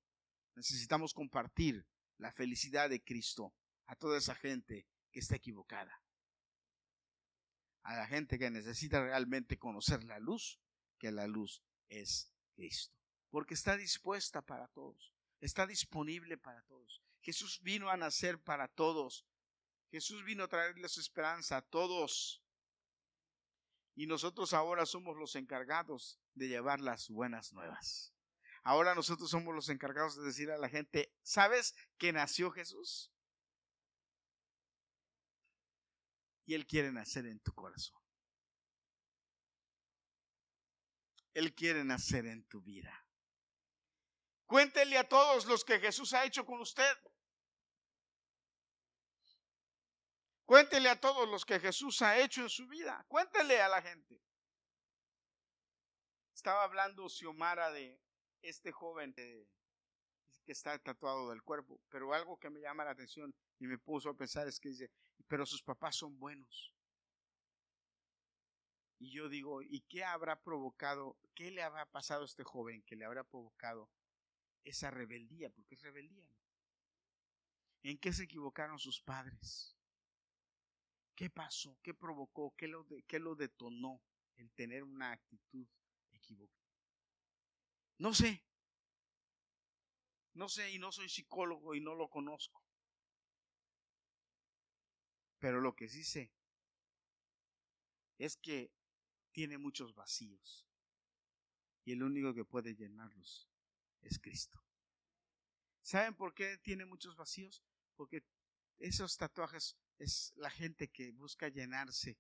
Necesitamos 0.54 1.16
compartir 1.16 1.84
la 2.20 2.32
felicidad 2.32 2.88
de 2.88 3.04
Cristo 3.04 3.52
a 3.88 3.96
toda 3.96 4.20
esa 4.20 4.36
gente 4.36 4.86
que 5.12 5.22
está 5.22 5.38
equivocada. 5.38 6.00
A 7.82 7.96
la 7.96 8.06
gente 8.06 8.38
que 8.38 8.52
necesita 8.52 9.02
realmente 9.02 9.58
conocer 9.58 10.04
la 10.04 10.20
luz, 10.20 10.60
que 11.00 11.12
la 11.12 11.26
luz 11.26 11.64
es 11.90 12.32
Cristo. 12.56 12.96
Porque 13.30 13.54
está 13.54 13.76
dispuesta 13.76 14.42
para 14.42 14.68
todos 14.70 15.16
está 15.46 15.68
disponible 15.68 16.38
para 16.38 16.62
todos. 16.64 17.02
Jesús 17.22 17.62
vino 17.62 17.90
a 17.90 17.98
nacer 17.98 18.42
para 18.42 18.68
todos. 18.68 19.26
Jesús 19.92 20.24
vino 20.24 20.44
a 20.44 20.48
traerles 20.48 20.98
esperanza 20.98 21.58
a 21.58 21.62
todos. 21.62 22.44
Y 23.96 24.08
nosotros 24.08 24.54
ahora 24.54 24.86
somos 24.86 25.16
los 25.16 25.36
encargados 25.36 26.20
de 26.34 26.48
llevar 26.48 26.82
las 26.82 27.10
buenas 27.10 27.54
nuevas. 27.54 28.14
Ahora 28.64 28.96
nosotros 28.96 29.30
somos 29.30 29.54
los 29.54 29.70
encargados 29.70 30.16
de 30.18 30.24
decir 30.24 30.50
a 30.52 30.58
la 30.58 30.70
gente, 30.70 31.14
¿sabes 31.22 31.76
que 31.98 32.12
nació 32.12 32.52
Jesús? 32.52 33.12
Y 36.48 36.56
Él 36.56 36.66
quiere 36.66 36.92
nacer 36.92 37.26
en 37.26 37.40
tu 37.40 37.54
corazón. 37.54 38.05
Él 41.36 41.54
quiere 41.54 41.84
nacer 41.84 42.26
en 42.26 42.48
tu 42.48 42.62
vida. 42.62 43.06
Cuéntele 44.46 44.98
a 44.98 45.08
todos 45.08 45.46
los 45.46 45.66
que 45.66 45.80
Jesús 45.80 46.14
ha 46.14 46.24
hecho 46.24 46.46
con 46.46 46.62
usted. 46.62 46.98
Cuéntele 50.46 50.88
a 50.88 51.00
todos 51.00 51.28
los 51.28 51.44
que 51.44 51.60
Jesús 51.60 52.02
ha 52.02 52.18
hecho 52.18 52.42
en 52.42 52.50
su 52.50 52.66
vida. 52.68 53.06
Cuéntele 53.10 53.62
a 53.62 53.68
la 53.68 53.82
gente. 53.82 54.22
Estaba 56.34 56.64
hablando 56.64 57.10
Xiomara 57.10 57.70
de 57.72 58.00
este 58.42 58.72
joven 58.72 59.14
que 59.14 59.46
está 60.46 60.80
tatuado 60.80 61.32
del 61.32 61.44
cuerpo, 61.44 61.82
pero 61.90 62.14
algo 62.14 62.40
que 62.40 62.50
me 62.50 62.62
llama 62.62 62.86
la 62.86 62.92
atención 62.92 63.36
y 63.60 63.68
me 63.68 63.78
puso 63.78 64.10
a 64.10 64.16
pensar 64.16 64.48
es 64.48 64.60
que 64.60 64.70
dice, 64.70 64.90
pero 65.28 65.46
sus 65.46 65.62
papás 65.62 65.98
son 65.98 66.18
buenos. 66.18 66.75
Y 69.06 69.12
yo 69.12 69.30
digo, 69.30 69.62
¿y 69.62 69.82
qué 69.82 70.04
habrá 70.04 70.42
provocado, 70.42 71.16
qué 71.36 71.52
le 71.52 71.62
habrá 71.62 71.86
pasado 71.86 72.24
a 72.24 72.26
este 72.26 72.44
joven 72.44 72.82
que 72.82 72.96
le 72.96 73.06
habrá 73.06 73.24
provocado 73.24 73.88
esa 74.64 74.90
rebeldía, 74.90 75.52
porque 75.52 75.76
es 75.76 75.82
rebeldía. 75.84 76.28
¿En 77.84 78.00
qué 78.00 78.12
se 78.12 78.24
equivocaron 78.24 78.80
sus 78.80 79.00
padres? 79.00 79.78
¿Qué 81.14 81.30
pasó? 81.30 81.78
¿Qué 81.84 81.94
provocó? 81.94 82.56
¿Qué 82.58 82.68
lo, 82.68 82.84
qué 83.08 83.20
lo 83.20 83.36
detonó 83.36 84.02
el 84.38 84.52
tener 84.54 84.82
una 84.82 85.12
actitud 85.12 85.68
equivocada? 86.12 86.76
No 88.00 88.12
sé. 88.12 88.44
No 90.34 90.50
sé 90.50 90.72
y 90.72 90.80
no 90.80 90.92
soy 90.92 91.10
psicólogo 91.10 91.76
y 91.76 91.80
no 91.80 91.94
lo 91.94 92.10
conozco. 92.10 92.66
Pero 95.38 95.62
lo 95.62 95.76
que 95.76 95.90
sí 95.90 96.04
sé 96.04 96.34
es 98.18 98.36
que 98.38 98.72
tiene 99.36 99.58
muchos 99.58 99.94
vacíos. 99.94 100.66
Y 101.84 101.92
el 101.92 102.04
único 102.04 102.34
que 102.34 102.46
puede 102.46 102.74
llenarlos 102.74 103.50
es 104.02 104.18
Cristo. 104.18 104.64
¿Saben 105.82 106.16
por 106.16 106.34
qué 106.34 106.58
tiene 106.60 106.86
muchos 106.86 107.18
vacíos? 107.18 107.62
Porque 107.98 108.24
esos 108.78 109.18
tatuajes 109.18 109.78
es 110.00 110.32
la 110.38 110.50
gente 110.50 110.90
que 110.90 111.12
busca 111.12 111.50
llenarse. 111.50 112.18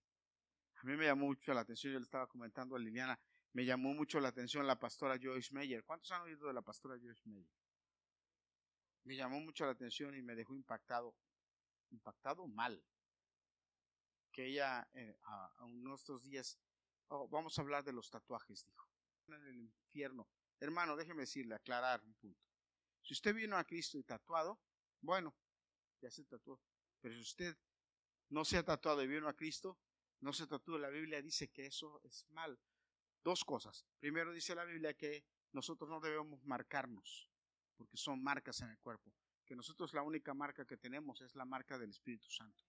A 0.76 0.84
mí 0.84 0.98
me 0.98 1.06
llamó 1.06 1.28
mucho 1.28 1.54
la 1.54 1.62
atención, 1.62 1.94
yo 1.94 2.00
le 2.00 2.04
estaba 2.04 2.28
comentando 2.28 2.76
a 2.76 2.80
Liliana, 2.80 3.18
me 3.54 3.64
llamó 3.64 3.94
mucho 3.94 4.20
la 4.20 4.28
atención 4.28 4.68
la 4.68 4.78
pastora 4.78 5.18
Joyce 5.18 5.54
Meyer. 5.54 5.86
¿Cuántos 5.86 6.12
han 6.12 6.24
oído 6.24 6.50
de 6.50 6.54
la 6.54 6.62
pastora 6.62 7.00
Joyce 7.02 7.30
Meyer? 7.30 7.50
Me 9.06 9.16
llamó 9.16 9.40
mucho 9.40 9.64
la 9.64 9.72
atención 9.72 10.14
y 10.16 10.22
me 10.22 10.36
dejó 10.36 10.54
impactado, 10.54 11.16
impactado 11.92 12.46
mal. 12.46 12.84
Que 14.34 14.48
ella 14.48 14.86
eh, 14.94 15.18
a, 15.24 15.66
nuestros 15.70 16.22
días, 16.24 16.60
oh, 17.10 17.28
vamos 17.30 17.58
a 17.58 17.62
hablar 17.62 17.84
de 17.84 17.94
los 17.94 18.10
tatuajes, 18.10 18.66
dijo. 18.66 18.90
En 19.28 19.44
el 19.48 19.58
infierno 19.58 20.28
Hermano, 20.60 20.96
déjeme 20.96 21.22
decirle, 21.22 21.56
aclarar 21.56 22.02
un 22.04 22.14
punto. 22.16 22.42
Si 23.02 23.14
usted 23.14 23.36
vino 23.36 23.58
a 23.58 23.64
Cristo 23.66 23.98
y 23.98 24.04
tatuado, 24.04 24.60
bueno, 25.02 25.36
ya 26.02 26.10
se 26.10 26.24
tatuó. 26.26 26.60
Pero 27.02 27.14
si 27.16 27.22
usted 27.22 27.58
no 28.30 28.46
se 28.46 28.58
ha 28.58 28.64
tatuado 28.64 29.04
y 29.04 29.08
vino 29.08 29.28
a 29.28 29.36
Cristo, 29.36 29.78
no 30.22 30.34
se 30.34 30.48
tatúa. 30.48 30.80
La 30.80 30.90
Biblia 30.90 31.22
dice 31.22 31.50
que 31.52 31.68
eso 31.68 32.02
es 32.04 32.26
mal. 32.30 32.60
Dos 33.24 33.44
cosas. 33.44 33.86
Primero 34.00 34.32
dice 34.32 34.56
la 34.56 34.66
Biblia 34.66 34.94
que 34.96 35.26
nosotros 35.52 35.90
no 35.90 36.00
debemos 36.00 36.44
marcarnos, 36.46 37.30
porque 37.76 37.98
son 37.98 38.24
marcas 38.24 38.62
en 38.62 38.70
el 38.70 38.80
cuerpo. 38.80 39.14
Que 39.46 39.56
nosotros 39.56 39.94
la 39.94 40.02
única 40.02 40.34
marca 40.34 40.66
que 40.66 40.78
tenemos 40.78 41.22
es 41.22 41.36
la 41.36 41.46
marca 41.46 41.78
del 41.78 41.92
Espíritu 41.92 42.30
Santo. 42.32 42.64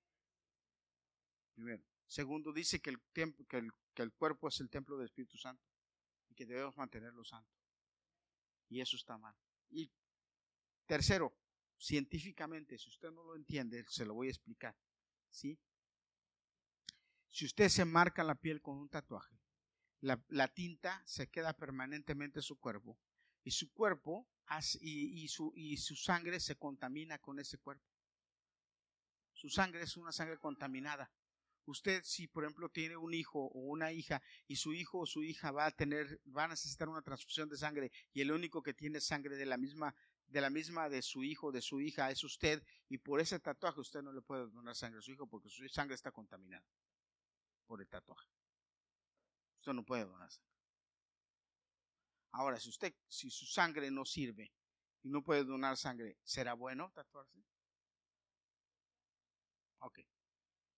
Primero. 1.55 1.83
Segundo, 2.07 2.53
dice 2.53 2.81
que 2.81 2.91
el, 2.91 4.13
cuerpo 4.13 4.49
es 4.49 4.61
el 4.61 4.71
templo 4.71 4.97
del 4.97 5.07
Espíritu 5.07 5.37
Santo 5.37 5.65
y 6.29 6.35
que 6.35 6.47
debemos 6.47 6.77
mantenerlo 6.77 7.25
santo. 7.25 7.51
Y 8.69 8.81
eso 8.81 8.97
está 8.97 9.19
mal. 9.19 9.37
Y 9.71 9.91
tercero, 10.87 11.37
científicamente, 11.79 12.79
si 12.79 12.89
usted 12.89 13.11
no 13.11 13.25
lo 13.25 13.37
entiende, 13.37 13.85
se 13.89 14.05
lo 14.05 14.15
voy 14.15 14.29
a 14.29 14.31
explicar. 14.31 14.77
¿Sí? 15.31 15.59
Si 17.29 17.45
usted 17.45 17.69
se 17.69 17.85
marca 17.85 18.25
la 18.25 18.37
piel 18.37 18.63
con 18.63 18.79
un 18.79 18.89
tatuaje, 18.89 19.39
la, 20.01 20.49
tinta 20.49 21.03
se 21.05 21.29
queda 21.29 21.53
permanentemente 21.55 22.39
en 22.39 22.45
su 22.45 22.59
cuerpo 22.59 22.99
y 23.43 23.51
su 23.51 23.73
cuerpo 23.73 24.29
y 24.81 25.29
su 25.29 25.97
sangre 25.97 26.39
se 26.39 26.57
contamina 26.57 27.19
con 27.19 27.41
ese 27.41 27.59
cuerpo. 27.59 27.85
Su 29.37 29.51
sangre 29.51 29.83
es 29.83 29.97
una 29.97 30.13
sangre 30.13 30.39
contaminada. 30.39 31.11
Usted, 31.67 32.03
si 32.05 32.29
por 32.29 32.45
ejemplo 32.45 32.69
tiene 32.69 32.97
un 32.97 33.13
hijo 33.13 33.47
o 33.47 33.59
una 33.59 33.93
hija 33.93 34.23
y 34.47 34.57
su 34.57 34.73
hijo 34.73 35.01
o 35.01 35.07
su 35.07 35.25
hija 35.25 35.51
va 35.51 35.67
a 35.67 35.71
tener, 35.73 36.21
va 36.25 36.45
a 36.45 36.49
necesitar 36.49 36.89
una 36.89 37.03
transfusión 37.03 37.49
de 37.49 37.57
sangre 37.57 37.91
y 38.13 38.21
el 38.21 38.31
único 38.31 38.63
que 38.63 38.73
tiene 38.73 39.01
sangre 39.01 39.37
de 39.37 39.47
la 39.47 39.57
misma, 39.57 39.95
de 40.27 40.41
la 40.41 40.49
misma 40.49 40.89
de 40.89 41.03
su 41.03 41.25
hijo 41.25 41.51
de 41.51 41.61
su 41.61 41.81
hija 41.81 42.11
es 42.11 42.23
usted 42.23 42.63
y 42.89 42.99
por 42.99 43.21
ese 43.21 43.41
tatuaje 43.41 43.81
usted 43.81 44.01
no 44.01 44.13
le 44.13 44.23
puede 44.23 44.49
donar 44.49 44.77
sangre 44.77 45.01
a 45.01 45.03
su 45.03 45.11
hijo 45.11 45.27
porque 45.27 45.49
su 45.49 45.69
sangre 45.69 45.97
está 45.97 46.13
contaminada 46.13 46.65
por 47.67 47.81
el 47.81 47.89
tatuaje. 47.89 48.29
Usted 49.59 49.73
no 49.73 49.85
puede 49.85 50.05
donar 50.05 50.31
sangre. 50.31 50.57
Ahora, 52.31 52.61
si 52.61 52.69
usted, 52.69 52.95
si 53.09 53.31
su 53.31 53.47
sangre 53.47 53.91
no 53.91 54.05
sirve 54.05 54.53
y 55.03 55.09
no 55.09 55.23
puede 55.23 55.43
donar 55.43 55.77
sangre, 55.77 56.19
¿será 56.23 56.55
bueno 56.55 56.93
tatuarse? 56.95 57.43
Ok. 59.81 60.01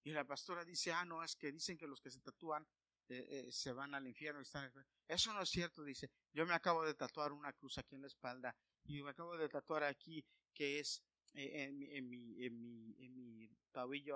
Y 0.05 0.13
la 0.13 0.25
pastora 0.25 0.65
dice, 0.65 0.93
ah, 0.93 1.05
no, 1.05 1.23
es 1.23 1.37
que 1.37 1.53
dicen 1.53 1.77
que 1.77 1.87
los 1.87 2.01
que 2.01 2.11
se 2.11 2.21
tatúan 2.21 2.67
eh, 3.09 3.27
eh, 3.31 3.53
se 3.53 3.73
van 3.73 3.95
al 3.95 4.07
infierno. 4.07 4.41
Y 4.41 4.43
están... 4.43 4.73
Eso 5.07 5.33
no 5.33 5.43
es 5.43 5.51
cierto, 5.51 5.83
dice. 5.85 6.11
Yo 6.33 6.47
me 6.47 6.55
acabo 6.55 6.85
de 6.85 6.95
tatuar 6.95 7.33
una 7.33 7.53
cruz 7.53 7.79
aquí 7.79 7.95
en 7.95 8.03
la 8.03 8.09
espalda 8.09 8.55
y 8.85 9.03
me 9.03 9.11
acabo 9.11 9.37
de 9.37 9.49
tatuar 9.49 9.85
aquí 9.85 10.25
que 10.55 10.81
es 10.81 11.03
eh, 11.35 11.65
en, 11.65 11.83
en, 11.83 12.09
mi, 12.09 12.45
en, 12.45 12.61
mi, 12.61 12.97
en 13.05 13.15
mi 13.15 13.51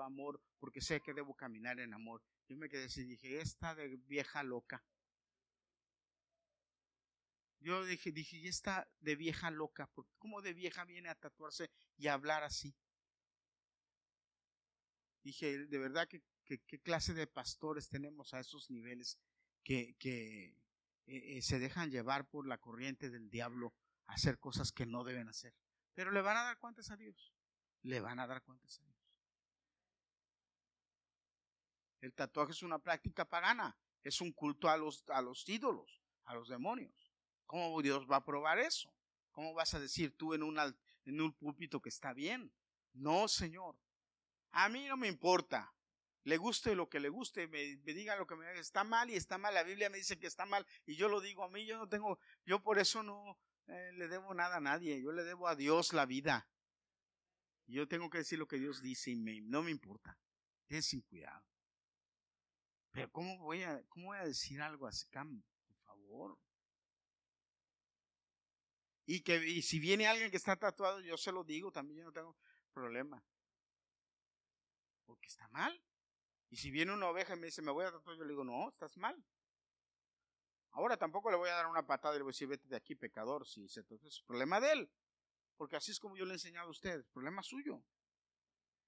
amor 0.05 0.41
porque 0.59 0.81
sé 0.81 1.01
que 1.01 1.15
debo 1.15 1.35
caminar 1.35 1.81
en 1.81 1.95
amor. 1.95 2.23
Yo 2.49 2.57
me 2.57 2.69
quedé 2.69 2.85
así, 2.85 3.05
dije, 3.05 3.41
esta 3.41 3.75
de 3.75 3.97
vieja 3.97 4.43
loca. 4.43 4.85
Yo 7.61 7.85
dije, 7.85 8.11
dije, 8.11 8.37
y 8.39 8.49
esta 8.49 8.89
de 9.01 9.15
vieja 9.15 9.51
loca, 9.51 9.89
¿cómo 10.19 10.43
de 10.43 10.53
vieja 10.53 10.85
viene 10.85 11.09
a 11.09 11.15
tatuarse 11.15 11.71
y 11.97 12.09
hablar 12.09 12.43
así? 12.43 12.75
Dije, 15.23 15.67
de 15.67 15.79
verdad 15.79 16.09
que, 16.09 16.23
qué 16.45 16.81
clase 16.81 17.15
de 17.15 17.27
pastores 17.27 17.89
tenemos 17.89 18.35
a 18.35 18.41
esos 18.41 18.71
niveles 18.71 19.19
que, 19.63 19.95
que 19.99 20.57
eh, 21.07 21.37
eh, 21.37 21.43
se 21.43 21.59
dejan 21.59 21.91
llevar 21.91 22.29
por 22.29 22.47
la 22.47 22.59
corriente 22.59 23.11
del 23.11 23.31
diablo 23.31 23.75
a 24.07 24.15
hacer 24.15 24.39
cosas 24.39 24.73
que 24.73 24.87
no 24.87 25.05
deben 25.05 25.29
hacer. 25.29 25.55
Pero 25.95 26.11
le 26.11 26.23
van 26.23 26.37
a 26.37 26.43
dar 26.43 26.59
cuentas 26.59 26.91
a 26.91 26.97
Dios. 26.97 27.35
Le 27.83 28.01
van 28.01 28.19
a 28.19 28.27
dar 28.27 28.43
cuentas 28.43 28.79
a 28.81 28.85
Dios. 28.85 28.93
El 32.01 32.15
tatuaje 32.15 32.53
es 32.53 32.63
una 32.63 32.79
práctica 32.81 33.29
pagana, 33.29 33.77
es 34.03 34.21
un 34.21 34.33
culto 34.33 34.69
a 34.69 34.77
los, 34.77 35.05
a 35.09 35.23
los 35.23 35.49
ídolos, 35.49 36.03
a 36.25 36.35
los 36.35 36.49
demonios. 36.49 37.13
¿Cómo 37.47 37.81
Dios 37.81 38.11
va 38.11 38.17
a 38.17 38.25
probar 38.25 38.59
eso? 38.59 38.93
¿Cómo 39.31 39.55
vas 39.55 39.75
a 39.75 39.81
decir 39.81 40.17
tú 40.17 40.35
en, 40.35 40.43
en 41.05 41.21
un 41.21 41.33
púlpito 41.33 41.81
que 41.81 41.89
está 41.89 42.13
bien? 42.13 42.53
No, 42.93 43.29
Señor. 43.29 43.77
A 44.53 44.69
mí 44.69 44.87
no 44.87 44.97
me 44.97 45.09
importa. 45.09 45.73
Le 46.25 46.37
guste 46.37 46.77
lo 46.77 46.89
que 46.89 47.01
le 47.01 47.09
guste, 47.09 47.49
me, 47.49 47.77
me 47.79 47.95
diga 47.95 48.15
lo 48.17 48.27
que 48.27 48.37
me. 48.37 48.59
Está 48.59 48.85
mal 48.85 49.11
y 49.11 49.17
está 49.17 49.39
mal. 49.39 49.55
La 49.55 49.65
Biblia 49.65 49.91
me 49.91 49.99
dice 49.99 50.19
que 50.19 50.27
está 50.27 50.47
mal 50.47 50.67
y 50.87 50.95
yo 50.95 51.09
lo 51.09 51.21
digo 51.21 51.43
a 51.43 51.49
mí. 51.49 51.67
Yo 51.67 51.77
no 51.79 51.89
tengo, 51.89 52.19
yo 52.45 52.63
por 52.63 52.79
eso 52.79 53.03
no 53.03 53.39
eh, 53.67 53.91
le 53.95 54.09
debo 54.09 54.33
nada 54.35 54.57
a 54.57 54.61
nadie. 54.61 55.03
Yo 55.03 55.11
le 55.11 55.25
debo 55.25 55.49
a 55.49 55.57
Dios 55.57 55.93
la 55.93 56.07
vida. 56.07 56.49
Yo 57.67 57.89
tengo 57.89 58.11
que 58.11 58.19
decir 58.19 58.39
lo 58.39 58.47
que 58.47 58.59
Dios 58.59 58.83
dice 58.83 59.11
y 59.11 59.17
me, 59.17 59.41
no 59.41 59.63
me 59.63 59.71
importa. 59.71 60.17
Ten 60.69 60.83
sin 60.83 61.01
cuidado. 61.01 61.45
Pero 62.93 63.11
¿cómo 63.11 63.39
voy 63.39 63.63
a, 63.63 63.83
cómo 63.89 64.09
voy 64.09 64.19
a 64.19 64.27
decir 64.27 64.61
algo 64.61 64.87
así, 64.87 65.07
Cam? 65.09 65.43
Por 65.67 65.79
favor. 65.79 66.39
Y 69.07 69.23
que 69.23 69.45
y 69.49 69.63
si 69.63 69.81
viene 69.81 70.07
alguien 70.07 70.31
que 70.31 70.37
está 70.37 70.57
tatuado, 70.57 71.01
yo 71.01 71.17
se 71.17 71.33
lo 71.33 71.43
digo, 71.43 71.73
también 71.73 72.01
yo 72.01 72.05
no 72.05 72.13
tengo 72.13 72.37
problema 72.73 73.25
porque 75.13 75.29
está 75.29 75.47
mal. 75.49 75.79
Y 76.49 76.57
si 76.57 76.71
viene 76.71 76.93
una 76.93 77.09
oveja 77.11 77.35
y 77.35 77.39
me 77.39 77.47
dice, 77.47 77.61
me 77.61 77.71
voy 77.71 77.85
a 77.85 77.93
tatuar, 77.93 78.17
yo 78.17 78.25
le 78.25 78.31
digo, 78.31 78.45
no, 78.45 78.71
estás 78.71 78.97
mal. 78.97 79.23
Ahora 80.71 80.97
tampoco 80.97 81.31
le 81.31 81.37
voy 81.37 81.51
a 81.51 81.55
dar 81.55 81.67
una 81.67 81.87
patada 81.87 82.15
y 82.15 82.19
le 82.19 82.23
voy 82.23 82.31
a 82.31 82.33
decir, 82.33 82.49
vete 82.49 82.67
de 82.67 82.77
aquí, 82.77 82.95
pecador, 82.95 83.47
si 83.47 83.69
se 83.69 83.81
es 83.81 84.23
problema 84.23 84.59
de 84.59 84.73
él. 84.73 84.93
Porque 85.59 85.77
así 85.77 85.91
es 85.91 86.01
como 86.01 86.17
yo 86.17 86.25
le 86.25 86.31
he 86.31 86.35
enseñado 86.37 86.69
a 86.69 86.71
usted, 86.71 87.05
problema 87.13 87.43
suyo. 87.43 87.85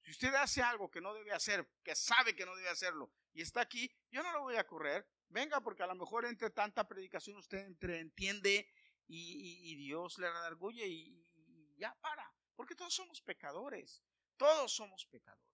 Si 0.01 0.13
usted 0.13 0.35
hace 0.35 0.63
algo 0.63 0.91
que 0.91 1.03
no 1.03 1.13
debe 1.13 1.33
hacer, 1.33 1.71
que 1.83 1.95
sabe 1.95 2.35
que 2.35 2.47
no 2.47 2.57
debe 2.57 2.71
hacerlo, 2.71 3.13
y 3.35 3.43
está 3.43 3.61
aquí, 3.61 3.95
yo 4.11 4.23
no 4.23 4.33
lo 4.33 4.41
voy 4.41 4.57
a 4.57 4.67
correr. 4.67 5.07
Venga, 5.29 5.61
porque 5.61 5.83
a 5.83 5.87
lo 5.87 5.95
mejor 5.95 6.25
entre 6.25 6.49
tanta 6.51 6.89
predicación 6.89 7.37
usted 7.37 7.67
entre, 7.67 8.01
entiende 8.01 8.71
y, 9.07 9.75
Dios 9.77 10.17
le 10.19 10.31
redarguye 10.31 10.87
y, 10.87 11.23
y 11.35 11.77
ya 11.77 11.95
para. 12.01 12.33
Porque 12.55 12.75
todos 12.75 12.95
somos 12.95 13.21
pecadores. 13.21 14.03
Todos 14.37 14.75
somos 14.75 15.07
pecadores. 15.07 15.54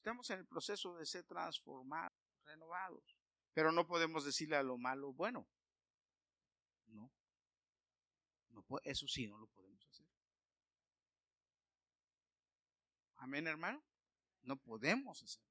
Estamos 0.00 0.30
en 0.30 0.38
el 0.38 0.46
proceso 0.46 0.96
de 0.96 1.04
ser 1.04 1.24
transformados, 1.24 2.16
renovados. 2.46 3.04
Pero 3.52 3.70
no 3.70 3.86
podemos 3.86 4.24
decirle 4.24 4.56
a 4.56 4.62
lo 4.62 4.78
malo 4.78 5.12
bueno. 5.12 5.46
No. 6.86 7.12
no 8.48 8.64
eso 8.82 9.06
sí, 9.06 9.26
no 9.26 9.36
lo 9.36 9.46
podemos 9.48 9.84
hacer. 9.86 10.06
Amén, 13.16 13.46
hermano. 13.46 13.84
No 14.40 14.56
podemos 14.56 15.22
hacer. 15.22 15.44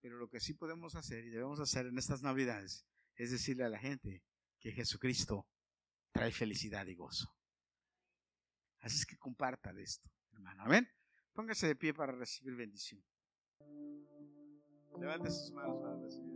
Pero 0.00 0.16
lo 0.16 0.28
que 0.28 0.40
sí 0.40 0.54
podemos 0.54 0.96
hacer 0.96 1.24
y 1.24 1.30
debemos 1.30 1.60
hacer 1.60 1.86
en 1.86 1.98
estas 1.98 2.20
Navidades 2.20 2.84
es 3.14 3.30
decirle 3.30 3.62
a 3.62 3.68
la 3.68 3.78
gente 3.78 4.24
que 4.58 4.72
Jesucristo 4.72 5.46
trae 6.10 6.32
felicidad 6.32 6.84
y 6.88 6.96
gozo. 6.96 7.32
Así 8.80 8.96
es 8.96 9.06
que 9.06 9.16
comparta 9.18 9.72
de 9.72 9.84
esto, 9.84 10.10
hermano. 10.32 10.64
Amén. 10.64 10.90
Póngase 11.34 11.66
de 11.66 11.76
pie 11.76 11.94
para 11.94 12.12
recibir 12.12 12.54
bendición. 12.54 13.02
Levante 14.98 15.30
sus 15.30 15.50
manos 15.52 15.80
para 15.80 15.96
recibir 15.96 16.29